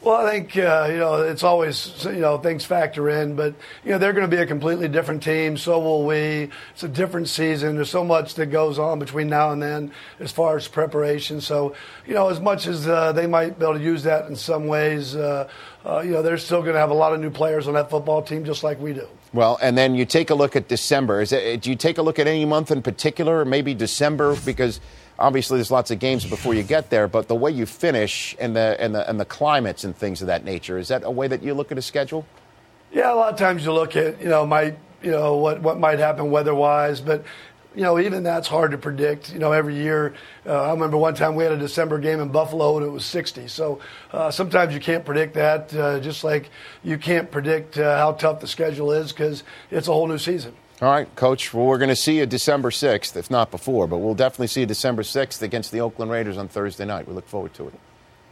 Well, 0.06 0.24
I 0.24 0.30
think 0.30 0.56
uh, 0.56 0.88
you 0.92 0.98
know 0.98 1.24
it's 1.24 1.42
always 1.42 2.06
you 2.06 2.20
know 2.20 2.38
things 2.38 2.64
factor 2.64 3.10
in, 3.10 3.36
but 3.36 3.56
you 3.84 3.90
know 3.90 3.98
they're 3.98 4.14
going 4.14 4.30
to 4.30 4.36
be 4.36 4.40
a 4.40 4.46
completely 4.46 4.88
different 4.88 5.24
team. 5.24 5.58
So 5.58 5.80
will 5.80 6.06
we. 6.06 6.52
It's 6.74 6.84
a 6.84 6.88
different 6.88 7.28
season. 7.28 7.76
There's 7.76 7.90
so 7.90 8.04
much 8.04 8.36
that 8.36 8.52
goes 8.52 8.78
on 8.78 9.00
between 9.00 9.30
now 9.30 9.52
and 9.52 9.60
then 9.60 9.92
as 10.20 10.32
far 10.32 10.58
as 10.58 10.68
preparation. 10.68 11.42
So 11.42 11.74
you 12.06 12.14
know, 12.14 12.30
as 12.30 12.40
much 12.40 12.68
as 12.68 12.88
uh, 12.88 13.14
they 13.14 13.26
might 13.26 13.58
be 13.58 13.66
able 13.66 13.80
to 13.80 13.84
use 13.84 14.04
that 14.04 14.28
in 14.28 14.36
some 14.36 14.68
ways, 14.68 15.16
uh, 15.16 15.50
uh, 15.84 16.02
you 16.02 16.12
know, 16.12 16.22
they're 16.22 16.38
still 16.38 16.62
going 16.62 16.76
to 16.76 16.80
have 16.80 16.92
a 16.92 16.96
lot 16.96 17.12
of 17.14 17.20
new 17.20 17.32
players 17.32 17.68
on 17.68 17.74
that 17.74 17.90
football 17.90 18.22
team, 18.22 18.46
just 18.46 18.64
like 18.64 18.80
we 18.80 18.94
do. 18.94 19.08
Well, 19.34 19.58
and 19.60 19.76
then 19.76 19.96
you 19.96 20.06
take 20.06 20.30
a 20.30 20.36
look 20.36 20.56
at 20.56 20.68
December. 20.68 21.22
Is 21.22 21.32
it, 21.32 21.62
do 21.62 21.72
you 21.72 21.76
take 21.76 21.98
a 21.98 22.04
look 22.04 22.20
at 22.20 22.28
any 22.28 22.46
month 22.46 22.70
in 22.70 22.84
particular, 22.84 23.40
or 23.40 23.46
maybe 23.46 23.74
December? 23.74 24.36
Because 24.46 24.80
obviously 25.20 25.58
there's 25.58 25.72
lots 25.72 25.92
of 25.92 26.00
games 26.00 26.26
before 26.26 26.54
you 26.54 26.64
get 26.64 26.90
there, 26.90 27.08
but 27.08 27.28
the 27.28 27.36
way 27.36 27.52
you 27.52 27.66
finish 27.66 28.36
and 28.40 28.56
the 28.56 28.76
and 28.80 28.94
the 28.94 29.08
and 29.10 29.20
the 29.20 29.26
climates 29.26 29.84
and 29.84 29.96
things 29.96 30.22
of 30.22 30.28
that 30.28 30.44
nature 30.44 30.78
is 30.78 30.90
that 30.90 31.04
a 31.04 31.12
way 31.12 31.28
that 31.28 31.44
you 31.44 31.54
look 31.54 31.72
at 31.72 31.78
a 31.78 31.82
schedule? 31.82 32.26
Yeah, 32.92 33.14
a 33.14 33.16
lot 33.16 33.34
of 33.34 33.40
times 33.40 33.66
you 33.66 33.74
look 33.74 33.96
at 33.96 34.22
you 34.22 34.30
know 34.30 34.46
might 34.46 34.78
you 35.02 35.12
know 35.12 35.38
what 35.38 35.62
what 35.62 35.80
might 35.80 36.00
happen 36.00 36.32
weather 36.32 36.56
wise, 36.56 37.02
but 37.02 37.24
you 37.76 37.84
know 37.84 38.00
even 38.00 38.24
that's 38.24 38.48
hard 38.48 38.72
to 38.72 38.78
predict. 38.78 39.32
You 39.34 39.40
know 39.40 39.52
every 39.52 39.76
year, 39.76 40.14
uh, 40.46 40.64
I 40.64 40.72
remember 40.72 40.98
one 40.98 41.16
time 41.16 41.36
we 41.36 41.44
had 41.44 41.54
a 41.54 41.58
December 41.58 42.00
game 42.00 42.20
in 42.20 42.30
Buffalo 42.30 42.78
and 42.78 42.86
it 42.86 42.90
was 42.90 43.06
60. 43.06 43.48
So 43.48 43.80
uh, 44.12 44.32
sometimes 44.32 44.74
you 44.74 44.80
can't 44.80 45.06
predict 45.06 45.34
that. 45.36 45.74
Uh, 45.74 46.00
just 46.00 46.24
like 46.24 46.50
you 46.84 46.98
can't 46.98 47.30
predict 47.32 47.78
uh, 47.78 47.98
how 47.98 48.14
tough 48.14 48.40
the 48.40 48.48
schedule 48.48 48.92
is 48.92 49.12
because 49.12 49.44
it's 49.72 49.88
a 49.88 49.94
whole 49.94 50.08
new 50.08 50.18
season. 50.18 50.54
All 50.82 50.90
right, 50.92 51.14
Coach. 51.16 51.54
Well, 51.54 51.66
we're 51.66 51.78
going 51.78 51.88
to 51.90 51.96
see 51.96 52.18
you 52.18 52.26
December 52.26 52.70
6th, 52.70 53.16
if 53.16 53.32
not 53.32 53.50
before, 53.50 53.88
but 53.88 54.00
we'll 54.00 54.14
definitely 54.14 54.48
see 54.48 54.60
you 54.62 54.66
December 54.66 55.04
6th 55.04 55.42
against 55.42 55.72
the 55.72 55.80
Oakland 55.80 56.12
Raiders 56.12 56.38
on 56.38 56.50
Thursday 56.50 56.84
night. 56.84 57.08
We 57.08 57.14
look 57.14 57.30
forward 57.30 57.54
to 57.54 57.70
it. 57.70 57.74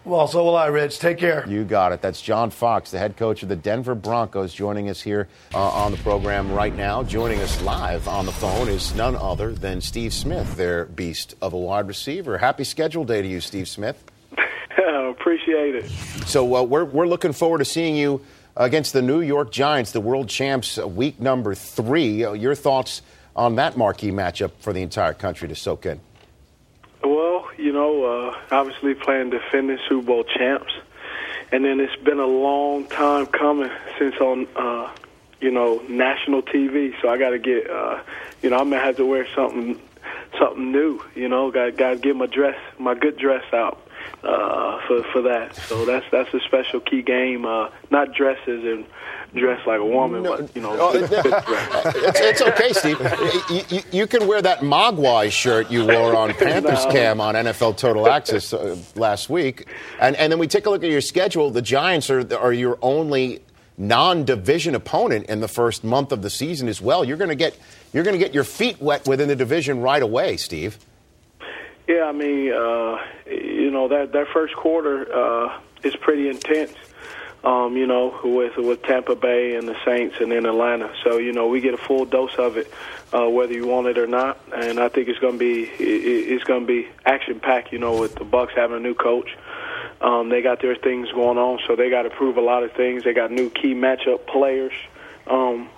Well, 0.03 0.27
so 0.27 0.43
will 0.43 0.57
I, 0.57 0.65
Rich. 0.65 0.99
Take 0.99 1.19
care. 1.19 1.45
You 1.47 1.63
got 1.63 1.93
it. 1.93 2.01
That's 2.01 2.21
John 2.21 2.49
Fox, 2.49 2.91
the 2.91 2.99
head 2.99 3.15
coach 3.15 3.43
of 3.43 3.47
the 3.47 3.55
Denver 3.55 3.95
Broncos, 3.95 4.53
joining 4.53 4.89
us 4.89 5.01
here 5.01 5.29
uh, 5.53 5.59
on 5.59 5.93
the 5.93 5.97
program 5.99 6.51
right 6.51 6.75
now. 6.75 7.03
Joining 7.03 7.39
us 7.39 7.61
live 7.61 8.09
on 8.09 8.25
the 8.25 8.33
phone 8.33 8.67
is 8.67 8.93
none 8.93 9.15
other 9.15 9.53
than 9.53 9.79
Steve 9.79 10.13
Smith, 10.13 10.57
their 10.57 10.83
beast 10.83 11.35
of 11.41 11.53
a 11.53 11.57
wide 11.57 11.87
receiver. 11.87 12.37
Happy 12.37 12.65
schedule 12.65 13.05
day 13.05 13.21
to 13.21 13.27
you, 13.27 13.39
Steve 13.39 13.69
Smith. 13.69 14.03
Appreciate 15.09 15.75
it. 15.75 15.89
So 16.27 16.53
uh, 16.53 16.63
we're, 16.63 16.83
we're 16.83 17.07
looking 17.07 17.31
forward 17.31 17.59
to 17.59 17.65
seeing 17.65 17.95
you 17.95 18.19
against 18.55 18.93
the 18.93 19.01
New 19.01 19.21
York 19.21 19.51
Giants, 19.51 19.91
the 19.91 20.01
world 20.01 20.29
champs, 20.29 20.77
uh, 20.77 20.87
week 20.87 21.19
number 21.19 21.55
three. 21.55 22.23
Uh, 22.23 22.33
your 22.33 22.55
thoughts 22.55 23.01
on 23.35 23.55
that 23.55 23.77
marquee 23.77 24.11
matchup 24.11 24.51
for 24.59 24.73
the 24.73 24.81
entire 24.81 25.13
country 25.13 25.47
to 25.47 25.55
soak 25.55 25.85
in? 25.85 25.99
Well, 27.03 27.47
you 27.57 27.73
know, 27.73 28.05
uh, 28.05 28.37
obviously 28.51 28.93
playing 28.93 29.31
defending 29.31 29.79
Super 29.89 30.05
Bowl 30.05 30.23
champs, 30.23 30.73
and 31.51 31.65
then 31.65 31.79
it's 31.79 31.95
been 32.03 32.19
a 32.19 32.27
long 32.27 32.85
time 32.85 33.25
coming 33.25 33.71
since 33.97 34.15
on, 34.17 34.47
uh, 34.55 34.91
you 35.41 35.51
know, 35.51 35.81
national 35.89 36.43
TV. 36.43 36.93
So 37.01 37.09
I 37.09 37.17
got 37.17 37.31
to 37.31 37.39
get, 37.39 37.69
uh, 37.69 38.01
you 38.41 38.49
know, 38.49 38.57
I'm 38.57 38.69
gonna 38.69 38.81
have 38.81 38.97
to 38.97 39.05
wear 39.05 39.27
something, 39.35 39.79
something 40.39 40.71
new. 40.71 41.01
You 41.15 41.27
know, 41.27 41.51
got 41.51 41.75
got 41.75 41.89
to 41.91 41.95
get 41.97 42.15
my 42.15 42.27
dress, 42.27 42.57
my 42.77 42.93
good 42.93 43.17
dress 43.17 43.43
out 43.51 43.79
uh, 44.23 44.79
for 44.87 45.03
for 45.11 45.21
that. 45.23 45.55
So 45.55 45.85
that's 45.85 46.05
that's 46.11 46.33
a 46.33 46.39
special 46.41 46.79
key 46.79 47.01
game. 47.01 47.45
Uh, 47.45 47.69
not 47.91 48.13
dresses 48.13 48.63
and 48.63 48.85
dress 49.35 49.65
like 49.65 49.79
a 49.79 49.85
woman, 49.85 50.23
but 50.23 50.55
you 50.55 50.61
know, 50.61 50.75
Oh, 50.79 50.91
it's, 50.95 52.19
it's 52.19 52.41
okay, 52.41 52.71
Steve. 52.71 52.99
You, 53.49 53.61
you, 53.77 53.83
you 53.91 54.07
can 54.07 54.27
wear 54.27 54.41
that 54.41 54.59
Mogwai 54.59 55.31
shirt 55.31 55.71
you 55.71 55.85
wore 55.85 56.15
on 56.15 56.33
Panthers 56.35 56.85
No. 56.85 56.91
Cam 56.91 57.19
on 57.19 57.35
NFL 57.35 57.77
Total 57.77 58.07
Access 58.07 58.53
uh, 58.53 58.77
last 58.95 59.29
week, 59.29 59.67
and 59.99 60.15
and 60.15 60.31
then 60.31 60.39
we 60.39 60.47
take 60.47 60.65
a 60.65 60.69
look 60.69 60.83
at 60.83 60.89
your 60.89 61.01
schedule. 61.01 61.49
The 61.49 61.61
Giants 61.61 62.09
are 62.09 62.25
are 62.37 62.53
your 62.53 62.77
only 62.81 63.41
non-division 63.75 64.75
opponent 64.75 65.25
in 65.25 65.41
the 65.41 65.47
first 65.47 65.83
month 65.83 66.11
of 66.11 66.21
the 66.21 66.29
season 66.29 66.67
as 66.67 66.79
well. 66.79 67.03
You're 67.03 67.17
going 67.17 67.29
to 67.29 67.35
get 67.35 67.57
you're 67.91 68.03
going 68.03 68.17
to 68.17 68.23
get 68.23 68.33
your 68.33 68.43
feet 68.43 68.79
wet 68.81 69.07
within 69.07 69.27
the 69.27 69.35
division 69.35 69.81
right 69.81 70.01
away, 70.01 70.37
Steve. 70.37 70.77
Yeah, 71.87 72.05
I 72.05 72.11
mean, 72.13 72.53
uh, 72.53 72.97
you 73.25 73.69
know 73.69 73.89
that 73.89 74.13
that 74.13 74.27
first 74.29 74.55
quarter 74.55 75.13
uh, 75.13 75.59
is 75.83 75.95
pretty 75.97 76.29
intense. 76.29 76.73
Um, 77.43 77.75
you 77.75 77.87
know, 77.87 78.17
with 78.23 78.55
with 78.55 78.83
Tampa 78.83 79.15
Bay 79.15 79.55
and 79.55 79.67
the 79.67 79.75
Saints 79.83 80.15
and 80.21 80.31
then 80.31 80.45
Atlanta. 80.45 80.93
So 81.03 81.17
you 81.17 81.33
know, 81.33 81.47
we 81.47 81.59
get 81.59 81.73
a 81.73 81.77
full 81.77 82.05
dose 82.05 82.35
of 82.35 82.55
it, 82.55 82.71
uh, 83.11 83.27
whether 83.29 83.51
you 83.51 83.67
want 83.67 83.87
it 83.87 83.97
or 83.97 84.07
not. 84.07 84.39
And 84.55 84.79
I 84.79 84.87
think 84.87 85.09
it's 85.09 85.19
going 85.19 85.33
to 85.33 85.39
be 85.39 85.63
it, 85.63 86.31
it's 86.31 86.45
going 86.45 86.61
to 86.61 86.67
be 86.67 86.87
action 87.05 87.41
packed. 87.41 87.73
You 87.73 87.79
know, 87.79 87.99
with 87.99 88.15
the 88.15 88.23
Bucks 88.23 88.53
having 88.55 88.77
a 88.77 88.79
new 88.79 88.95
coach. 88.95 89.35
Um, 89.99 90.29
they 90.29 90.41
got 90.41 90.61
their 90.61 90.75
things 90.75 91.09
going 91.11 91.37
on, 91.37 91.59
so 91.65 91.75
they 91.77 91.89
got 91.89 92.03
to 92.03 92.09
prove 92.09 92.35
a 92.35 92.41
lot 92.41 92.63
of 92.63 92.73
things. 92.73 93.03
They 93.03 93.13
got 93.13 93.31
new 93.31 93.49
key 93.49 93.73
matchup 93.73 94.27
players. 94.27 94.73
Um, 95.27 95.69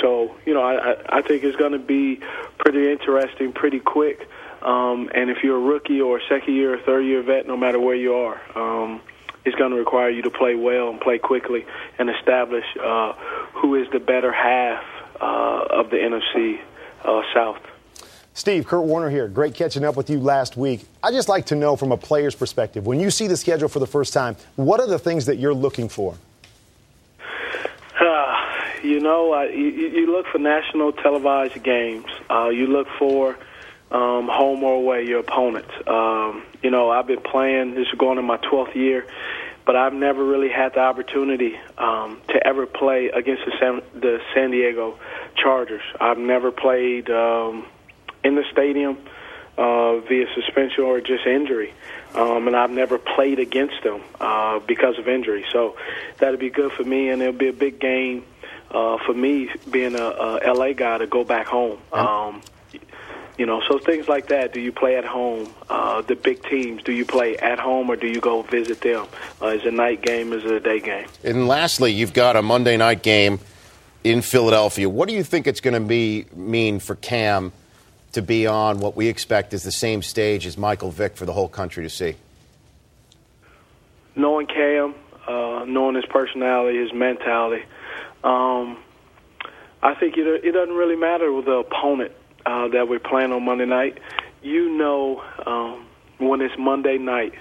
so 0.00 0.36
you 0.46 0.54
know, 0.54 0.62
I, 0.62 0.92
I, 0.92 1.18
I 1.18 1.22
think 1.22 1.44
it's 1.44 1.56
going 1.56 1.72
to 1.72 1.78
be 1.78 2.20
pretty 2.58 2.90
interesting, 2.90 3.52
pretty 3.52 3.80
quick. 3.80 4.26
Um, 4.62 5.10
and 5.14 5.30
if 5.30 5.38
you're 5.42 5.56
a 5.56 5.60
rookie 5.60 6.00
or 6.00 6.18
a 6.18 6.20
second 6.28 6.54
year 6.54 6.74
or 6.74 6.78
third 6.78 7.02
year 7.02 7.22
vet, 7.22 7.46
no 7.46 7.56
matter 7.56 7.80
where 7.80 7.94
you 7.94 8.14
are, 8.14 8.40
um, 8.54 9.00
it's 9.44 9.56
going 9.56 9.70
to 9.70 9.78
require 9.78 10.10
you 10.10 10.22
to 10.22 10.30
play 10.30 10.54
well 10.54 10.90
and 10.90 11.00
play 11.00 11.18
quickly 11.18 11.64
and 11.98 12.10
establish 12.10 12.64
uh, 12.82 13.12
who 13.54 13.74
is 13.74 13.88
the 13.90 14.00
better 14.00 14.32
half 14.32 14.84
uh, 15.20 15.64
of 15.70 15.90
the 15.90 15.96
NFC 15.96 16.60
uh, 17.04 17.22
South. 17.32 17.60
Steve, 18.34 18.66
Kurt 18.66 18.84
Warner 18.84 19.10
here. 19.10 19.28
Great 19.28 19.54
catching 19.54 19.84
up 19.84 19.96
with 19.96 20.08
you 20.08 20.18
last 20.20 20.56
week. 20.56 20.86
I 21.02 21.10
just 21.10 21.28
like 21.28 21.46
to 21.46 21.56
know 21.56 21.76
from 21.76 21.90
a 21.92 21.96
player's 21.96 22.34
perspective, 22.34 22.86
when 22.86 23.00
you 23.00 23.10
see 23.10 23.26
the 23.26 23.36
schedule 23.36 23.68
for 23.68 23.80
the 23.80 23.86
first 23.86 24.12
time, 24.12 24.36
what 24.56 24.80
are 24.80 24.86
the 24.86 24.98
things 24.98 25.26
that 25.26 25.36
you're 25.36 25.54
looking 25.54 25.88
for? 25.88 26.14
Uh, 28.00 28.36
you 28.82 29.00
know, 29.00 29.34
uh, 29.34 29.42
you, 29.42 29.66
you 29.66 30.12
look 30.12 30.26
for 30.26 30.38
national 30.38 30.92
televised 30.92 31.62
games. 31.62 32.06
Uh, 32.30 32.48
you 32.48 32.66
look 32.66 32.88
for 32.98 33.36
um, 33.90 34.28
home 34.28 34.62
or 34.62 34.74
away, 34.74 35.04
your 35.04 35.20
opponents. 35.20 35.72
Um, 35.86 36.44
you 36.62 36.70
know, 36.70 36.90
I've 36.90 37.06
been 37.06 37.20
playing, 37.20 37.74
this 37.74 37.88
is 37.88 37.98
going 37.98 38.18
in 38.18 38.24
my 38.24 38.38
12th 38.38 38.74
year, 38.74 39.06
but 39.66 39.76
I've 39.76 39.92
never 39.92 40.24
really 40.24 40.48
had 40.48 40.74
the 40.74 40.80
opportunity 40.80 41.58
um, 41.78 42.20
to 42.28 42.46
ever 42.46 42.66
play 42.66 43.08
against 43.08 43.44
the 43.44 43.52
San, 43.58 43.82
the 44.00 44.20
San 44.34 44.50
Diego 44.50 44.98
Chargers. 45.36 45.82
I've 46.00 46.18
never 46.18 46.50
played 46.50 47.10
um, 47.10 47.66
in 48.24 48.34
the 48.34 48.44
stadium 48.52 48.98
uh, 49.56 49.98
via 50.00 50.26
suspension 50.34 50.84
or 50.84 51.00
just 51.00 51.26
injury. 51.26 51.72
Um, 52.14 52.48
and 52.48 52.56
I've 52.56 52.70
never 52.70 52.98
played 52.98 53.38
against 53.38 53.82
them 53.84 54.02
uh, 54.20 54.58
because 54.60 54.98
of 54.98 55.06
injury. 55.08 55.44
So 55.52 55.76
that'd 56.18 56.40
be 56.40 56.50
good 56.50 56.72
for 56.72 56.82
me, 56.82 57.10
and 57.10 57.22
it'll 57.22 57.34
be 57.34 57.48
a 57.48 57.52
big 57.52 57.78
game 57.78 58.24
uh, 58.70 58.98
for 59.04 59.14
me 59.14 59.50
being 59.70 59.94
a, 59.94 60.02
a 60.02 60.52
LA 60.52 60.72
guy 60.72 60.98
to 60.98 61.06
go 61.06 61.24
back 61.24 61.46
home. 61.46 61.78
Um, 61.92 62.42
you 63.40 63.46
know, 63.46 63.62
so 63.66 63.78
things 63.78 64.06
like 64.06 64.28
that. 64.28 64.52
Do 64.52 64.60
you 64.60 64.70
play 64.70 64.96
at 64.96 65.04
home? 65.06 65.50
Uh, 65.70 66.02
the 66.02 66.14
big 66.14 66.42
teams, 66.44 66.82
do 66.82 66.92
you 66.92 67.06
play 67.06 67.38
at 67.38 67.58
home 67.58 67.90
or 67.90 67.96
do 67.96 68.06
you 68.06 68.20
go 68.20 68.42
visit 68.42 68.82
them? 68.82 69.06
Uh, 69.40 69.46
is 69.46 69.62
it 69.62 69.68
a 69.68 69.70
night 69.70 70.02
game? 70.02 70.34
Is 70.34 70.44
it 70.44 70.52
a 70.52 70.60
day 70.60 70.78
game? 70.78 71.08
And 71.24 71.48
lastly, 71.48 71.90
you've 71.90 72.12
got 72.12 72.36
a 72.36 72.42
Monday 72.42 72.76
night 72.76 73.02
game 73.02 73.40
in 74.04 74.20
Philadelphia. 74.20 74.90
What 74.90 75.08
do 75.08 75.14
you 75.14 75.24
think 75.24 75.46
it's 75.46 75.62
going 75.62 75.72
to 75.72 75.80
be 75.80 76.26
mean 76.34 76.80
for 76.80 76.96
Cam 76.96 77.52
to 78.12 78.20
be 78.20 78.46
on 78.46 78.78
what 78.78 78.94
we 78.94 79.08
expect 79.08 79.54
is 79.54 79.62
the 79.62 79.72
same 79.72 80.02
stage 80.02 80.44
as 80.44 80.58
Michael 80.58 80.90
Vick 80.90 81.16
for 81.16 81.24
the 81.24 81.32
whole 81.32 81.48
country 81.48 81.82
to 81.82 81.90
see? 81.90 82.16
knowing 84.14 84.46
Cam, 84.48 84.94
uh, 85.26 85.64
knowing 85.66 85.94
his 85.94 86.04
personality, 86.06 86.78
his 86.78 86.92
mentality, 86.92 87.64
um, 88.22 88.76
I 89.82 89.94
think 89.94 90.18
it, 90.18 90.26
it 90.44 90.52
doesn't 90.52 90.74
really 90.74 90.96
matter 90.96 91.32
with 91.32 91.46
the 91.46 91.52
opponent 91.52 92.12
uh, 92.46 92.68
that 92.68 92.88
we're 92.88 92.98
playing 92.98 93.32
on 93.32 93.44
Monday 93.44 93.66
night. 93.66 93.98
You 94.42 94.76
know, 94.76 95.22
um, 95.46 95.86
when 96.18 96.40
it's 96.40 96.54
Monday 96.58 96.98
night, 96.98 97.34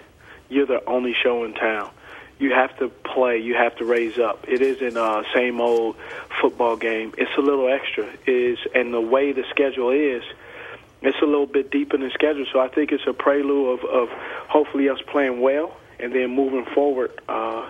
you're 0.49 0.65
the 0.65 0.83
only 0.85 1.13
show 1.13 1.43
in 1.43 1.53
town. 1.53 1.91
You 2.39 2.51
have 2.51 2.77
to 2.79 2.89
play. 2.89 3.37
You 3.39 3.55
have 3.55 3.75
to 3.77 3.85
raise 3.85 4.17
up. 4.17 4.45
It 4.47 4.61
isn't 4.61 4.95
a 4.97 5.23
same 5.33 5.59
old 5.59 5.97
football 6.41 6.77
game. 6.77 7.13
It's 7.17 7.31
a 7.37 7.41
little 7.41 7.67
extra. 7.69 8.07
Is 8.25 8.57
and 8.73 8.93
the 8.93 9.01
way 9.01 9.33
the 9.33 9.43
schedule 9.49 9.89
is, 9.89 10.23
it's 11.01 11.17
a 11.21 11.25
little 11.25 11.45
bit 11.45 11.69
deeper 11.69 11.95
in 11.95 12.01
the 12.01 12.11
schedule. 12.11 12.45
So 12.51 12.59
I 12.59 12.67
think 12.67 12.91
it's 12.91 13.07
a 13.07 13.13
prelude 13.13 13.79
of, 13.79 13.85
of 13.89 14.09
hopefully 14.47 14.89
us 14.89 14.99
playing 15.07 15.41
well 15.41 15.75
and 15.99 16.13
then 16.13 16.33
moving 16.33 16.65
forward, 16.73 17.11
uh, 17.27 17.69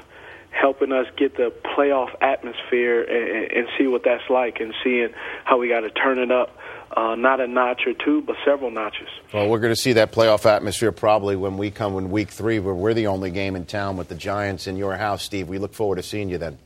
helping 0.51 0.91
us 0.91 1.07
get 1.17 1.35
the 1.35 1.51
playoff 1.63 2.09
atmosphere 2.21 3.01
and, 3.01 3.51
and 3.51 3.67
see 3.77 3.87
what 3.87 4.03
that's 4.03 4.29
like, 4.29 4.59
and 4.59 4.73
seeing 4.83 5.09
how 5.45 5.57
we 5.57 5.67
got 5.67 5.81
to 5.81 5.89
turn 5.89 6.19
it 6.19 6.31
up, 6.31 6.57
uh, 6.95 7.15
not 7.15 7.39
a 7.39 7.47
notch 7.47 7.81
or 7.85 7.93
two, 7.93 8.21
but 8.21 8.35
several 8.45 8.71
notches. 8.71 9.07
Well, 9.33 9.47
we're 9.49 9.59
going 9.59 9.73
to 9.73 9.79
see 9.79 9.93
that 9.93 10.11
playoff 10.11 10.45
atmosphere 10.45 10.91
probably 10.91 11.35
when 11.35 11.57
we 11.57 11.71
come 11.71 11.97
in 11.97 12.09
week 12.11 12.29
three, 12.29 12.59
where 12.59 12.73
we're 12.73 12.93
the 12.93 13.07
only 13.07 13.31
game 13.31 13.55
in 13.55 13.65
town 13.65 13.97
with 13.97 14.07
the 14.07 14.15
Giants 14.15 14.67
in 14.67 14.75
your 14.77 14.95
house, 14.97 15.23
Steve. 15.23 15.47
We 15.49 15.57
look 15.59 15.73
forward 15.73 15.97
to 15.97 16.03
seeing 16.03 16.29
you 16.29 16.37
then. 16.37 16.57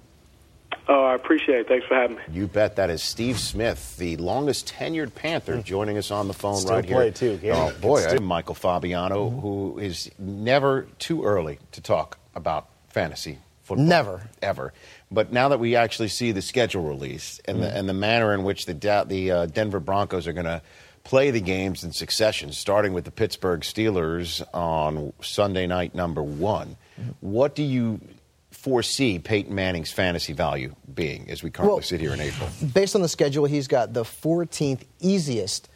Oh, 0.89 1.05
I 1.05 1.15
appreciate 1.15 1.59
it. 1.59 1.67
Thanks 1.69 1.86
for 1.88 1.95
having 1.95 2.17
me. 2.17 2.23
You 2.31 2.47
bet. 2.47 2.75
That 2.75 2.89
is 2.89 3.01
Steve 3.01 3.39
Smith, 3.39 3.95
the 3.97 4.17
longest 4.17 4.67
tenured 4.73 5.15
Panther, 5.15 5.62
joining 5.62 5.97
us 5.97 6.12
on 6.12 6.27
the 6.27 6.33
phone 6.33 6.57
Still 6.57 6.75
right 6.75 6.86
play, 6.86 7.03
here. 7.05 7.12
too. 7.12 7.39
Yeah. 7.41 7.69
Oh 7.71 7.79
boy, 7.79 8.01
Still- 8.01 8.17
I'm 8.17 8.25
Michael 8.25 8.55
Fabiano, 8.55 9.29
who 9.29 9.79
is 9.79 10.12
never 10.19 10.88
too 10.99 11.23
early 11.23 11.59
to 11.71 11.79
talk 11.81 12.17
about 12.36 12.67
fantasy 12.89 13.38
football. 13.62 13.86
Never. 13.86 14.27
ever. 14.41 14.73
But 15.13 15.32
now 15.32 15.49
that 15.49 15.60
we 15.60 15.76
actually 15.76 16.08
see 16.08 16.32
the 16.32 16.41
schedule 16.41 16.84
release 16.84 17.39
and 17.45 17.62
the 17.62 17.69
and 17.69 17.88
the 17.88 17.93
manner 17.93 18.34
in 18.34 18.43
which 18.43 18.65
the 18.65 18.73
Da- 18.73 19.04
the 19.04 19.32
uh, 19.32 19.45
Denver 19.45 19.80
Broncos 19.80 20.26
are 20.28 20.34
going 20.34 20.45
to 20.45 20.62
play 21.04 21.30
the 21.32 21.41
games 21.41 21.84
in 21.84 21.91
succession, 21.91 22.52
starting 22.52 22.93
with 22.93 23.04
the 23.06 23.12
Pittsburgh 23.12 23.60
Steelers 23.62 24.41
on 24.54 25.13
Sunday 25.21 25.67
night 25.67 25.93
number 25.93 26.23
one, 26.23 26.78
what 27.19 27.56
do 27.56 27.62
you 27.63 27.99
foresee 28.52 29.19
Peyton 29.19 29.54
Manning's 29.54 29.91
fantasy 29.91 30.32
value 30.32 30.73
being 30.93 31.30
as 31.30 31.43
we 31.43 31.49
currently 31.52 31.76
Well- 31.76 31.82
sit 31.84 31.99
here 31.99 32.13
in 32.13 32.21
April? 32.21 32.49
Based 32.73 32.95
on 32.95 33.02
the 33.02 33.10
schedule, 33.10 33.45
he's 33.45 33.67
got 33.67 33.93
the 33.93 34.04
14th 34.06 34.84
easiest 35.02 35.67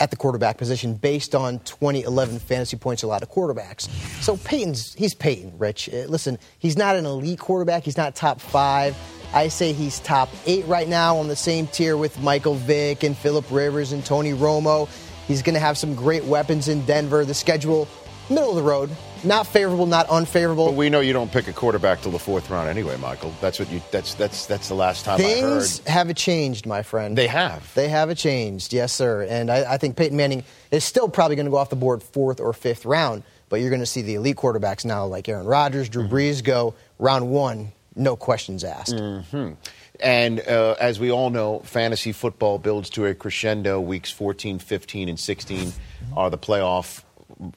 at 0.00 0.10
the 0.10 0.16
quarterback 0.16 0.58
position 0.58 0.94
based 0.94 1.34
on 1.34 1.60
2011 1.60 2.38
fantasy 2.40 2.76
points 2.76 3.02
allowed 3.02 3.20
to 3.20 3.26
quarterbacks. 3.26 3.88
So 4.22 4.36
Peyton's 4.36 4.94
he's 4.94 5.14
Peyton, 5.14 5.56
Rich. 5.58 5.88
Uh, 5.88 6.06
listen, 6.08 6.38
he's 6.58 6.76
not 6.76 6.96
an 6.96 7.06
elite 7.06 7.38
quarterback. 7.38 7.84
He's 7.84 7.96
not 7.96 8.14
top 8.14 8.40
five. 8.40 8.96
I 9.32 9.48
say 9.48 9.72
he's 9.72 10.00
top 10.00 10.28
eight 10.46 10.64
right 10.66 10.88
now 10.88 11.16
on 11.16 11.28
the 11.28 11.36
same 11.36 11.66
tier 11.66 11.96
with 11.96 12.20
Michael 12.20 12.54
Vick 12.54 13.02
and 13.02 13.16
Philip 13.16 13.50
Rivers 13.50 13.92
and 13.92 14.04
Tony 14.04 14.32
Romo. 14.32 14.88
He's 15.26 15.42
going 15.42 15.54
to 15.54 15.60
have 15.60 15.78
some 15.78 15.94
great 15.94 16.24
weapons 16.24 16.68
in 16.68 16.84
Denver. 16.86 17.24
The 17.24 17.34
schedule, 17.34 17.88
middle 18.28 18.50
of 18.50 18.56
the 18.56 18.62
road, 18.62 18.90
not 19.24 19.46
favorable, 19.46 19.86
not 19.86 20.08
unfavorable. 20.08 20.66
But 20.66 20.74
we 20.74 20.90
know 20.90 21.00
you 21.00 21.12
don't 21.12 21.30
pick 21.32 21.48
a 21.48 21.52
quarterback 21.52 22.02
till 22.02 22.10
the 22.12 22.18
fourth 22.18 22.50
round 22.50 22.68
anyway, 22.68 22.96
Michael. 22.96 23.32
That's 23.40 23.58
what 23.58 23.70
you. 23.70 23.80
That's 23.90 24.14
that's 24.14 24.46
that's 24.46 24.68
the 24.68 24.74
last 24.74 25.04
time 25.04 25.20
I 25.20 25.22
heard. 25.22 25.28
Things 25.60 25.78
have 25.86 26.14
changed, 26.14 26.66
my 26.66 26.82
friend. 26.82 27.16
They 27.16 27.26
have. 27.26 27.72
They 27.74 27.88
have 27.88 28.14
changed, 28.16 28.72
yes, 28.72 28.92
sir. 28.92 29.22
And 29.28 29.50
I, 29.50 29.74
I 29.74 29.78
think 29.78 29.96
Peyton 29.96 30.16
Manning 30.16 30.44
is 30.70 30.84
still 30.84 31.08
probably 31.08 31.36
going 31.36 31.46
to 31.46 31.50
go 31.50 31.56
off 31.58 31.70
the 31.70 31.76
board 31.76 32.02
fourth 32.02 32.40
or 32.40 32.52
fifth 32.52 32.84
round. 32.84 33.22
but 33.48 33.60
you're 33.60 33.70
going 33.70 33.80
to 33.80 33.86
see 33.86 34.02
the 34.02 34.14
elite 34.14 34.36
quarterbacks 34.36 34.84
now, 34.84 35.06
like 35.06 35.28
Aaron 35.28 35.46
Rodgers, 35.46 35.88
Drew 35.88 36.04
Mm-hmm. 36.04 36.14
Brees, 36.14 36.42
go 36.42 36.74
round 36.98 37.28
one, 37.30 37.72
no 37.94 38.16
questions 38.16 38.64
asked. 38.64 38.98
hmm 38.98 39.52
And 40.00 40.40
uh, 40.40 40.74
as 40.80 40.98
we 40.98 41.12
all 41.12 41.30
know, 41.30 41.60
fantasy 41.60 42.10
football 42.10 42.58
builds 42.58 42.90
to 42.90 43.06
a 43.06 43.14
crescendo. 43.14 43.80
Weeks 43.80 44.10
14, 44.10 44.58
15, 44.58 45.08
and 45.08 45.20
16 45.20 45.72
are 46.16 46.30
the 46.30 46.38
playoff 46.38 47.03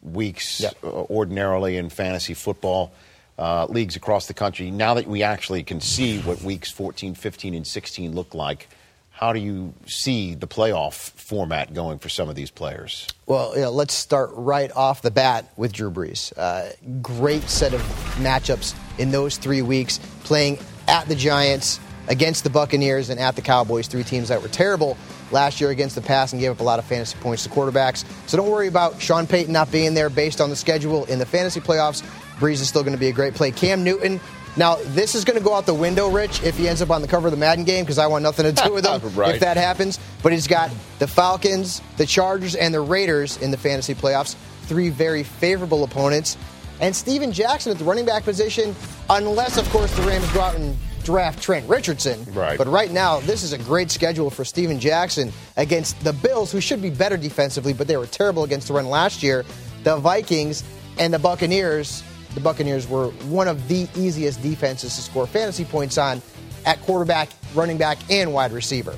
weeks 0.02 0.64
uh, 0.64 0.72
ordinarily 0.84 1.78
in 1.78 1.90
fantasy 1.90 2.34
football. 2.34 2.92
Uh, 3.40 3.68
leagues 3.70 3.96
across 3.96 4.26
the 4.26 4.34
country. 4.34 4.72
Now 4.72 4.96
that 4.96 5.06
we 5.06 5.22
actually 5.22 5.62
can 5.62 5.80
see 5.80 6.18
what 6.22 6.42
weeks 6.42 6.72
14, 6.72 7.14
15, 7.14 7.54
and 7.54 7.68
16 7.68 8.16
look 8.16 8.34
like, 8.34 8.68
how 9.12 9.34
do 9.34 9.40
you 9.40 9.74
see 9.86 10.36
the 10.36 10.48
playoff 10.48 10.94
format 11.12 11.74
going 11.74 12.00
for 12.00 12.08
some 12.08 12.30
of 12.30 12.36
these 12.36 12.50
players? 12.52 13.08
Well, 13.26 13.56
you 13.56 13.62
know, 13.62 13.72
let's 13.72 13.96
start 13.96 14.30
right 14.34 14.72
off 14.76 15.02
the 15.02 15.12
bat 15.12 15.46
with 15.58 15.74
Drew 15.74 15.90
Brees. 15.90 16.34
Uh, 16.38 16.70
great 17.02 17.44
set 17.44 17.74
of 17.74 17.82
matchups 18.18 18.76
in 19.00 19.10
those 19.10 19.38
three 19.38 19.62
weeks, 19.64 20.00
playing 20.24 20.60
at 20.88 21.08
the 21.08 21.16
Giants, 21.16 21.80
against 22.08 22.44
the 22.44 22.50
Buccaneers, 22.50 23.10
and 23.10 23.20
at 23.20 23.36
the 23.36 23.42
Cowboys, 23.42 23.88
three 23.88 24.04
teams 24.04 24.30
that 24.30 24.42
were 24.42 24.48
terrible 24.48 24.98
last 25.32 25.60
year 25.62 25.70
against 25.70 25.96
the 25.96 26.02
pass 26.02 26.32
and 26.34 26.40
gave 26.42 26.52
up 26.52 26.60
a 26.60 26.64
lot 26.64 26.80
of 26.80 26.86
fantasy 26.86 27.18
points 27.20 27.44
to 27.44 27.50
quarterbacks. 27.50 28.06
So 28.28 28.38
don't 28.38 28.50
worry 28.50 28.68
about 28.68 29.02
Sean 29.02 29.28
Payton 29.28 29.52
not 29.54 29.72
being 29.72 29.94
there 29.94 30.10
based 30.10 30.40
on 30.42 30.50
the 30.50 30.56
schedule 30.56 31.06
in 31.06 31.20
the 31.20 31.26
fantasy 31.26 31.60
playoffs. 31.60 32.02
Brees 32.40 32.54
is 32.62 32.68
still 32.70 32.84
going 32.84 32.94
to 32.94 33.00
be 33.00 33.08
a 33.08 33.14
great 33.14 33.34
play. 33.34 33.52
Cam 33.52 33.84
Newton. 33.84 34.20
Now, 34.56 34.78
this 34.86 35.14
is 35.14 35.24
going 35.24 35.38
to 35.38 35.44
go 35.44 35.54
out 35.54 35.68
the 35.68 35.74
window, 35.74 36.10
Rich, 36.10 36.42
if 36.42 36.58
he 36.58 36.68
ends 36.68 36.82
up 36.82 36.90
on 36.90 37.04
the 37.04 37.08
cover 37.08 37.28
of 37.28 37.32
the 37.32 37.38
Madden 37.38 37.64
game, 37.64 37.84
because 37.86 38.00
I 38.00 38.08
want 38.08 38.24
nothing 38.24 38.46
to 38.56 38.64
do 38.64 38.74
with 38.74 38.86
him 38.88 39.00
Right. 39.16 39.36
if 39.36 39.42
that 39.42 39.56
happens. 39.56 40.00
But 40.24 40.32
he's 40.32 40.48
got 40.48 40.72
the 40.98 41.06
Falcons, 41.08 41.82
the 41.98 42.08
Chargers, 42.08 42.56
and 42.56 42.74
the 42.74 42.82
Raiders 42.82 43.38
in 43.38 43.52
the 43.52 43.58
fantasy 43.58 43.94
playoffs. 43.94 44.36
Three 44.64 44.90
very 44.90 45.22
favorable 45.24 45.84
opponents. 45.84 46.38
And 46.80 46.96
Steven 46.96 47.32
Jackson 47.32 47.72
at 47.72 47.78
the 47.78 47.86
running 47.86 48.06
back 48.06 48.24
position, 48.24 48.76
unless, 49.12 49.58
of 49.58 49.70
course, 49.70 49.96
the 49.96 50.02
Rams 50.04 50.32
go 50.32 50.42
out 50.42 50.56
and 50.56 50.76
draft 51.08 51.42
Trent 51.42 51.68
Richardson. 51.70 52.24
Right. 52.34 52.58
But 52.58 52.68
right 52.68 52.92
now, 52.92 53.22
this 53.22 53.42
is 53.42 53.54
a 53.54 53.58
great 53.58 53.90
schedule 53.90 54.30
for 54.30 54.44
Steven 54.44 54.78
Jackson 54.78 55.32
against 55.56 55.98
the 56.04 56.12
Bills, 56.12 56.52
who 56.52 56.60
should 56.60 56.82
be 56.82 56.90
better 56.90 57.16
defensively, 57.16 57.72
but 57.74 57.88
they 57.88 57.96
were 57.96 58.06
terrible 58.08 58.44
against 58.44 58.68
the 58.68 58.74
run 58.74 58.88
last 58.90 59.24
year. 59.24 59.46
The 59.86 59.96
Vikings 59.96 60.66
and 61.00 61.14
the 61.14 61.20
Buccaneers. 61.20 62.04
The 62.36 62.42
Buccaneers 62.42 62.88
were 62.90 63.08
one 63.30 63.48
of 63.48 63.70
the 63.70 63.88
easiest 63.96 64.44
defenses 64.44 64.98
to 64.98 65.02
score 65.02 65.26
fantasy 65.26 65.64
points 65.64 65.98
on 65.98 66.22
at 66.66 66.82
quarterback, 66.82 67.30
running 67.56 67.78
back, 67.78 67.98
and 68.12 68.34
wide 68.34 68.52
receiver. 68.52 68.94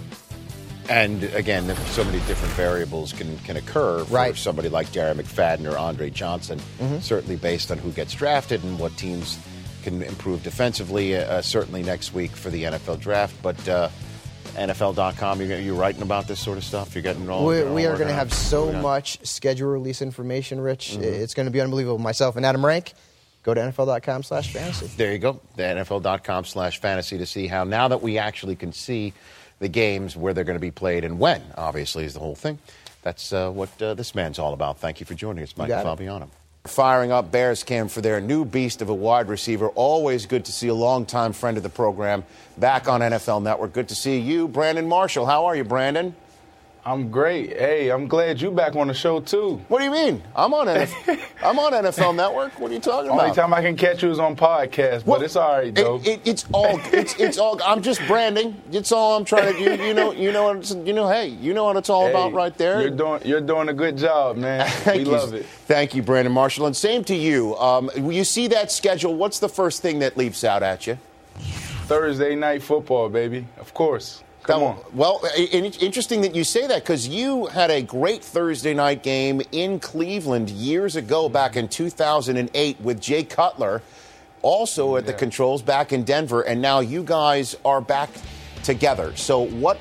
And 0.90 1.24
again, 1.36 1.72
so 1.92 2.04
many 2.04 2.18
different 2.22 2.52
variables 2.56 3.14
can, 3.14 3.38
can 3.46 3.58
occur 3.58 4.04
for 4.06 4.12
Right. 4.12 4.36
somebody 4.36 4.70
like 4.70 4.92
Jerry 4.92 5.14
McFadden 5.14 5.72
or 5.72 5.78
Andre 5.78 6.10
Johnson, 6.10 6.60
Mhm. 6.82 7.04
certainly 7.04 7.36
based 7.36 7.70
on 7.70 7.78
who 7.78 7.92
gets 7.92 8.16
drafted 8.16 8.64
and 8.64 8.80
what 8.80 8.98
teams 8.98 9.38
can 9.84 10.02
improve 10.02 10.44
defensively, 10.44 11.16
uh, 11.16 11.42
certainly 11.42 11.84
next 11.84 12.14
week 12.14 12.32
for 12.32 12.50
the 12.50 12.64
NFL 12.64 13.00
draft. 13.00 13.36
But 13.42 13.68
uh, 13.68 13.90
NFL.com, 14.56 15.42
you're, 15.42 15.60
you're 15.60 15.76
writing 15.76 16.02
about 16.02 16.28
this 16.28 16.40
sort 16.40 16.58
of 16.58 16.64
stuff? 16.64 16.96
You're 16.96 17.02
getting 17.02 17.30
all 17.30 17.46
We, 17.46 17.62
all 17.62 17.74
we 17.74 17.86
are 17.86 17.96
going 17.96 18.08
to 18.08 18.14
have 18.14 18.34
so 18.34 18.72
much 18.72 19.26
schedule 19.26 19.70
release 19.70 20.02
information, 20.02 20.60
Rich. 20.60 20.98
Mhm. 20.98 21.04
It's 21.04 21.34
going 21.34 21.46
to 21.46 21.52
be 21.52 21.62
unbelievable. 21.62 21.98
Myself 22.00 22.36
and 22.36 22.46
Adam 22.46 22.66
Rank, 22.66 22.94
go 23.44 23.54
to 23.54 23.62
NFL.com 23.62 24.24
slash 24.24 24.52
fantasy. 24.52 24.88
There 24.98 25.12
you 25.12 25.20
go. 25.20 25.40
The 25.56 25.64
NFL.com 25.64 26.46
slash 26.46 26.80
fantasy 26.80 27.18
to 27.18 27.26
see 27.26 27.48
how, 27.48 27.64
now 27.64 27.88
that 27.88 28.02
we 28.02 28.18
actually 28.18 28.56
can 28.56 28.74
see 28.74 29.14
the 29.60 29.68
games, 29.70 30.16
where 30.16 30.34
they're 30.34 30.46
going 30.46 30.56
to 30.56 30.62
be 30.62 30.72
played 30.72 31.04
and 31.04 31.20
when, 31.20 31.42
obviously, 31.58 32.06
is 32.06 32.14
the 32.14 32.20
whole 32.20 32.36
thing. 32.36 32.60
That's 33.02 33.32
uh, 33.32 33.50
what 33.50 33.70
uh, 33.82 33.94
this 33.94 34.16
man's 34.16 34.40
all 34.40 34.54
about. 34.54 34.80
Thank 34.80 35.00
you 35.00 35.06
for 35.06 35.14
joining 35.14 35.44
us, 35.44 35.54
it. 35.82 35.84
Fabiano. 35.84 36.30
Firing 36.70 37.12
up 37.12 37.32
Bears 37.32 37.64
Cam 37.64 37.88
for 37.88 38.02
their 38.02 38.22
new 38.22 38.46
beast 38.46 38.82
of 38.82 38.90
a 38.90 38.94
wide 38.94 39.28
receiver. 39.28 39.70
Always 39.70 40.28
good 40.28 40.46
to 40.46 40.52
see 40.52 40.68
a 40.68 40.74
longtime 40.74 41.34
friend 41.34 41.58
of 41.58 41.64
the 41.64 41.70
program 41.70 42.24
back 42.58 42.88
on 42.88 43.02
NFL 43.02 43.42
Network. 43.42 43.74
Good 43.74 43.90
to 43.90 43.96
see 43.96 44.20
you, 44.20 44.48
Brandon 44.48 44.88
Marshall. 44.88 45.26
How 45.26 45.46
are 45.46 45.56
you, 45.56 45.64
Brandon? 45.64 46.16
I'm 46.86 47.12
great. 47.12 47.50
Hey, 47.58 47.90
I'm 47.90 48.08
glad 48.08 48.40
you 48.42 48.52
back 48.52 48.76
on 48.76 48.88
the 48.88 48.94
show 48.94 49.20
too. 49.20 49.62
What 49.68 49.80
do 49.80 49.84
you 49.84 49.92
mean? 49.92 50.24
I'm 50.36 50.54
on 50.54 50.68
NFL, 50.68 51.20
I'm 51.44 51.60
on 51.60 51.74
NFL 51.74 52.16
Network. 52.16 52.58
What 52.60 52.72
are 52.72 52.74
you 52.74 52.80
talking 52.80 53.12
about? 53.12 53.22
Only 53.22 53.36
time 53.36 53.54
I 53.54 53.62
can 53.62 53.76
catch 53.76 54.02
you 54.02 54.10
is 54.10 54.18
on 54.18 54.36
podcast, 54.36 55.06
but 55.06 55.22
it's 55.22 55.36
all 55.36 55.52
right 55.52 55.76
though. 55.76 55.98
It, 55.98 56.08
it, 56.08 56.22
it's 56.28 56.46
all 56.54 56.80
it's, 56.94 57.20
it's 57.20 57.38
all. 57.38 57.62
I'm 57.64 57.82
just 57.82 58.02
branding. 58.08 58.60
It's 58.72 58.92
all 58.94 59.18
I'm 59.18 59.26
trying 59.26 59.54
to 59.54 59.60
do. 59.60 59.84
You 59.84 59.94
know. 59.94 60.14
You 60.14 60.32
know. 60.32 60.46
What 60.46 60.72
you 60.88 60.94
know. 60.94 61.10
Hey. 61.10 61.28
You 61.28 61.54
know 61.54 61.66
what 61.66 61.76
it's 61.76 61.90
all 61.90 62.06
Hey, 62.06 62.12
about 62.12 62.34
right 62.34 62.58
there. 62.58 62.82
You're 62.82 62.92
doing 62.92 63.22
you're 63.26 63.42
doing 63.42 63.68
a 63.70 63.74
good 63.74 63.98
job, 63.98 64.38
man. 64.38 64.68
Thank 64.70 65.00
we 65.00 65.12
you. 65.12 65.18
love 65.18 65.34
it. 65.34 65.46
Thank 65.46 65.96
you, 65.96 66.02
Brandon 66.02 66.34
Marshall, 66.34 66.66
and 66.66 66.76
same 66.76 67.04
to 67.06 67.16
you. 67.16 67.58
Um, 67.58 67.92
you 67.98 68.24
see 68.24 68.48
that 68.48 68.72
schedule? 68.72 69.14
What's 69.16 69.40
the 69.40 69.50
first 69.50 69.82
thing 69.82 70.00
that 70.00 70.16
leaps 70.18 70.44
out 70.46 70.64
at 70.64 70.88
you? 70.88 70.98
Thursday 71.88 72.36
night 72.36 72.64
football, 72.64 73.10
baby. 73.10 73.46
Of 73.58 73.74
course. 73.74 74.24
Come 74.50 74.64
on. 74.64 74.80
Well, 74.96 75.22
interesting 75.38 76.22
that 76.22 76.34
you 76.34 76.44
say 76.44 76.66
that 76.66 76.82
because 76.82 77.08
you 77.08 77.46
had 77.46 77.70
a 77.70 77.84
great 77.84 78.24
Thursday 78.24 78.74
night 78.74 79.04
game 79.04 79.44
in 79.52 79.80
Cleveland 79.80 80.50
years 80.50 80.96
ago, 80.96 81.26
mm-hmm. 81.26 81.34
back 81.34 81.56
in 81.56 81.68
2008, 81.68 82.82
with 82.82 83.00
Jay 83.00 83.24
Cutler, 83.24 83.84
also 84.42 84.96
at 84.96 85.06
the 85.06 85.14
controls 85.14 85.62
back 85.62 85.94
in 85.94 86.04
Denver, 86.04 86.42
and 86.42 86.60
now 86.60 86.80
you 86.80 87.04
guys 87.04 87.56
are 87.64 87.80
back 87.80 88.10
together. 88.64 89.16
So, 89.16 89.42
what 89.42 89.78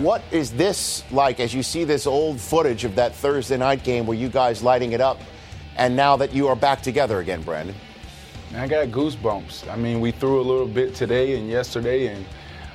what 0.00 0.22
is 0.32 0.50
this 0.50 1.04
like 1.12 1.38
as 1.38 1.54
you 1.54 1.62
see 1.62 1.84
this 1.84 2.04
old 2.04 2.40
footage 2.40 2.84
of 2.84 2.96
that 2.96 3.14
Thursday 3.14 3.56
night 3.56 3.84
game 3.84 4.04
where 4.04 4.18
you 4.18 4.28
guys 4.28 4.64
lighting 4.64 4.94
it 4.94 5.00
up, 5.00 5.20
and 5.76 5.94
now 5.94 6.16
that 6.16 6.34
you 6.34 6.48
are 6.48 6.56
back 6.56 6.82
together 6.82 7.20
again, 7.20 7.42
Brandon? 7.42 7.76
I 8.56 8.66
got 8.66 8.88
goosebumps. 8.88 9.70
I 9.70 9.76
mean, 9.76 10.00
we 10.00 10.10
threw 10.10 10.40
a 10.40 10.42
little 10.42 10.66
bit 10.66 10.96
today 10.96 11.38
and 11.38 11.48
yesterday, 11.48 12.08
and 12.08 12.24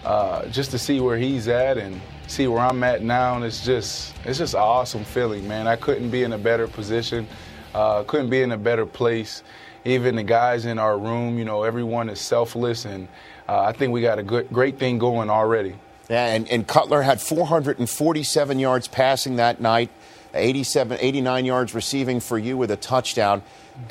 uh, 0.04 0.46
just 0.48 0.72
to 0.72 0.78
see 0.78 1.00
where 1.00 1.18
he's 1.18 1.48
at 1.48 1.78
and 1.78 2.00
see 2.28 2.48
where 2.48 2.60
I'm 2.60 2.84
at 2.84 3.04
now, 3.04 3.36
and 3.36 3.46
it's 3.46 3.64
just 3.64 4.14
it's 4.26 4.38
just 4.38 4.54
an 4.54 4.60
awesome 4.60 5.04
feeling, 5.04 5.48
man. 5.48 5.68
I 5.68 5.76
couldn't 5.76 6.10
be 6.10 6.24
in 6.24 6.34
a 6.34 6.38
better 6.38 6.68
position, 6.68 7.28
uh, 7.74 8.04
couldn't 8.04 8.30
be 8.30 8.42
in 8.42 8.52
a 8.52 8.58
better 8.58 8.86
place. 8.86 9.44
Even 9.86 10.16
the 10.16 10.24
guys 10.24 10.66
in 10.66 10.80
our 10.80 10.98
room, 10.98 11.38
you 11.38 11.44
know, 11.44 11.64
everyone 11.64 12.10
is 12.10 12.20
selfless, 12.20 12.86
and 12.86 13.08
uh, 13.50 13.62
I 13.62 13.74
think 13.74 13.92
we 13.92 14.02
got 14.02 14.20
a 14.20 14.24
good, 14.24 14.50
great 14.50 14.80
thing 14.80 14.98
going 14.98 15.30
already. 15.30 15.76
Yeah, 16.10 16.28
and, 16.28 16.50
and 16.50 16.68
Cutler 16.68 17.02
had 17.02 17.22
447 17.22 18.60
yards 18.60 18.88
passing 18.88 19.38
that 19.38 19.62
night, 19.62 19.90
87, 20.34 20.98
89 21.00 21.46
yards 21.46 21.74
receiving 21.74 22.20
for 22.20 22.38
you 22.38 22.58
with 22.58 22.72
a 22.72 22.78
touchdown. 22.78 23.42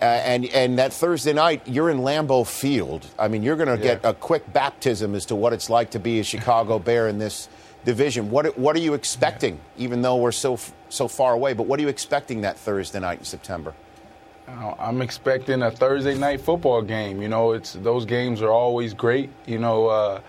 Uh, 0.00 0.04
and, 0.04 0.44
and 0.46 0.78
that 0.78 0.92
Thursday 0.92 1.32
night, 1.32 1.66
you're 1.66 1.90
in 1.90 1.98
Lambeau 1.98 2.46
Field. 2.46 3.06
I 3.18 3.28
mean, 3.28 3.42
you're 3.42 3.56
going 3.56 3.76
to 3.76 3.82
get 3.82 4.00
a 4.04 4.14
quick 4.14 4.52
baptism 4.52 5.14
as 5.14 5.26
to 5.26 5.36
what 5.36 5.52
it's 5.52 5.68
like 5.68 5.90
to 5.90 5.98
be 5.98 6.20
a 6.20 6.24
Chicago 6.24 6.78
Bear 6.80 7.08
in 7.08 7.18
this 7.18 7.48
division. 7.84 8.30
What, 8.30 8.56
what 8.56 8.76
are 8.76 8.80
you 8.80 8.94
expecting, 8.94 9.58
even 9.76 10.02
though 10.02 10.16
we're 10.16 10.32
so, 10.32 10.58
so 10.88 11.08
far 11.08 11.34
away? 11.34 11.52
But 11.52 11.66
what 11.66 11.78
are 11.80 11.82
you 11.82 11.88
expecting 11.88 12.42
that 12.42 12.56
Thursday 12.56 13.00
night 13.00 13.18
in 13.18 13.24
September? 13.24 13.74
Uh, 14.46 14.74
I'm 14.78 15.02
expecting 15.02 15.62
a 15.62 15.70
Thursday 15.70 16.16
night 16.16 16.40
football 16.40 16.82
game. 16.82 17.22
You 17.22 17.28
know, 17.28 17.52
it's 17.52 17.74
those 17.74 18.04
games 18.04 18.42
are 18.42 18.50
always 18.50 18.92
great. 18.92 19.30
You 19.46 19.58
know, 19.58 19.86
uh, 19.86 20.20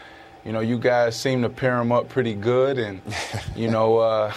you 0.46 0.52
know, 0.52 0.60
you 0.60 0.78
guys 0.78 1.16
seem 1.16 1.42
to 1.42 1.50
pair 1.50 1.78
them 1.78 1.92
up 1.92 2.10
pretty 2.10 2.36
good, 2.36 2.78
and 2.78 3.02
you 3.56 3.70
know, 3.70 3.98
uh, 3.98 4.34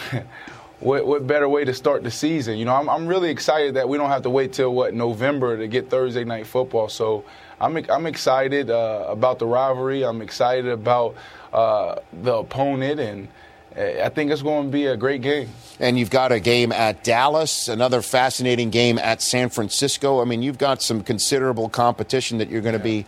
what 0.81 1.07
what 1.07 1.27
better 1.27 1.49
way 1.49 1.65
to 1.65 1.73
start 1.73 2.03
the 2.03 2.11
season? 2.11 2.59
You 2.59 2.65
know, 2.67 2.75
I'm 2.75 2.89
I'm 2.89 3.07
really 3.07 3.31
excited 3.31 3.75
that 3.75 3.89
we 3.89 3.97
don't 3.97 4.11
have 4.11 4.23
to 4.23 4.31
wait 4.31 4.53
till 4.53 4.75
what 4.75 4.95
November 4.95 5.57
to 5.57 5.67
get 5.69 5.89
Thursday 5.89 6.25
night 6.25 6.47
football. 6.47 6.89
So 6.89 7.25
I'm 7.61 7.77
I'm 7.89 8.07
excited 8.07 8.71
uh, 8.71 9.07
about 9.09 9.39
the 9.39 9.47
rivalry. 9.47 10.05
I'm 10.05 10.21
excited 10.21 10.67
about 10.67 11.15
uh, 11.53 11.97
the 12.23 12.35
opponent, 12.35 13.01
and 13.01 13.29
uh, 13.77 14.05
I 14.05 14.11
think 14.11 14.31
it's 14.31 14.43
going 14.43 14.67
to 14.67 14.73
be 14.73 14.87
a 14.87 14.97
great 14.97 15.23
game. 15.23 15.49
And 15.81 15.99
you've 15.99 16.11
got 16.11 16.31
a 16.33 16.41
game 16.41 16.73
at 16.73 17.03
Dallas, 17.03 17.69
another 17.69 18.03
fascinating 18.03 18.71
game 18.71 18.99
at 18.99 19.23
San 19.23 19.49
Francisco. 19.49 20.21
I 20.21 20.25
mean, 20.25 20.43
you've 20.43 20.59
got 20.59 20.83
some 20.83 21.03
considerable 21.03 21.71
competition 21.71 22.39
that 22.39 22.51
you're 22.51 22.63
going 22.63 22.77
to 22.77 22.79
be 22.79 23.07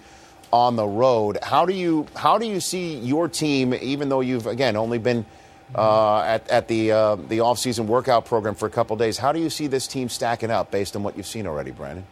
on 0.50 0.76
the 0.76 0.86
road. 0.86 1.38
How 1.42 1.66
do 1.66 1.74
you 1.74 2.06
how 2.16 2.38
do 2.38 2.46
you 2.46 2.60
see 2.60 2.98
your 2.98 3.28
team, 3.28 3.74
even 3.74 4.08
though 4.08 4.20
you've 4.20 4.46
again 4.46 4.76
only 4.76 4.98
been 4.98 5.26
uh, 5.74 6.20
at 6.20 6.48
at 6.48 6.68
the 6.68 6.92
uh, 6.92 7.16
the 7.16 7.40
off 7.40 7.58
season 7.58 7.86
workout 7.86 8.24
program 8.24 8.54
for 8.54 8.66
a 8.66 8.70
couple 8.70 8.96
days? 8.96 9.18
How 9.18 9.32
do 9.32 9.40
you 9.40 9.50
see 9.50 9.66
this 9.66 9.86
team 9.86 10.08
stacking 10.08 10.50
up 10.50 10.70
based 10.70 10.96
on 10.96 11.02
what 11.02 11.16
you've 11.16 11.26
seen 11.26 11.46
already, 11.46 11.70
Brandon? 11.70 12.04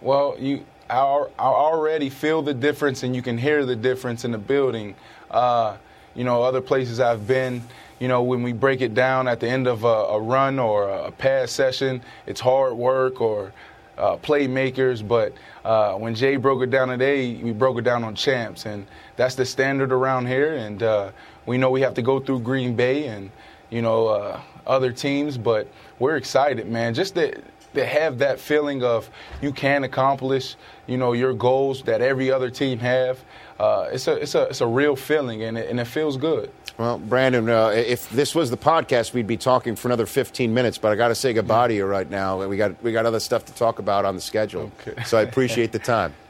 Well, 0.00 0.36
you 0.38 0.64
I, 0.90 0.96
I 1.38 1.44
already 1.44 2.10
feel 2.10 2.42
the 2.42 2.54
difference, 2.54 3.02
and 3.02 3.14
you 3.14 3.22
can 3.22 3.38
hear 3.38 3.66
the 3.66 3.76
difference 3.76 4.24
in 4.24 4.32
the 4.32 4.38
building. 4.38 4.94
Uh, 5.30 5.76
you 6.14 6.24
know, 6.24 6.42
other 6.42 6.60
places 6.60 7.00
I've 7.00 7.26
been. 7.26 7.62
You 7.98 8.08
know, 8.08 8.22
when 8.22 8.42
we 8.42 8.52
break 8.52 8.80
it 8.80 8.94
down 8.94 9.26
at 9.26 9.40
the 9.40 9.48
end 9.48 9.66
of 9.66 9.84
a, 9.84 9.86
a 9.86 10.20
run 10.20 10.58
or 10.58 10.88
a 10.88 11.10
pass 11.10 11.50
session, 11.50 12.00
it's 12.26 12.40
hard 12.40 12.74
work 12.74 13.20
or 13.20 13.52
uh, 13.98 14.16
playmakers. 14.16 15.06
But 15.06 15.34
uh, 15.64 15.94
when 15.94 16.14
Jay 16.14 16.36
broke 16.36 16.62
it 16.62 16.70
down 16.70 16.88
today, 16.88 17.34
we 17.34 17.52
broke 17.52 17.78
it 17.78 17.82
down 17.82 18.04
on 18.04 18.14
champs, 18.14 18.66
and 18.66 18.86
that's 19.16 19.34
the 19.34 19.44
standard 19.44 19.92
around 19.92 20.26
here. 20.26 20.54
And 20.54 20.82
uh, 20.82 21.10
we 21.48 21.58
know 21.58 21.70
we 21.70 21.80
have 21.80 21.94
to 21.94 22.02
go 22.02 22.20
through 22.20 22.40
Green 22.40 22.76
Bay 22.76 23.06
and 23.08 23.30
you 23.70 23.82
know 23.82 24.06
uh, 24.06 24.40
other 24.66 24.92
teams, 24.92 25.38
but 25.38 25.66
we're 25.98 26.16
excited, 26.16 26.68
man. 26.68 26.94
Just 26.94 27.14
the 27.14 27.42
to 27.74 27.84
have 27.84 28.18
that 28.18 28.40
feeling 28.40 28.82
of 28.82 29.10
you 29.40 29.52
can 29.52 29.84
accomplish, 29.84 30.56
you 30.86 30.96
know, 30.96 31.12
your 31.12 31.34
goals 31.34 31.82
that 31.82 32.00
every 32.00 32.30
other 32.30 32.50
team 32.50 32.78
have. 32.78 33.22
Uh, 33.58 33.88
it's 33.92 34.06
a 34.06 34.12
it's 34.14 34.34
a 34.34 34.42
it's 34.44 34.60
a 34.60 34.66
real 34.66 34.96
feeling, 34.96 35.42
and 35.42 35.58
it, 35.58 35.68
and 35.68 35.80
it 35.80 35.86
feels 35.86 36.16
good. 36.16 36.50
Well, 36.76 36.98
Brandon, 36.98 37.48
uh, 37.48 37.68
if 37.68 38.08
this 38.10 38.36
was 38.36 38.50
the 38.50 38.56
podcast, 38.56 39.12
we'd 39.12 39.26
be 39.26 39.36
talking 39.36 39.74
for 39.74 39.88
another 39.88 40.06
15 40.06 40.54
minutes. 40.54 40.78
But 40.78 40.92
I 40.92 40.94
got 40.94 41.08
to 41.08 41.14
say 41.14 41.32
goodbye 41.32 41.68
to 41.68 41.74
you 41.74 41.84
right 41.84 42.08
now. 42.08 42.46
We 42.46 42.56
got 42.56 42.80
we 42.82 42.92
got 42.92 43.06
other 43.06 43.20
stuff 43.20 43.44
to 43.46 43.54
talk 43.54 43.78
about 43.78 44.04
on 44.04 44.14
the 44.14 44.20
schedule. 44.20 44.70
Okay. 44.86 45.02
So 45.04 45.18
I 45.18 45.22
appreciate 45.22 45.72
the 45.72 45.80
time. 45.80 46.14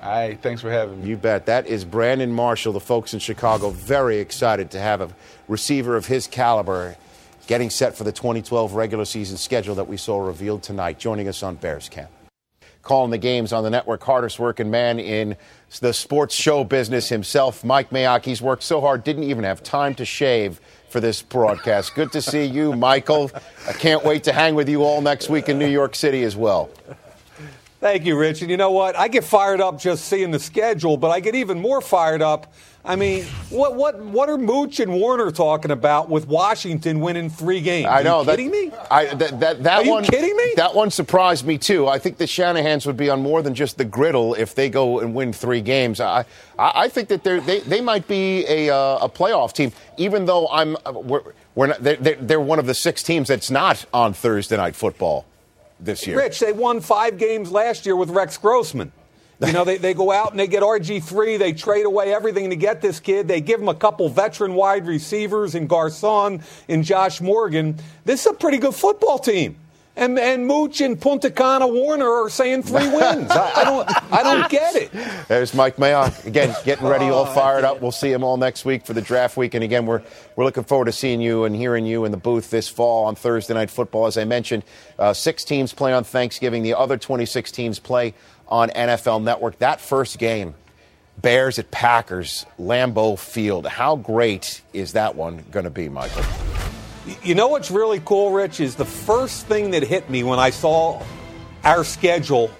All 0.00 0.10
right, 0.10 0.40
thanks 0.40 0.62
for 0.62 0.70
having 0.70 1.02
me. 1.02 1.08
You 1.08 1.16
bet. 1.16 1.46
That 1.46 1.66
is 1.66 1.84
Brandon 1.84 2.32
Marshall, 2.32 2.72
the 2.72 2.80
folks 2.80 3.14
in 3.14 3.18
Chicago, 3.18 3.70
very 3.70 4.18
excited 4.18 4.70
to 4.70 4.78
have 4.78 5.00
a 5.00 5.10
receiver 5.48 5.96
of 5.96 6.06
his 6.06 6.28
caliber 6.28 6.96
getting 7.48 7.68
set 7.68 7.96
for 7.96 8.04
the 8.04 8.12
2012 8.12 8.74
regular 8.74 9.04
season 9.04 9.36
schedule 9.36 9.74
that 9.74 9.88
we 9.88 9.96
saw 9.96 10.20
revealed 10.24 10.62
tonight, 10.62 10.98
joining 10.98 11.26
us 11.26 11.42
on 11.42 11.56
Bears 11.56 11.88
Camp. 11.88 12.10
Calling 12.82 13.10
the 13.10 13.18
games 13.18 13.52
on 13.52 13.64
the 13.64 13.70
network, 13.70 14.02
hardest 14.04 14.38
working 14.38 14.70
man 14.70 15.00
in 15.00 15.36
the 15.80 15.92
sports 15.92 16.34
show 16.34 16.62
business 16.62 17.08
himself, 17.08 17.64
Mike 17.64 17.90
Mayock. 17.90 18.24
He's 18.24 18.40
worked 18.40 18.62
so 18.62 18.80
hard, 18.80 19.02
didn't 19.02 19.24
even 19.24 19.42
have 19.44 19.64
time 19.64 19.96
to 19.96 20.04
shave 20.04 20.60
for 20.88 21.00
this 21.00 21.22
broadcast. 21.22 21.94
Good 21.96 22.12
to 22.12 22.22
see 22.22 22.44
you, 22.44 22.72
Michael. 22.72 23.32
I 23.66 23.72
can't 23.72 24.04
wait 24.04 24.24
to 24.24 24.32
hang 24.32 24.54
with 24.54 24.68
you 24.68 24.84
all 24.84 25.00
next 25.00 25.28
week 25.28 25.48
in 25.48 25.58
New 25.58 25.68
York 25.68 25.96
City 25.96 26.22
as 26.22 26.36
well. 26.36 26.70
Thank 27.80 28.06
you, 28.06 28.18
Rich. 28.18 28.42
And 28.42 28.50
you 28.50 28.56
know 28.56 28.72
what? 28.72 28.96
I 28.96 29.06
get 29.06 29.22
fired 29.22 29.60
up 29.60 29.78
just 29.78 30.06
seeing 30.06 30.32
the 30.32 30.40
schedule, 30.40 30.96
but 30.96 31.10
I 31.10 31.20
get 31.20 31.36
even 31.36 31.60
more 31.60 31.80
fired 31.80 32.22
up. 32.22 32.52
I 32.84 32.96
mean, 32.96 33.24
what 33.50 33.76
what 33.76 34.00
what 34.00 34.28
are 34.28 34.38
Mooch 34.38 34.80
and 34.80 34.94
Warner 34.94 35.30
talking 35.30 35.70
about 35.70 36.08
with 36.08 36.26
Washington 36.26 36.98
winning 36.98 37.30
three 37.30 37.60
games? 37.60 37.86
I 37.86 38.02
know. 38.02 38.16
Are 38.16 38.20
you 38.20 38.26
that, 38.26 38.36
kidding 38.36 38.50
me? 38.50 38.72
I, 38.90 39.14
that, 39.14 39.40
that, 39.40 39.62
that 39.62 39.78
Are 39.78 39.84
you 39.84 39.90
one, 39.90 40.04
kidding 40.04 40.36
me? 40.36 40.54
That 40.56 40.74
one 40.74 40.90
surprised 40.90 41.46
me 41.46 41.58
too. 41.58 41.86
I 41.86 41.98
think 41.98 42.16
the 42.16 42.26
Shanahan's 42.26 42.84
would 42.86 42.96
be 42.96 43.10
on 43.10 43.20
more 43.20 43.42
than 43.42 43.54
just 43.54 43.78
the 43.78 43.84
griddle 43.84 44.34
if 44.34 44.54
they 44.54 44.70
go 44.70 44.98
and 45.00 45.14
win 45.14 45.32
three 45.32 45.60
games. 45.60 46.00
I, 46.00 46.24
I, 46.58 46.72
I 46.74 46.88
think 46.88 47.08
that 47.10 47.22
they 47.22 47.60
they 47.60 47.80
might 47.80 48.08
be 48.08 48.44
a 48.48 48.74
uh, 48.74 48.98
a 49.02 49.08
playoff 49.08 49.52
team, 49.52 49.70
even 49.98 50.24
though 50.24 50.48
I'm 50.48 50.76
we're, 50.92 51.22
we're 51.54 51.68
not, 51.68 51.82
they're 51.82 51.96
they're 51.96 52.40
one 52.40 52.58
of 52.58 52.66
the 52.66 52.74
six 52.74 53.04
teams 53.04 53.28
that's 53.28 53.50
not 53.52 53.84
on 53.92 54.14
Thursday 54.14 54.56
night 54.56 54.74
football 54.74 55.26
this 55.80 56.06
year. 56.06 56.16
Rich, 56.18 56.40
they 56.40 56.52
won 56.52 56.80
five 56.80 57.18
games 57.18 57.50
last 57.50 57.86
year 57.86 57.96
with 57.96 58.10
Rex 58.10 58.36
Grossman. 58.38 58.92
You 59.40 59.52
know, 59.52 59.64
they, 59.64 59.76
they 59.76 59.94
go 59.94 60.10
out 60.10 60.32
and 60.32 60.40
they 60.40 60.48
get 60.48 60.64
RG3. 60.64 61.38
They 61.38 61.52
trade 61.52 61.86
away 61.86 62.12
everything 62.12 62.50
to 62.50 62.56
get 62.56 62.80
this 62.80 62.98
kid. 62.98 63.28
They 63.28 63.40
give 63.40 63.60
him 63.60 63.68
a 63.68 63.74
couple 63.74 64.08
veteran 64.08 64.54
wide 64.54 64.86
receivers 64.86 65.54
in 65.54 65.68
Garcon 65.68 66.42
and 66.68 66.84
Josh 66.84 67.20
Morgan. 67.20 67.76
This 68.04 68.22
is 68.22 68.32
a 68.32 68.34
pretty 68.34 68.58
good 68.58 68.74
football 68.74 69.18
team. 69.18 69.56
And, 69.98 70.16
and 70.16 70.46
Mooch 70.46 70.80
and 70.80 71.00
Punta 71.00 71.28
Cana 71.28 71.66
Warner 71.66 72.08
are 72.08 72.30
saying 72.30 72.62
three 72.62 72.88
wins. 72.88 73.30
I, 73.32 73.52
I 73.56 73.64
don't 73.64 74.12
I 74.12 74.22
don't 74.22 74.48
get 74.48 74.76
it. 74.76 74.92
There's 75.26 75.52
Mike 75.54 75.76
Mayock 75.76 76.24
again, 76.24 76.54
getting 76.64 76.86
ready, 76.86 77.06
all 77.06 77.26
fired 77.26 77.64
up. 77.64 77.82
We'll 77.82 77.90
see 77.90 78.12
him 78.12 78.22
all 78.22 78.36
next 78.36 78.64
week 78.64 78.86
for 78.86 78.92
the 78.92 79.02
draft 79.02 79.36
week. 79.36 79.54
And 79.54 79.64
again, 79.64 79.86
we're 79.86 80.02
we're 80.36 80.44
looking 80.44 80.62
forward 80.62 80.84
to 80.84 80.92
seeing 80.92 81.20
you 81.20 81.44
and 81.44 81.54
hearing 81.56 81.84
you 81.84 82.04
in 82.04 82.12
the 82.12 82.16
booth 82.16 82.48
this 82.50 82.68
fall 82.68 83.06
on 83.06 83.16
Thursday 83.16 83.54
night 83.54 83.70
football. 83.70 84.06
As 84.06 84.16
I 84.16 84.24
mentioned, 84.24 84.62
uh, 85.00 85.12
six 85.12 85.44
teams 85.44 85.72
play 85.72 85.92
on 85.92 86.04
Thanksgiving. 86.04 86.62
The 86.62 86.74
other 86.74 86.96
26 86.96 87.50
teams 87.50 87.80
play 87.80 88.14
on 88.46 88.70
NFL 88.70 89.24
Network. 89.24 89.58
That 89.58 89.80
first 89.80 90.18
game, 90.20 90.54
Bears 91.20 91.58
at 91.58 91.72
Packers, 91.72 92.46
Lambeau 92.58 93.18
Field. 93.18 93.66
How 93.66 93.96
great 93.96 94.62
is 94.72 94.92
that 94.92 95.16
one 95.16 95.44
going 95.50 95.64
to 95.64 95.70
be, 95.70 95.88
Michael? 95.88 96.24
You 97.22 97.34
know 97.34 97.48
what's 97.48 97.70
really 97.70 98.00
cool, 98.04 98.32
Rich, 98.32 98.60
is 98.60 98.74
the 98.74 98.84
first 98.84 99.46
thing 99.46 99.70
that 99.70 99.82
hit 99.82 100.10
me 100.10 100.24
when 100.24 100.38
I 100.38 100.50
saw 100.50 101.02
our 101.64 101.82
schedule 101.82 102.50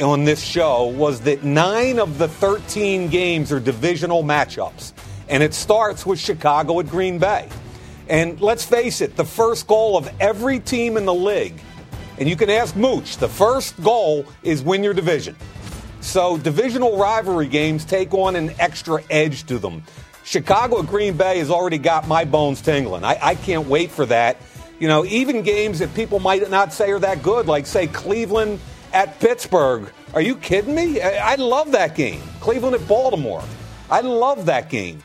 on 0.00 0.24
this 0.24 0.42
show 0.42 0.84
was 0.84 1.22
that 1.22 1.44
nine 1.44 1.98
of 1.98 2.18
the 2.18 2.28
13 2.28 3.08
games 3.08 3.50
are 3.50 3.58
divisional 3.58 4.22
matchups. 4.22 4.92
And 5.28 5.42
it 5.42 5.54
starts 5.54 6.04
with 6.04 6.18
Chicago 6.18 6.78
at 6.80 6.88
Green 6.88 7.18
Bay. 7.18 7.48
And 8.08 8.38
let's 8.40 8.64
face 8.64 9.00
it, 9.00 9.16
the 9.16 9.24
first 9.24 9.66
goal 9.66 9.96
of 9.96 10.10
every 10.20 10.60
team 10.60 10.96
in 10.96 11.06
the 11.06 11.14
league, 11.14 11.58
and 12.18 12.28
you 12.28 12.36
can 12.36 12.50
ask 12.50 12.76
Mooch, 12.76 13.16
the 13.16 13.28
first 13.28 13.80
goal 13.82 14.26
is 14.42 14.62
win 14.62 14.82
your 14.82 14.94
division. 14.94 15.36
So 16.00 16.36
divisional 16.36 16.98
rivalry 16.98 17.48
games 17.48 17.84
take 17.84 18.12
on 18.12 18.36
an 18.36 18.52
extra 18.58 19.02
edge 19.10 19.44
to 19.46 19.58
them. 19.58 19.84
Chicago 20.28 20.82
Green 20.82 21.16
Bay 21.16 21.38
has 21.38 21.50
already 21.50 21.78
got 21.78 22.06
my 22.06 22.26
bones 22.26 22.60
tingling. 22.60 23.02
I, 23.02 23.18
I 23.22 23.34
can't 23.34 23.66
wait 23.66 23.90
for 23.90 24.04
that. 24.04 24.36
You 24.78 24.86
know, 24.86 25.06
even 25.06 25.40
games 25.40 25.78
that 25.78 25.94
people 25.94 26.20
might 26.20 26.50
not 26.50 26.74
say 26.74 26.90
are 26.90 26.98
that 26.98 27.22
good, 27.22 27.46
like, 27.46 27.64
say, 27.64 27.86
Cleveland 27.86 28.60
at 28.92 29.18
Pittsburgh. 29.20 29.90
Are 30.12 30.20
you 30.20 30.36
kidding 30.36 30.74
me? 30.74 31.00
I, 31.00 31.32
I 31.32 31.34
love 31.36 31.72
that 31.72 31.94
game. 31.94 32.20
Cleveland 32.40 32.74
at 32.74 32.86
Baltimore. 32.86 33.42
I 33.90 34.02
love 34.02 34.44
that 34.44 34.68
game. 34.68 35.02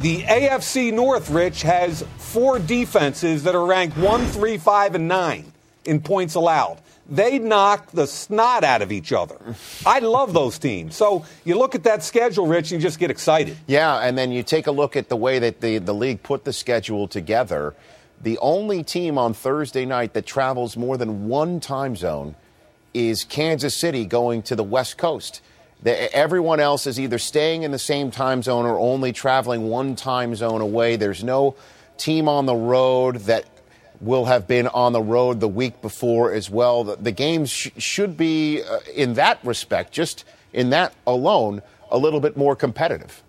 The 0.00 0.24
AFC 0.24 0.92
North, 0.92 1.30
Rich, 1.30 1.62
has 1.62 2.04
four 2.18 2.58
defenses 2.58 3.44
that 3.44 3.54
are 3.54 3.64
ranked 3.64 3.96
1, 3.96 4.26
3, 4.26 4.58
5, 4.58 4.94
and 4.96 5.08
9 5.08 5.52
in 5.86 6.00
points 6.02 6.34
allowed. 6.34 6.82
They 7.08 7.38
knock 7.38 7.92
the 7.92 8.06
snot 8.06 8.64
out 8.64 8.82
of 8.82 8.90
each 8.90 9.12
other. 9.12 9.38
I 9.84 10.00
love 10.00 10.32
those 10.32 10.58
teams. 10.58 10.96
So 10.96 11.24
you 11.44 11.56
look 11.56 11.74
at 11.74 11.84
that 11.84 12.02
schedule, 12.02 12.46
Rich, 12.46 12.72
and 12.72 12.80
you 12.80 12.86
just 12.86 12.98
get 12.98 13.10
excited. 13.10 13.56
Yeah, 13.66 13.98
and 13.98 14.18
then 14.18 14.32
you 14.32 14.42
take 14.42 14.66
a 14.66 14.72
look 14.72 14.96
at 14.96 15.08
the 15.08 15.16
way 15.16 15.38
that 15.38 15.60
the, 15.60 15.78
the 15.78 15.94
league 15.94 16.22
put 16.22 16.44
the 16.44 16.52
schedule 16.52 17.06
together. 17.06 17.74
The 18.20 18.38
only 18.38 18.82
team 18.82 19.18
on 19.18 19.34
Thursday 19.34 19.84
night 19.84 20.14
that 20.14 20.26
travels 20.26 20.76
more 20.76 20.96
than 20.96 21.28
one 21.28 21.60
time 21.60 21.94
zone 21.94 22.34
is 22.92 23.24
Kansas 23.24 23.76
City 23.76 24.04
going 24.04 24.42
to 24.42 24.56
the 24.56 24.64
West 24.64 24.98
Coast. 24.98 25.42
The, 25.82 26.12
everyone 26.12 26.58
else 26.58 26.86
is 26.86 26.98
either 26.98 27.18
staying 27.18 27.62
in 27.62 27.70
the 27.70 27.78
same 27.78 28.10
time 28.10 28.42
zone 28.42 28.64
or 28.64 28.78
only 28.78 29.12
traveling 29.12 29.68
one 29.68 29.94
time 29.94 30.34
zone 30.34 30.60
away. 30.60 30.96
There's 30.96 31.22
no 31.22 31.54
team 31.98 32.28
on 32.28 32.46
the 32.46 32.54
road 32.54 33.16
that 33.26 33.44
will 34.00 34.26
have 34.26 34.46
been 34.46 34.68
on 34.68 34.92
the 34.92 35.02
road 35.02 35.40
the 35.40 35.48
week 35.48 35.80
before 35.82 36.32
as 36.32 36.50
well. 36.50 36.84
The, 36.84 36.96
the 36.96 37.12
games 37.12 37.50
sh- 37.50 37.70
should 37.78 38.16
be, 38.16 38.62
uh, 38.62 38.80
in 38.94 39.14
that 39.14 39.38
respect, 39.44 39.92
just 39.92 40.24
in 40.52 40.70
that 40.70 40.94
alone, 41.06 41.62
a 41.90 41.98
little 41.98 42.20
bit 42.20 42.36
more 42.36 42.56
competitive. 42.56 43.22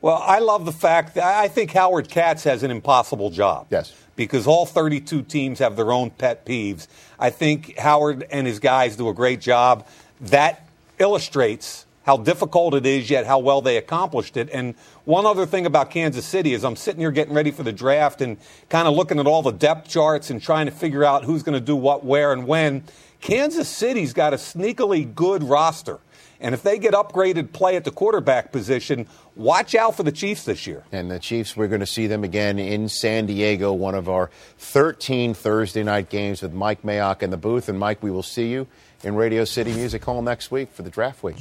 Well, 0.00 0.22
I 0.24 0.38
love 0.38 0.64
the 0.64 0.72
fact 0.72 1.14
that 1.16 1.24
I 1.24 1.48
think 1.48 1.72
Howard 1.72 2.08
Katz 2.08 2.44
has 2.44 2.62
an 2.62 2.70
impossible 2.70 3.30
job. 3.30 3.66
Yes. 3.70 3.92
Because 4.14 4.46
all 4.46 4.66
32 4.66 5.22
teams 5.22 5.58
have 5.58 5.76
their 5.76 5.92
own 5.92 6.10
pet 6.10 6.44
peeves. 6.44 6.86
I 7.18 7.30
think 7.30 7.76
Howard 7.78 8.24
and 8.30 8.46
his 8.46 8.58
guys 8.60 8.96
do 8.96 9.08
a 9.08 9.14
great 9.14 9.40
job. 9.40 9.86
That 10.20 10.68
illustrates 10.98 11.86
how 12.08 12.16
difficult 12.16 12.72
it 12.72 12.86
is, 12.86 13.10
yet 13.10 13.26
how 13.26 13.38
well 13.38 13.60
they 13.60 13.76
accomplished 13.76 14.38
it. 14.38 14.48
And 14.50 14.74
one 15.04 15.26
other 15.26 15.44
thing 15.44 15.66
about 15.66 15.90
Kansas 15.90 16.24
City 16.24 16.54
is 16.54 16.64
I'm 16.64 16.74
sitting 16.74 17.00
here 17.00 17.10
getting 17.10 17.34
ready 17.34 17.50
for 17.50 17.62
the 17.62 17.72
draft 17.72 18.22
and 18.22 18.38
kind 18.70 18.88
of 18.88 18.94
looking 18.94 19.18
at 19.18 19.26
all 19.26 19.42
the 19.42 19.50
depth 19.50 19.90
charts 19.90 20.30
and 20.30 20.40
trying 20.40 20.64
to 20.64 20.72
figure 20.72 21.04
out 21.04 21.24
who's 21.24 21.42
going 21.42 21.60
to 21.60 21.64
do 21.64 21.76
what, 21.76 22.06
where, 22.06 22.32
and 22.32 22.46
when. 22.46 22.82
Kansas 23.20 23.68
City's 23.68 24.14
got 24.14 24.32
a 24.32 24.36
sneakily 24.36 25.14
good 25.14 25.42
roster. 25.42 25.98
And 26.40 26.54
if 26.54 26.62
they 26.62 26.78
get 26.78 26.94
upgraded 26.94 27.52
play 27.52 27.76
at 27.76 27.84
the 27.84 27.90
quarterback 27.90 28.52
position, 28.52 29.06
watch 29.36 29.74
out 29.74 29.94
for 29.94 30.02
the 30.02 30.12
Chiefs 30.12 30.44
this 30.44 30.66
year. 30.66 30.84
And 30.90 31.10
the 31.10 31.18
Chiefs, 31.18 31.58
we're 31.58 31.68
going 31.68 31.80
to 31.80 31.86
see 31.86 32.06
them 32.06 32.24
again 32.24 32.58
in 32.58 32.88
San 32.88 33.26
Diego, 33.26 33.74
one 33.74 33.94
of 33.94 34.08
our 34.08 34.30
13 34.56 35.34
Thursday 35.34 35.82
night 35.82 36.08
games 36.08 36.40
with 36.40 36.54
Mike 36.54 36.80
Mayock 36.80 37.22
in 37.22 37.28
the 37.28 37.36
booth. 37.36 37.68
And 37.68 37.78
Mike, 37.78 38.02
we 38.02 38.10
will 38.10 38.22
see 38.22 38.48
you 38.48 38.66
in 39.04 39.14
Radio 39.14 39.44
City 39.44 39.74
Music 39.74 40.02
Hall 40.02 40.22
next 40.22 40.50
week 40.50 40.72
for 40.72 40.80
the 40.80 40.90
draft 40.90 41.22
week. 41.22 41.36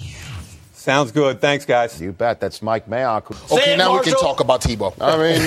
Sounds 0.77 1.11
good. 1.11 1.41
Thanks, 1.41 1.65
guys. 1.65 1.99
You 1.99 2.11
bet. 2.11 2.39
That's 2.39 2.61
Mike 2.61 2.87
Mayock. 2.87 3.51
Okay, 3.51 3.75
now 3.75 3.97
we 3.97 4.03
can 4.03 4.13
talk 4.13 4.39
about 4.39 4.61
Tebow. 4.61 4.93
I 5.01 5.17
mean, 5.17 5.41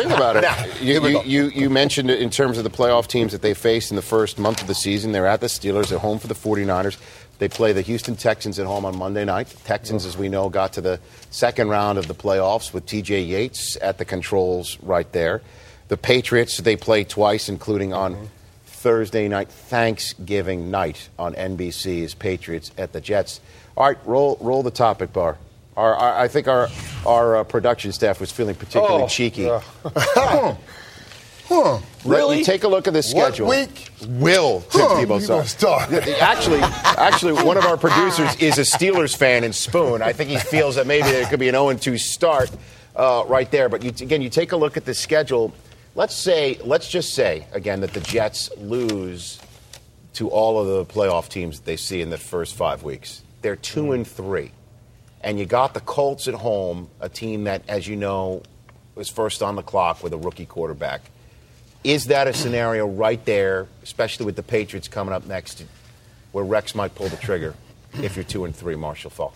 think 0.00 0.12
about 0.16 0.36
it. 0.36 0.42
Now, 0.42 0.64
you, 0.80 1.06
you, 1.08 1.22
you, 1.24 1.44
you 1.48 1.68
mentioned 1.68 2.10
it 2.10 2.22
in 2.22 2.30
terms 2.30 2.58
of 2.58 2.64
the 2.64 2.70
playoff 2.70 3.08
teams 3.08 3.32
that 3.32 3.42
they 3.42 3.54
faced 3.54 3.90
in 3.90 3.96
the 3.96 4.02
first 4.02 4.38
month 4.38 4.62
of 4.62 4.68
the 4.68 4.76
season. 4.76 5.10
They're 5.10 5.26
at 5.26 5.40
the 5.40 5.48
Steelers. 5.48 5.88
They're 5.88 5.98
home 5.98 6.20
for 6.20 6.28
the 6.28 6.34
49ers. 6.34 6.96
They 7.38 7.48
play 7.48 7.72
the 7.72 7.82
Houston 7.82 8.14
Texans 8.14 8.60
at 8.60 8.66
home 8.66 8.84
on 8.84 8.96
Monday 8.96 9.24
night. 9.24 9.48
The 9.48 9.58
Texans, 9.66 10.06
as 10.06 10.16
we 10.16 10.28
know, 10.28 10.48
got 10.48 10.74
to 10.74 10.80
the 10.80 11.00
second 11.30 11.68
round 11.70 11.98
of 11.98 12.06
the 12.06 12.14
playoffs 12.14 12.72
with 12.72 12.86
TJ 12.86 13.26
Yates 13.28 13.76
at 13.82 13.98
the 13.98 14.04
controls 14.04 14.78
right 14.80 15.10
there. 15.10 15.42
The 15.88 15.96
Patriots, 15.96 16.56
they 16.58 16.76
play 16.76 17.02
twice, 17.02 17.48
including 17.48 17.92
on 17.92 18.28
Thursday 18.64 19.26
night, 19.26 19.48
Thanksgiving 19.48 20.70
night 20.70 21.08
on 21.18 21.34
NBC, 21.34 22.02
is 22.02 22.14
Patriots 22.14 22.70
at 22.78 22.92
the 22.92 23.00
Jets. 23.00 23.40
All 23.78 23.86
right, 23.86 23.96
roll, 24.06 24.36
roll 24.40 24.64
the 24.64 24.72
topic 24.72 25.12
bar. 25.12 25.38
Our, 25.76 25.94
our, 25.94 26.18
I 26.18 26.26
think 26.26 26.48
our, 26.48 26.68
our 27.06 27.36
uh, 27.36 27.44
production 27.44 27.92
staff 27.92 28.18
was 28.20 28.32
feeling 28.32 28.56
particularly 28.56 29.04
Oh, 29.04 29.06
cheeky. 29.06 29.44
Huh. 29.84 30.54
Huh. 31.46 31.78
Let 32.04 32.28
me 32.28 32.42
take 32.44 32.64
a 32.64 32.68
look 32.68 32.88
at 32.88 32.92
the 32.92 33.02
schedule. 33.04 33.46
What 33.46 33.68
week? 33.68 33.88
Will 34.08 34.60
Tim 34.62 34.80
Huh, 34.82 34.88
Tebow 34.96 35.20
you 35.20 35.24
start? 35.24 35.46
start. 35.46 35.92
Actually, 36.20 36.58
actually, 36.60 37.32
one 37.44 37.56
of 37.56 37.64
our 37.64 37.76
producers 37.76 38.34
is 38.36 38.58
a 38.58 38.62
Steelers 38.62 39.16
fan 39.16 39.44
in 39.44 39.52
Spoon. 39.52 40.02
I 40.02 40.12
think 40.12 40.28
he 40.28 40.38
feels 40.38 40.74
that 40.74 40.86
maybe 40.88 41.08
there 41.08 41.24
could 41.26 41.38
be 41.40 41.48
an 41.48 41.54
0-2 41.54 41.98
start 42.00 42.50
uh, 42.96 43.22
right 43.28 43.48
there. 43.50 43.68
But 43.68 43.82
you, 43.84 43.90
again, 43.90 44.20
you 44.22 44.28
take 44.28 44.50
a 44.52 44.56
look 44.56 44.76
at 44.76 44.84
the 44.84 44.92
schedule. 44.92 45.54
Let's 45.94 46.14
say, 46.16 46.58
let's 46.64 46.88
just 46.88 47.14
say 47.14 47.46
again 47.52 47.80
that 47.82 47.94
the 47.94 48.00
Jets 48.00 48.50
lose 48.58 49.40
to 50.14 50.28
all 50.28 50.58
of 50.60 50.66
the 50.66 50.92
playoff 50.92 51.28
teams 51.28 51.60
that 51.60 51.64
they 51.64 51.76
see 51.76 52.02
in 52.02 52.10
the 52.10 52.18
first 52.18 52.56
five 52.56 52.82
weeks. 52.82 53.22
They're 53.42 53.56
2 53.56 53.82
Mm-hmm. 53.82 53.92
and 53.92 54.06
three, 54.06 54.50
and 55.20 55.38
you 55.38 55.46
got 55.46 55.74
the 55.74 55.80
Colts 55.80 56.28
at 56.28 56.34
home, 56.34 56.88
a 57.00 57.08
team 57.08 57.44
that, 57.44 57.62
as 57.68 57.86
you 57.86 57.96
know, 57.96 58.42
was 58.94 59.08
first 59.08 59.42
on 59.42 59.54
the 59.54 59.62
clock 59.62 60.02
with 60.02 60.12
a 60.12 60.16
rookie 60.16 60.46
quarterback. 60.46 61.02
Is 61.84 62.06
that 62.06 62.26
a 62.26 62.32
scenario 62.34 62.86
right 62.86 63.24
there, 63.24 63.68
especially 63.84 64.26
with 64.26 64.34
the 64.36 64.42
Patriots 64.42 64.88
coming 64.88 65.14
up 65.14 65.26
next, 65.26 65.64
where 66.32 66.44
Rex 66.44 66.74
might 66.74 66.94
pull 66.96 67.08
the 67.08 67.16
trigger 67.16 67.54
if 68.02 68.16
you're 68.16 68.24
two 68.24 68.44
and 68.44 68.54
three, 68.54 68.74
Marshall 68.74 69.10
Faulk? 69.10 69.34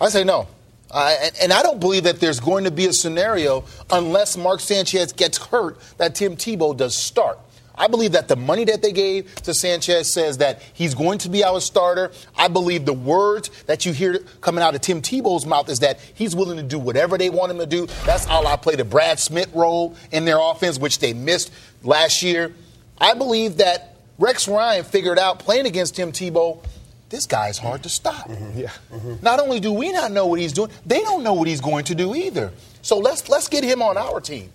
I 0.00 0.08
say 0.08 0.24
no. 0.24 0.48
And 0.92 1.52
I 1.52 1.62
don't 1.62 1.80
believe 1.80 2.04
that 2.04 2.20
there's 2.20 2.40
going 2.40 2.64
to 2.64 2.70
be 2.70 2.86
a 2.86 2.92
scenario 2.92 3.64
unless 3.90 4.36
Mark 4.36 4.60
Sanchez 4.60 5.12
gets 5.12 5.38
hurt 5.38 5.78
that 5.98 6.14
Tim 6.16 6.36
Tebow 6.36 6.76
does 6.76 6.96
start. 6.96 7.38
I 7.78 7.88
believe 7.88 8.12
that 8.12 8.28
the 8.28 8.36
money 8.36 8.64
that 8.64 8.82
they 8.82 8.92
gave 8.92 9.34
to 9.42 9.54
Sanchez 9.54 10.12
says 10.12 10.38
that 10.38 10.62
he's 10.72 10.94
going 10.94 11.18
to 11.18 11.28
be 11.28 11.44
our 11.44 11.60
starter. 11.60 12.10
I 12.36 12.48
believe 12.48 12.86
the 12.86 12.92
words 12.92 13.50
that 13.64 13.84
you 13.84 13.92
hear 13.92 14.18
coming 14.40 14.62
out 14.62 14.74
of 14.74 14.80
Tim 14.80 15.02
Tebow's 15.02 15.46
mouth 15.46 15.68
is 15.68 15.80
that 15.80 16.00
he's 16.14 16.34
willing 16.34 16.56
to 16.56 16.62
do 16.62 16.78
whatever 16.78 17.18
they 17.18 17.30
want 17.30 17.52
him 17.52 17.58
to 17.58 17.66
do. 17.66 17.86
That's 18.04 18.24
how 18.24 18.44
I 18.44 18.56
play 18.56 18.76
the 18.76 18.84
Brad 18.84 19.18
Smith 19.18 19.50
role 19.54 19.94
in 20.10 20.24
their 20.24 20.38
offense, 20.38 20.78
which 20.78 20.98
they 20.98 21.12
missed 21.12 21.52
last 21.82 22.22
year. 22.22 22.52
I 22.98 23.14
believe 23.14 23.58
that 23.58 23.96
Rex 24.18 24.48
Ryan 24.48 24.84
figured 24.84 25.18
out 25.18 25.38
playing 25.38 25.66
against 25.66 25.96
Tim 25.96 26.12
Tebow 26.12 26.62
this 27.08 27.26
guy's 27.26 27.58
hard 27.58 27.82
to 27.84 27.88
stop. 27.88 28.28
Mm-hmm. 28.28 28.58
Yeah. 28.58 28.70
Mm-hmm. 28.92 29.14
Not 29.22 29.38
only 29.38 29.60
do 29.60 29.72
we 29.72 29.92
not 29.92 30.10
know 30.10 30.26
what 30.26 30.40
he's 30.40 30.52
doing, 30.52 30.70
they 30.84 31.00
don't 31.00 31.22
know 31.22 31.34
what 31.34 31.46
he's 31.46 31.60
going 31.60 31.84
to 31.84 31.94
do 31.94 32.14
either. 32.14 32.52
So 32.82 32.98
let's 32.98 33.28
let's 33.28 33.48
get 33.48 33.62
him 33.62 33.80
on 33.80 33.96
our 33.96 34.20
team. 34.20 34.50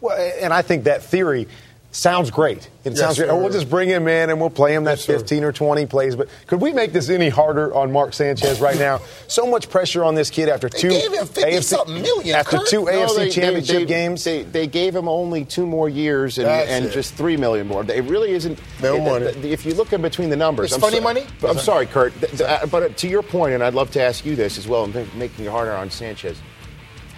Well, 0.00 0.16
and 0.40 0.52
I 0.52 0.62
think 0.62 0.84
that 0.84 1.02
theory 1.02 1.48
sounds 1.94 2.30
great. 2.30 2.68
It 2.84 2.90
Yes, 2.90 2.98
sounds 2.98 3.18
great. 3.18 3.30
Oh, 3.30 3.38
we'll 3.38 3.50
just 3.52 3.70
bring 3.70 3.88
him 3.88 4.08
in 4.08 4.28
and 4.28 4.38
we'll 4.40 4.50
play 4.50 4.74
him 4.74 4.84
that 4.84 4.98
15 5.00 5.42
or 5.44 5.52
20 5.52 5.86
plays. 5.86 6.16
But 6.16 6.28
could 6.46 6.60
we 6.60 6.72
make 6.72 6.92
this 6.92 7.08
any 7.08 7.28
harder 7.30 7.74
on 7.74 7.92
Mark 7.92 8.12
Sanchez 8.12 8.60
right 8.60 8.78
now? 8.78 9.00
So 9.28 9.46
much 9.46 9.70
pressure 9.70 10.04
on 10.04 10.14
this 10.14 10.28
kid 10.28 10.48
after 10.48 10.68
two 10.68 10.90
gave 10.90 11.12
him 11.12 11.26
50 11.26 11.92
million, 12.00 12.36
after 12.36 12.58
Kurt. 12.58 12.66
two 12.68 12.84
No, 12.84 12.90
AFC 12.92 13.16
they- 13.16 13.24
they- 13.24 13.30
championship 13.30 13.76
they- 13.76 13.84
games. 13.86 14.24
They, 14.24 14.42
they 14.42 14.66
gave 14.66 14.94
him 14.94 15.08
only 15.08 15.44
two 15.44 15.66
more 15.66 15.88
years 15.88 16.36
and, 16.38 16.48
and 16.48 16.90
just 16.90 17.14
three 17.14 17.36
million 17.36 17.66
more. 17.68 17.84
It 17.90 18.04
really 18.04 18.32
isn't. 18.32 18.58
No 18.82 18.96
it- 18.96 19.00
money. 19.00 19.32
the- 19.32 19.52
If 19.52 19.64
you 19.64 19.74
look 19.74 19.92
in 19.92 20.02
between 20.02 20.28
the 20.30 20.36
numbers, 20.36 20.66
It's 20.66 20.74
I'm 20.74 20.80
funny 20.80 20.96
so- 20.98 21.02
money? 21.04 21.24
I'm 21.46 21.58
sorry, 21.58 21.86
Kurt. 21.86 22.12
th- 22.20 22.32
th- 22.32 22.42
uh, 22.42 22.66
But 22.66 22.96
to 22.98 23.08
your 23.08 23.22
point, 23.22 23.54
and 23.54 23.62
I'd 23.62 23.74
love 23.74 23.90
to 23.92 24.02
ask 24.02 24.26
you 24.26 24.34
this 24.36 24.58
as 24.58 24.66
well, 24.68 24.84
and 24.84 24.92
think- 24.92 25.14
making 25.14 25.44
it 25.46 25.50
harder 25.50 25.72
on 25.72 25.90
Sanchez. 25.90 26.36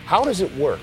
How 0.04 0.22
does 0.22 0.40
it 0.40 0.54
work? 0.56 0.78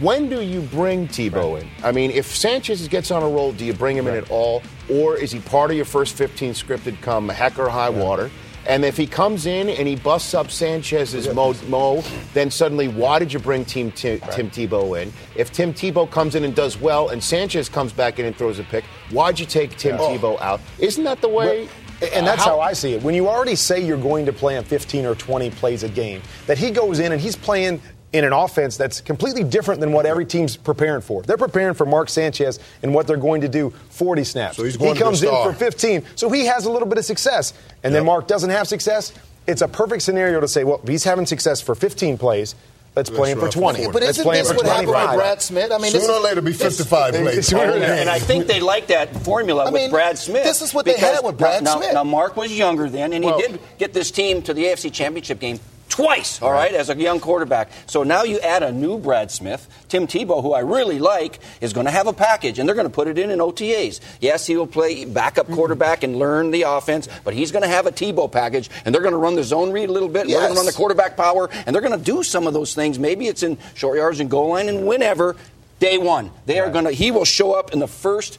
When 0.00 0.28
do 0.28 0.40
you 0.40 0.60
bring 0.62 1.08
Tebow 1.08 1.60
in? 1.60 1.68
I 1.84 1.92
mean, 1.92 2.10
if 2.10 2.26
Sanchez 2.26 2.86
gets 2.88 3.10
on 3.10 3.22
a 3.22 3.28
roll, 3.28 3.52
do 3.52 3.64
you 3.64 3.72
bring 3.72 3.96
him 3.96 4.06
in 4.08 4.14
at 4.16 4.30
all, 4.30 4.62
or 4.90 5.16
is 5.16 5.30
he 5.32 5.38
part 5.40 5.70
of 5.70 5.76
your 5.76 5.86
first 5.86 6.16
15 6.16 6.52
scripted 6.52 7.00
come 7.00 7.28
heck 7.28 7.58
or 7.58 7.68
high 7.68 7.88
water? 7.90 8.30
And 8.68 8.84
if 8.84 8.96
he 8.96 9.06
comes 9.06 9.46
in 9.46 9.68
and 9.68 9.86
he 9.86 9.94
busts 9.94 10.34
up 10.34 10.50
Sanchez's 10.50 11.32
mo, 11.32 11.54
mo 11.68 12.02
then 12.34 12.50
suddenly, 12.50 12.88
why 12.88 13.20
did 13.20 13.32
you 13.32 13.38
bring 13.38 13.64
Team 13.64 13.92
Tim, 13.92 14.18
Tim 14.32 14.50
Tebow 14.50 15.00
in? 15.00 15.12
If 15.36 15.52
Tim 15.52 15.72
Tebow 15.72 16.10
comes 16.10 16.34
in 16.34 16.42
and 16.42 16.52
does 16.54 16.76
well, 16.76 17.10
and 17.10 17.22
Sanchez 17.22 17.68
comes 17.68 17.92
back 17.92 18.18
in 18.18 18.26
and 18.26 18.34
throws 18.34 18.58
a 18.58 18.64
pick, 18.64 18.84
why'd 19.10 19.38
you 19.38 19.46
take 19.46 19.76
Tim 19.76 19.94
Yeah. 19.96 20.02
Tebow 20.18 20.40
out? 20.40 20.60
Isn't 20.80 21.04
that 21.04 21.20
the 21.20 21.28
way? 21.28 21.68
And 22.12 22.26
that's 22.26 22.42
uh, 22.42 22.50
how 22.50 22.60
I 22.60 22.72
see 22.72 22.92
it. 22.92 23.02
When 23.02 23.14
you 23.14 23.28
already 23.28 23.54
say 23.54 23.80
you're 23.80 23.96
going 23.96 24.26
to 24.26 24.32
play 24.32 24.56
him 24.56 24.64
15 24.64 25.06
or 25.06 25.14
20 25.14 25.50
plays 25.52 25.82
a 25.82 25.88
game, 25.88 26.20
that 26.46 26.58
he 26.58 26.70
goes 26.70 26.98
in 26.98 27.12
and 27.12 27.20
he's 27.20 27.36
playing 27.36 27.80
in 28.16 28.24
an 28.24 28.32
offense 28.32 28.76
that's 28.76 29.00
completely 29.00 29.44
different 29.44 29.80
than 29.80 29.92
what 29.92 30.06
every 30.06 30.24
team's 30.24 30.56
preparing 30.56 31.02
for. 31.02 31.22
They're 31.22 31.36
preparing 31.36 31.74
for 31.74 31.86
Mark 31.86 32.08
Sanchez 32.08 32.58
and 32.82 32.94
what 32.94 33.06
they're 33.06 33.16
going 33.16 33.42
to 33.42 33.48
do 33.48 33.70
40 33.90 34.24
snaps. 34.24 34.56
So 34.56 34.64
he's 34.64 34.76
going 34.76 34.94
he 34.94 35.00
comes 35.00 35.20
be 35.20 35.28
in 35.28 35.34
for 35.34 35.52
15, 35.52 36.02
so 36.16 36.30
he 36.30 36.46
has 36.46 36.64
a 36.64 36.70
little 36.70 36.88
bit 36.88 36.98
of 36.98 37.04
success. 37.04 37.52
And 37.82 37.94
then 37.94 38.04
Mark 38.04 38.26
doesn't 38.26 38.50
have 38.50 38.66
success. 38.66 39.12
It's 39.46 39.62
a 39.62 39.68
perfect 39.68 40.02
scenario 40.02 40.40
to 40.40 40.48
say, 40.48 40.64
well, 40.64 40.80
he's 40.86 41.04
having 41.04 41.26
success 41.26 41.60
for 41.60 41.74
15 41.74 42.18
plays. 42.18 42.54
Let's 42.96 43.10
play 43.10 43.30
him 43.30 43.38
for 43.38 43.50
20. 43.50 43.84
for 43.84 43.92
But 43.92 44.00
Let's 44.02 44.12
isn't 44.12 44.24
play 44.24 44.38
him 44.38 44.44
this 44.44 44.52
for 44.52 44.56
what 44.56 44.66
happened 44.66 44.88
with 44.88 44.96
Brad 45.18 45.42
Smith? 45.42 45.70
I 45.70 45.76
mean, 45.76 45.92
this 45.92 46.00
Sooner 46.02 46.14
or 46.14 46.16
is- 46.16 46.24
later, 46.24 46.40
be 46.40 46.52
this- 46.52 46.78
55 46.78 47.12
plays. 47.14 47.46
Sooner 47.46 47.62
or 47.64 47.70
later. 47.72 47.84
And 47.92 48.08
I 48.08 48.18
think 48.18 48.46
they 48.46 48.60
like 48.60 48.86
that 48.86 49.14
formula 49.22 49.66
I 49.66 49.70
with 49.70 49.90
Brad 49.90 50.16
Smith. 50.16 50.44
this 50.44 50.62
is 50.62 50.72
what 50.72 50.86
they 50.86 50.94
had 50.94 51.22
with 51.22 51.36
Brad 51.36 51.62
now, 51.62 51.76
Smith. 51.76 51.92
Now, 51.92 52.04
Mark 52.04 52.38
was 52.38 52.56
younger 52.56 52.88
then, 52.88 53.12
and 53.12 53.22
Well- 53.22 53.36
he 53.38 53.48
did 53.48 53.60
get 53.78 53.92
this 53.92 54.10
team 54.10 54.40
to 54.42 54.54
the 54.54 54.64
AFC 54.64 54.88
Championship 54.90 55.40
game 55.40 55.60
twice, 55.96 56.42
all 56.42 56.52
right, 56.52 56.74
as 56.74 56.90
a 56.90 56.96
young 56.96 57.20
quarterback. 57.20 57.70
So 57.86 58.02
now 58.02 58.22
you 58.22 58.38
add 58.40 58.62
a 58.62 58.70
new 58.70 58.98
Brad 58.98 59.30
Smith. 59.30 59.66
Tim 59.88 60.06
Tebow, 60.06 60.42
who 60.42 60.52
I 60.52 60.60
really 60.60 60.98
like, 60.98 61.38
is 61.62 61.72
going 61.72 61.86
to 61.86 61.90
have 61.90 62.06
a 62.06 62.12
package, 62.12 62.58
and 62.58 62.68
they're 62.68 62.76
going 62.76 62.86
to 62.86 62.92
put 62.92 63.08
it 63.08 63.18
in 63.18 63.30
in 63.30 63.38
OTAs. 63.38 64.00
Yes, 64.20 64.46
he 64.46 64.56
will 64.56 64.66
play 64.66 65.06
backup 65.06 65.48
quarterback 65.48 66.02
and 66.02 66.18
learn 66.18 66.50
the 66.50 66.62
offense, 66.62 67.08
but 67.24 67.32
he's 67.32 67.50
going 67.50 67.62
to 67.62 67.68
have 67.68 67.86
a 67.86 67.92
Tebow 67.92 68.30
package, 68.30 68.68
and 68.84 68.94
they're 68.94 69.02
going 69.02 69.12
to 69.12 69.18
run 69.18 69.36
the 69.36 69.44
zone 69.44 69.72
read 69.72 69.88
a 69.88 69.92
little 69.92 70.10
bit, 70.10 70.22
and 70.22 70.30
they're 70.30 70.40
going 70.40 70.52
to 70.52 70.56
run 70.56 70.66
the 70.66 70.72
quarterback 70.72 71.16
power, 71.16 71.48
and 71.64 71.74
they're 71.74 71.82
going 71.82 71.98
to 71.98 72.04
do 72.04 72.22
some 72.22 72.46
of 72.46 72.52
those 72.52 72.74
things. 72.74 72.98
Maybe 72.98 73.26
it's 73.26 73.42
in 73.42 73.56
short 73.74 73.96
yards 73.96 74.20
and 74.20 74.30
goal 74.30 74.50
line, 74.50 74.68
and 74.68 74.86
whenever, 74.86 75.34
day 75.78 75.96
one. 75.96 76.30
They 76.44 76.60
are 76.60 76.70
going 76.70 76.84
to, 76.84 76.92
he 76.92 77.10
will 77.10 77.24
show 77.24 77.52
up 77.52 77.72
in 77.72 77.78
the 77.78 77.88
first 77.88 78.38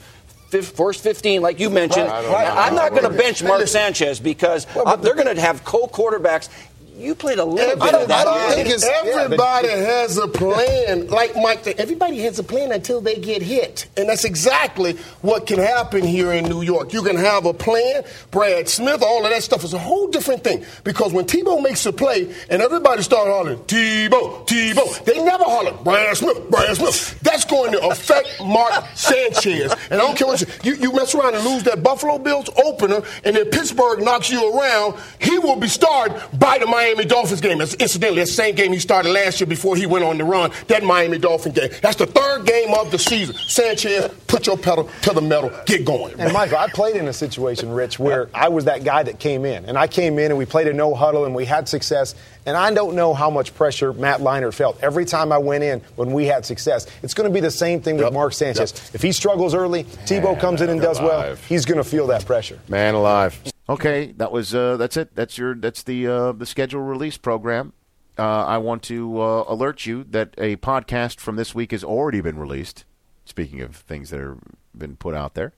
first 0.49 1.03
15, 1.03 1.41
like 1.41 1.60
you 1.60 1.70
mentioned. 1.70 2.08
Right, 2.08 2.26
right, 2.26 2.47
I'm 2.47 2.76
not 2.76 2.91
going 2.91 3.03
to 3.03 3.10
bench 3.10 3.43
Mark 3.43 3.68
Sanchez 3.68 4.20
because 4.20 4.66
uh, 4.76 4.95
they're 4.95 5.16
going 5.16 5.36
to 5.36 5.41
have 5.41 5.64
co-quarterbacks. 5.64 6.49
You 6.98 7.14
played 7.14 7.38
a 7.38 7.45
little 7.45 7.76
bit 7.76 7.84
I 7.84 7.91
don't. 7.91 8.12
I 8.12 8.24
don't 8.24 8.54
think 8.54 8.70
it's 8.70 8.84
everybody 8.84 9.68
has 9.68 10.18
a 10.18 10.28
plan. 10.28 11.08
Like 11.08 11.36
Mike 11.36 11.68
everybody 11.68 12.18
has 12.22 12.39
a 12.39 12.43
plan 12.43 12.72
until 12.72 13.02
they 13.02 13.18
get 13.18 13.43
hit. 13.43 13.88
And 13.95 14.10
that's 14.10 14.24
exactly 14.26 14.93
what 15.22 15.45
can 15.45 15.60
happen 15.60 16.04
here 16.04 16.34
in 16.34 16.45
New 16.45 16.64
York. 16.64 16.93
You 16.93 17.04
can 17.04 17.16
have 17.16 17.45
a 17.45 17.54
plan. 17.54 18.04
Brad 18.32 18.68
Smith, 18.68 19.04
all 19.04 19.24
of 19.24 19.30
that 19.30 19.43
stuff 19.43 19.64
is 19.64 19.76
a 19.76 19.78
whole 19.78 20.08
different 20.08 20.43
thing. 20.43 20.66
Because 20.84 21.14
when 21.14 21.26
Tebow 21.26 21.62
makes 21.62 21.86
a 21.86 21.93
play 21.93 22.34
and 22.50 22.64
everybody 22.64 23.04
start 23.04 23.28
hollering, 23.28 23.60
Tebow, 23.60 24.48
Tebow, 24.48 25.06
they 25.06 25.24
never 25.24 25.43
holler, 25.43 25.74
Brad 25.84 26.18
Smith, 26.18 26.50
Brad 26.50 26.76
Smith. 26.78 27.20
That's 27.22 27.45
going 27.45 27.74
to 27.74 27.88
affect 27.89 28.28
Mark 28.43 28.74
Sanchez. 28.95 29.72
And 29.91 30.02
I 30.02 30.06
don't 30.06 30.18
care 30.18 30.28
what 30.28 30.41
you, 30.41 30.74
you, 30.74 30.82
you 30.82 30.93
mess 30.93 31.14
around 31.14 31.36
and 31.36 31.45
lose 31.45 31.62
that 31.64 31.84
Buffalo 31.84 32.18
Bills 32.18 32.50
opener 32.58 33.04
and 33.24 33.36
then 33.36 33.45
Pittsburgh 33.52 34.02
knocks 34.02 34.32
you 34.32 34.58
around, 34.58 34.95
he 35.20 35.38
will 35.38 35.58
be 35.58 35.68
starred 35.68 36.14
by 36.39 36.58
the 36.58 36.66
Miami 36.66 36.87
Dolphins 36.96 37.42
game. 37.42 37.62
It's 37.62 37.74
incidentally, 37.76 38.22
that 38.22 38.28
same 38.28 38.56
game 38.56 38.74
he 38.74 38.80
started 38.80 39.12
last 39.12 39.40
year 39.40 39.48
before 39.48 39.76
he 39.76 39.86
went 39.86 40.04
on 40.06 40.18
the 40.18 40.24
run, 40.24 40.52
that 40.68 40.84
Miami 40.84 41.18
Dolphin 41.18 41.52
game. 41.52 41.70
That's 41.82 41.96
the 41.98 42.06
third 42.06 42.46
game 42.46 42.74
of 42.74 42.92
the 42.92 43.00
season. 43.00 43.36
Sanchez, 43.36 44.12
put 44.28 44.48
your 44.48 44.58
pedal 44.58 44.90
to 45.04 45.14
the 45.14 45.22
metal, 45.22 45.52
get 45.66 45.86
going. 45.86 46.20
And 46.20 46.34
Michael, 46.34 46.58
I 46.58 46.68
played 46.68 46.96
in 46.96 47.08
a 47.08 47.14
situation, 47.14 47.70
Rich, 47.72 48.00
where 48.00 48.30
I 48.34 48.50
was 48.50 48.66
that 48.66 48.84
guy 48.84 49.04
that 49.04 49.20
came 49.20 49.46
in, 49.46 49.66
and 49.66 49.78
I 49.78 49.88
came 49.88 50.20
in 50.20 50.32
and 50.32 50.38
we 50.38 50.46
played 50.46 50.68
a 50.68 50.74
no 50.74 50.94
huddle 50.94 51.26
and 51.26 51.36
we 51.36 51.46
had 51.46 51.68
success. 51.68 52.16
And 52.46 52.56
I 52.56 52.74
don't 52.74 52.96
know 52.96 53.14
how 53.14 53.30
much 53.30 53.54
pressure 53.54 53.92
Matt 53.92 54.22
Leinart 54.22 54.54
felt 54.54 54.82
every 54.82 55.04
time 55.04 55.34
I 55.34 55.38
went 55.38 55.66
in 55.66 55.82
when 55.98 56.14
we 56.14 56.26
had 56.26 56.46
success. 56.46 56.88
It's 57.04 57.14
going 57.14 57.30
to 57.30 57.34
be 57.34 57.42
the 57.42 57.52
same 57.52 57.82
thing 57.82 57.98
with 57.98 58.14
Mark 58.14 58.32
Sanchez. 58.34 58.92
If 58.94 59.02
he 59.02 59.12
struggles 59.12 59.54
early, 59.54 59.84
Tebow 59.84 60.40
comes 60.40 60.62
in 60.62 60.70
and 60.70 60.82
does 60.82 61.02
well. 61.02 61.36
He's 61.36 61.66
going 61.66 61.78
to 61.78 61.84
feel 61.84 62.08
that 62.08 62.26
pressure. 62.26 62.60
Man 62.70 62.94
alive. 62.94 63.38
Okay, 63.70 64.13
that 64.13 64.32
was 64.32 64.55
uh, 64.55 64.78
that's 64.78 64.95
it. 64.95 65.13
That's 65.13 65.38
your 65.38 65.53
that's 65.53 65.84
the 65.84 66.07
uh, 66.07 66.32
the 66.32 66.45
schedule 66.45 66.82
release 66.82 67.18
program. 67.18 67.74
Uh, 68.18 68.45
I 68.45 68.57
want 68.57 68.82
to 68.84 69.22
uh, 69.22 69.43
alert 69.47 69.86
you 69.86 70.05
that 70.05 70.34
a 70.38 70.55
podcast 70.55 71.20
from 71.20 71.36
this 71.36 71.53
week 71.53 71.72
has 71.72 71.84
already 71.84 72.22
been 72.22 72.39
released. 72.39 72.86
Speaking 73.26 73.61
of 73.61 73.76
things 73.76 74.09
that 74.09 74.22
have 74.22 74.39
been 74.76 74.95
put 74.95 75.13
out 75.13 75.34
there, 75.34 75.51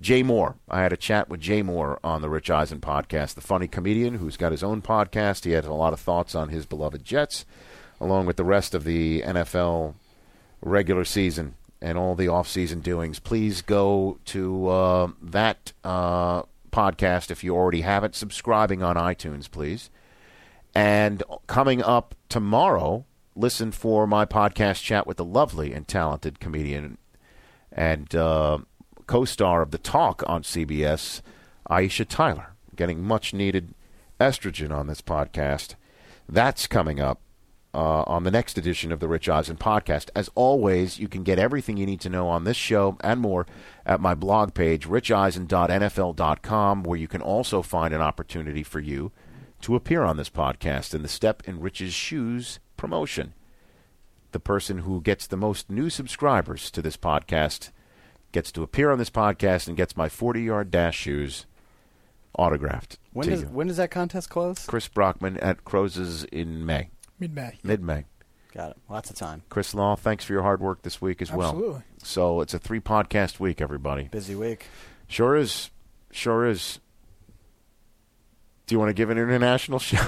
Jay 0.00 0.22
Mohr. 0.22 0.54
I 0.68 0.80
had 0.80 0.94
a 0.94 0.96
chat 0.96 1.28
with 1.28 1.40
Jay 1.40 1.62
Mohr 1.62 1.98
on 2.02 2.22
the 2.22 2.30
Rich 2.30 2.50
Eisen 2.50 2.80
podcast, 2.80 3.34
the 3.34 3.42
funny 3.42 3.68
comedian 3.68 4.14
who's 4.14 4.38
got 4.38 4.50
his 4.50 4.64
own 4.64 4.80
podcast. 4.80 5.44
He 5.44 5.52
had 5.52 5.66
a 5.66 5.74
lot 5.74 5.92
of 5.92 6.00
thoughts 6.00 6.34
on 6.34 6.48
his 6.48 6.64
beloved 6.64 7.04
Jets, 7.04 7.44
along 8.00 8.24
with 8.24 8.36
the 8.36 8.44
rest 8.44 8.74
of 8.74 8.84
the 8.84 9.20
NFL 9.22 9.94
regular 10.62 11.04
season 11.04 11.54
and 11.82 11.98
all 11.98 12.14
the 12.14 12.28
off-season 12.28 12.80
doings. 12.80 13.18
Please 13.18 13.60
go 13.60 14.18
to 14.26 14.68
uh, 14.68 15.08
that 15.20 15.72
uh, 15.84 16.42
podcast 16.72 17.30
if 17.30 17.44
you 17.44 17.54
already 17.54 17.82
have 17.82 18.02
it. 18.02 18.14
Subscribing 18.14 18.82
on 18.82 18.96
iTunes, 18.96 19.50
please. 19.50 19.90
And 20.74 21.22
coming 21.46 21.82
up 21.82 22.14
tomorrow, 22.28 23.04
listen 23.36 23.70
for 23.72 24.06
my 24.06 24.24
podcast 24.24 24.82
chat 24.82 25.06
with 25.06 25.18
the 25.18 25.24
lovely 25.24 25.72
and 25.72 25.86
talented 25.86 26.40
comedian 26.40 26.98
and 27.70 28.14
uh, 28.14 28.58
co-star 29.06 29.62
of 29.62 29.70
the 29.70 29.78
Talk 29.78 30.22
on 30.26 30.42
CBS, 30.42 31.20
Aisha 31.70 32.06
Tyler, 32.08 32.54
getting 32.74 33.02
much 33.02 33.32
needed 33.32 33.74
estrogen 34.18 34.70
on 34.70 34.86
this 34.86 35.02
podcast. 35.02 35.74
That's 36.28 36.66
coming 36.66 37.00
up 37.00 37.20
uh, 37.74 38.02
on 38.06 38.24
the 38.24 38.30
next 38.30 38.58
edition 38.58 38.92
of 38.92 39.00
the 39.00 39.08
Rich 39.08 39.28
Eisen 39.28 39.56
podcast. 39.56 40.10
As 40.14 40.30
always, 40.34 40.98
you 40.98 41.08
can 41.08 41.22
get 41.22 41.38
everything 41.38 41.76
you 41.76 41.86
need 41.86 42.00
to 42.00 42.10
know 42.10 42.28
on 42.28 42.44
this 42.44 42.56
show 42.56 42.96
and 43.00 43.20
more 43.20 43.46
at 43.86 44.00
my 44.00 44.14
blog 44.14 44.54
page, 44.54 44.86
richeisen.nfl.com, 44.86 46.82
where 46.82 46.98
you 46.98 47.08
can 47.08 47.22
also 47.22 47.62
find 47.62 47.94
an 47.94 48.02
opportunity 48.02 48.62
for 48.62 48.80
you 48.80 49.10
to 49.62 49.76
appear 49.76 50.02
on 50.02 50.16
this 50.16 50.30
podcast 50.30 50.94
in 50.94 51.02
the 51.02 51.08
Step 51.08 51.42
in 51.46 51.60
Rich's 51.60 51.94
Shoes 51.94 52.58
promotion. 52.76 53.32
The 54.32 54.40
person 54.40 54.78
who 54.78 55.00
gets 55.00 55.26
the 55.26 55.36
most 55.36 55.70
new 55.70 55.88
subscribers 55.88 56.70
to 56.72 56.82
this 56.82 56.96
podcast 56.96 57.70
gets 58.32 58.50
to 58.52 58.62
appear 58.62 58.90
on 58.90 58.98
this 58.98 59.10
podcast 59.10 59.68
and 59.68 59.76
gets 59.76 59.96
my 59.96 60.08
40 60.08 60.42
yard 60.42 60.70
dash 60.70 60.96
shoes 60.96 61.46
autographed 62.38 62.98
When 63.12 63.28
does 63.28 63.44
when 63.44 63.66
does 63.66 63.76
that 63.76 63.90
contest 63.90 64.30
close? 64.30 64.64
Chris 64.64 64.88
Brockman 64.88 65.36
at 65.38 65.64
Croz's 65.64 66.24
in 66.24 66.64
May. 66.64 66.88
Mid-May. 67.22 67.58
Mid-May. 67.62 68.04
Got 68.52 68.72
it. 68.72 68.76
Lots 68.90 69.08
of 69.10 69.14
time. 69.16 69.42
Chris 69.48 69.74
Law, 69.74 69.94
thanks 69.94 70.24
for 70.24 70.32
your 70.32 70.42
hard 70.42 70.60
work 70.60 70.82
this 70.82 71.00
week 71.00 71.22
as 71.22 71.30
well. 71.30 71.50
Absolutely. 71.50 71.82
So 72.02 72.40
it's 72.40 72.52
a 72.52 72.58
three 72.58 72.80
podcast 72.80 73.38
week, 73.38 73.60
everybody. 73.60 74.08
Busy 74.10 74.34
week. 74.34 74.66
Sure 75.06 75.36
is. 75.36 75.70
Sure 76.10 76.44
is. 76.48 76.80
Do 78.66 78.74
you 78.74 78.78
want 78.80 78.88
to 78.90 78.94
give 78.94 79.10
an 79.10 79.18
international 79.18 79.78
shout? 79.78 80.04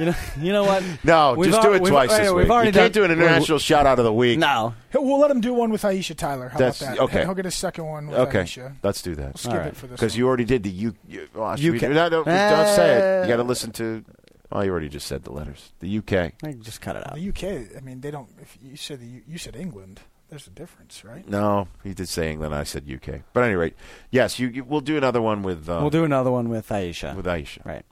You 0.00 0.06
know, 0.06 0.14
you 0.38 0.52
know 0.52 0.64
what? 0.64 0.82
No, 1.04 1.34
We've 1.38 1.50
just 1.50 1.62
al- 1.64 1.70
do 1.70 1.74
it 1.76 1.80
we've- 1.80 1.90
twice 1.90 2.10
uh, 2.10 2.18
this 2.18 2.30
we've 2.32 2.42
week. 2.44 2.50
already 2.50 2.68
You 2.68 2.72
can't 2.74 2.92
done- 2.92 3.02
do 3.08 3.12
an 3.12 3.18
international 3.18 3.58
shout 3.58 3.86
out 3.86 3.98
of 4.00 4.04
the 4.04 4.12
week. 4.12 4.38
No. 4.38 4.74
He'll, 4.92 5.04
we'll 5.04 5.20
let 5.20 5.30
him 5.30 5.40
do 5.40 5.54
one 5.54 5.70
with 5.70 5.82
Aisha 5.82 6.14
Tyler. 6.16 6.48
How 6.50 6.58
That's 6.58 6.82
about 6.82 6.96
that? 6.96 7.02
okay. 7.04 7.22
He'll 7.24 7.34
get 7.34 7.46
a 7.46 7.50
second 7.50 7.86
one 7.86 8.08
with 8.08 8.18
Okay, 8.18 8.40
Aisha. 8.42 8.74
let's 8.82 9.00
do 9.00 9.14
that. 9.14 9.24
We'll 9.42 9.52
skip 9.54 9.66
it 9.66 9.76
for 9.76 9.86
this 9.86 9.98
Because 9.98 10.16
you 10.18 10.26
already 10.26 10.44
did 10.44 10.64
the 10.64 10.70
U. 10.70 10.94
you 11.08 11.28
oh, 11.36 11.56
should 11.56 11.70
we 11.70 11.76
UK. 11.78 11.80
do- 11.80 11.88
no, 11.94 12.10
don't, 12.10 12.24
don't 12.26 12.66
say 12.76 12.96
it. 12.96 12.98
You 12.98 13.24
Uh, 13.24 13.26
got 13.28 13.36
to 13.36 13.42
listen 13.44 13.70
to. 13.72 14.04
Oh, 14.52 14.62
you 14.62 14.70
already 14.70 14.88
just 14.88 15.06
said 15.06 15.24
the 15.24 15.32
letters. 15.32 15.72
The 15.80 15.98
UK. 15.98 16.32
I 16.44 16.52
Just 16.60 16.80
cut 16.80 16.96
it 16.96 17.06
out. 17.06 17.14
The 17.16 17.28
UK. 17.30 17.76
I 17.76 17.80
mean, 17.80 18.00
they 18.00 18.10
don't. 18.10 18.28
If 18.40 18.56
you 18.62 18.76
said 18.76 19.00
the, 19.00 19.22
you 19.26 19.38
said 19.38 19.56
England, 19.56 20.00
there's 20.28 20.46
a 20.46 20.50
difference, 20.50 21.04
right? 21.04 21.28
No, 21.28 21.68
he 21.82 21.94
did 21.94 22.08
say 22.08 22.30
England. 22.30 22.54
I 22.54 22.62
said 22.64 22.84
UK. 22.90 23.22
But 23.32 23.42
at 23.42 23.46
any 23.46 23.56
rate, 23.56 23.74
yes, 24.10 24.38
you, 24.38 24.48
you, 24.48 24.64
we'll 24.64 24.80
do 24.80 24.96
another 24.96 25.20
one 25.20 25.42
with. 25.42 25.68
Uh, 25.68 25.78
We'll 25.80 25.90
do 25.90 26.04
another 26.04 26.30
one 26.30 26.48
with 26.48 26.68
Aisha. 26.68 27.16
with 27.16 27.26
Aisha. 27.26 27.64
Right. 27.64 27.84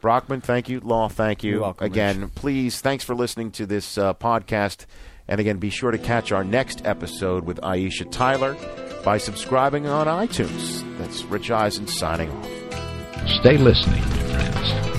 Brockman, 0.00 0.40
thank 0.40 0.68
you. 0.68 0.80
Law, 0.80 1.08
thank 1.08 1.44
you. 1.44 1.52
You're 1.52 1.60
welcome, 1.60 1.86
Again, 1.86 2.30
please, 2.34 2.80
thanks 2.80 3.04
for 3.04 3.14
listening 3.14 3.52
to 3.52 3.66
this 3.66 3.96
uh, 3.96 4.14
podcast. 4.14 4.86
And 5.28 5.38
again, 5.38 5.58
be 5.58 5.70
sure 5.70 5.92
to 5.92 5.98
catch 5.98 6.32
our 6.32 6.42
next 6.42 6.84
episode 6.84 7.44
with 7.44 7.60
Aisha 7.60 8.10
Tyler 8.10 8.56
by 9.04 9.18
subscribing 9.18 9.86
on 9.86 10.08
iTunes. 10.08 10.82
That's 10.98 11.22
Rich 11.26 11.52
Eisen 11.52 11.86
signing 11.86 12.32
off. 12.32 12.48
Stay 13.40 13.56
listening 13.56 14.02
to 14.02 14.91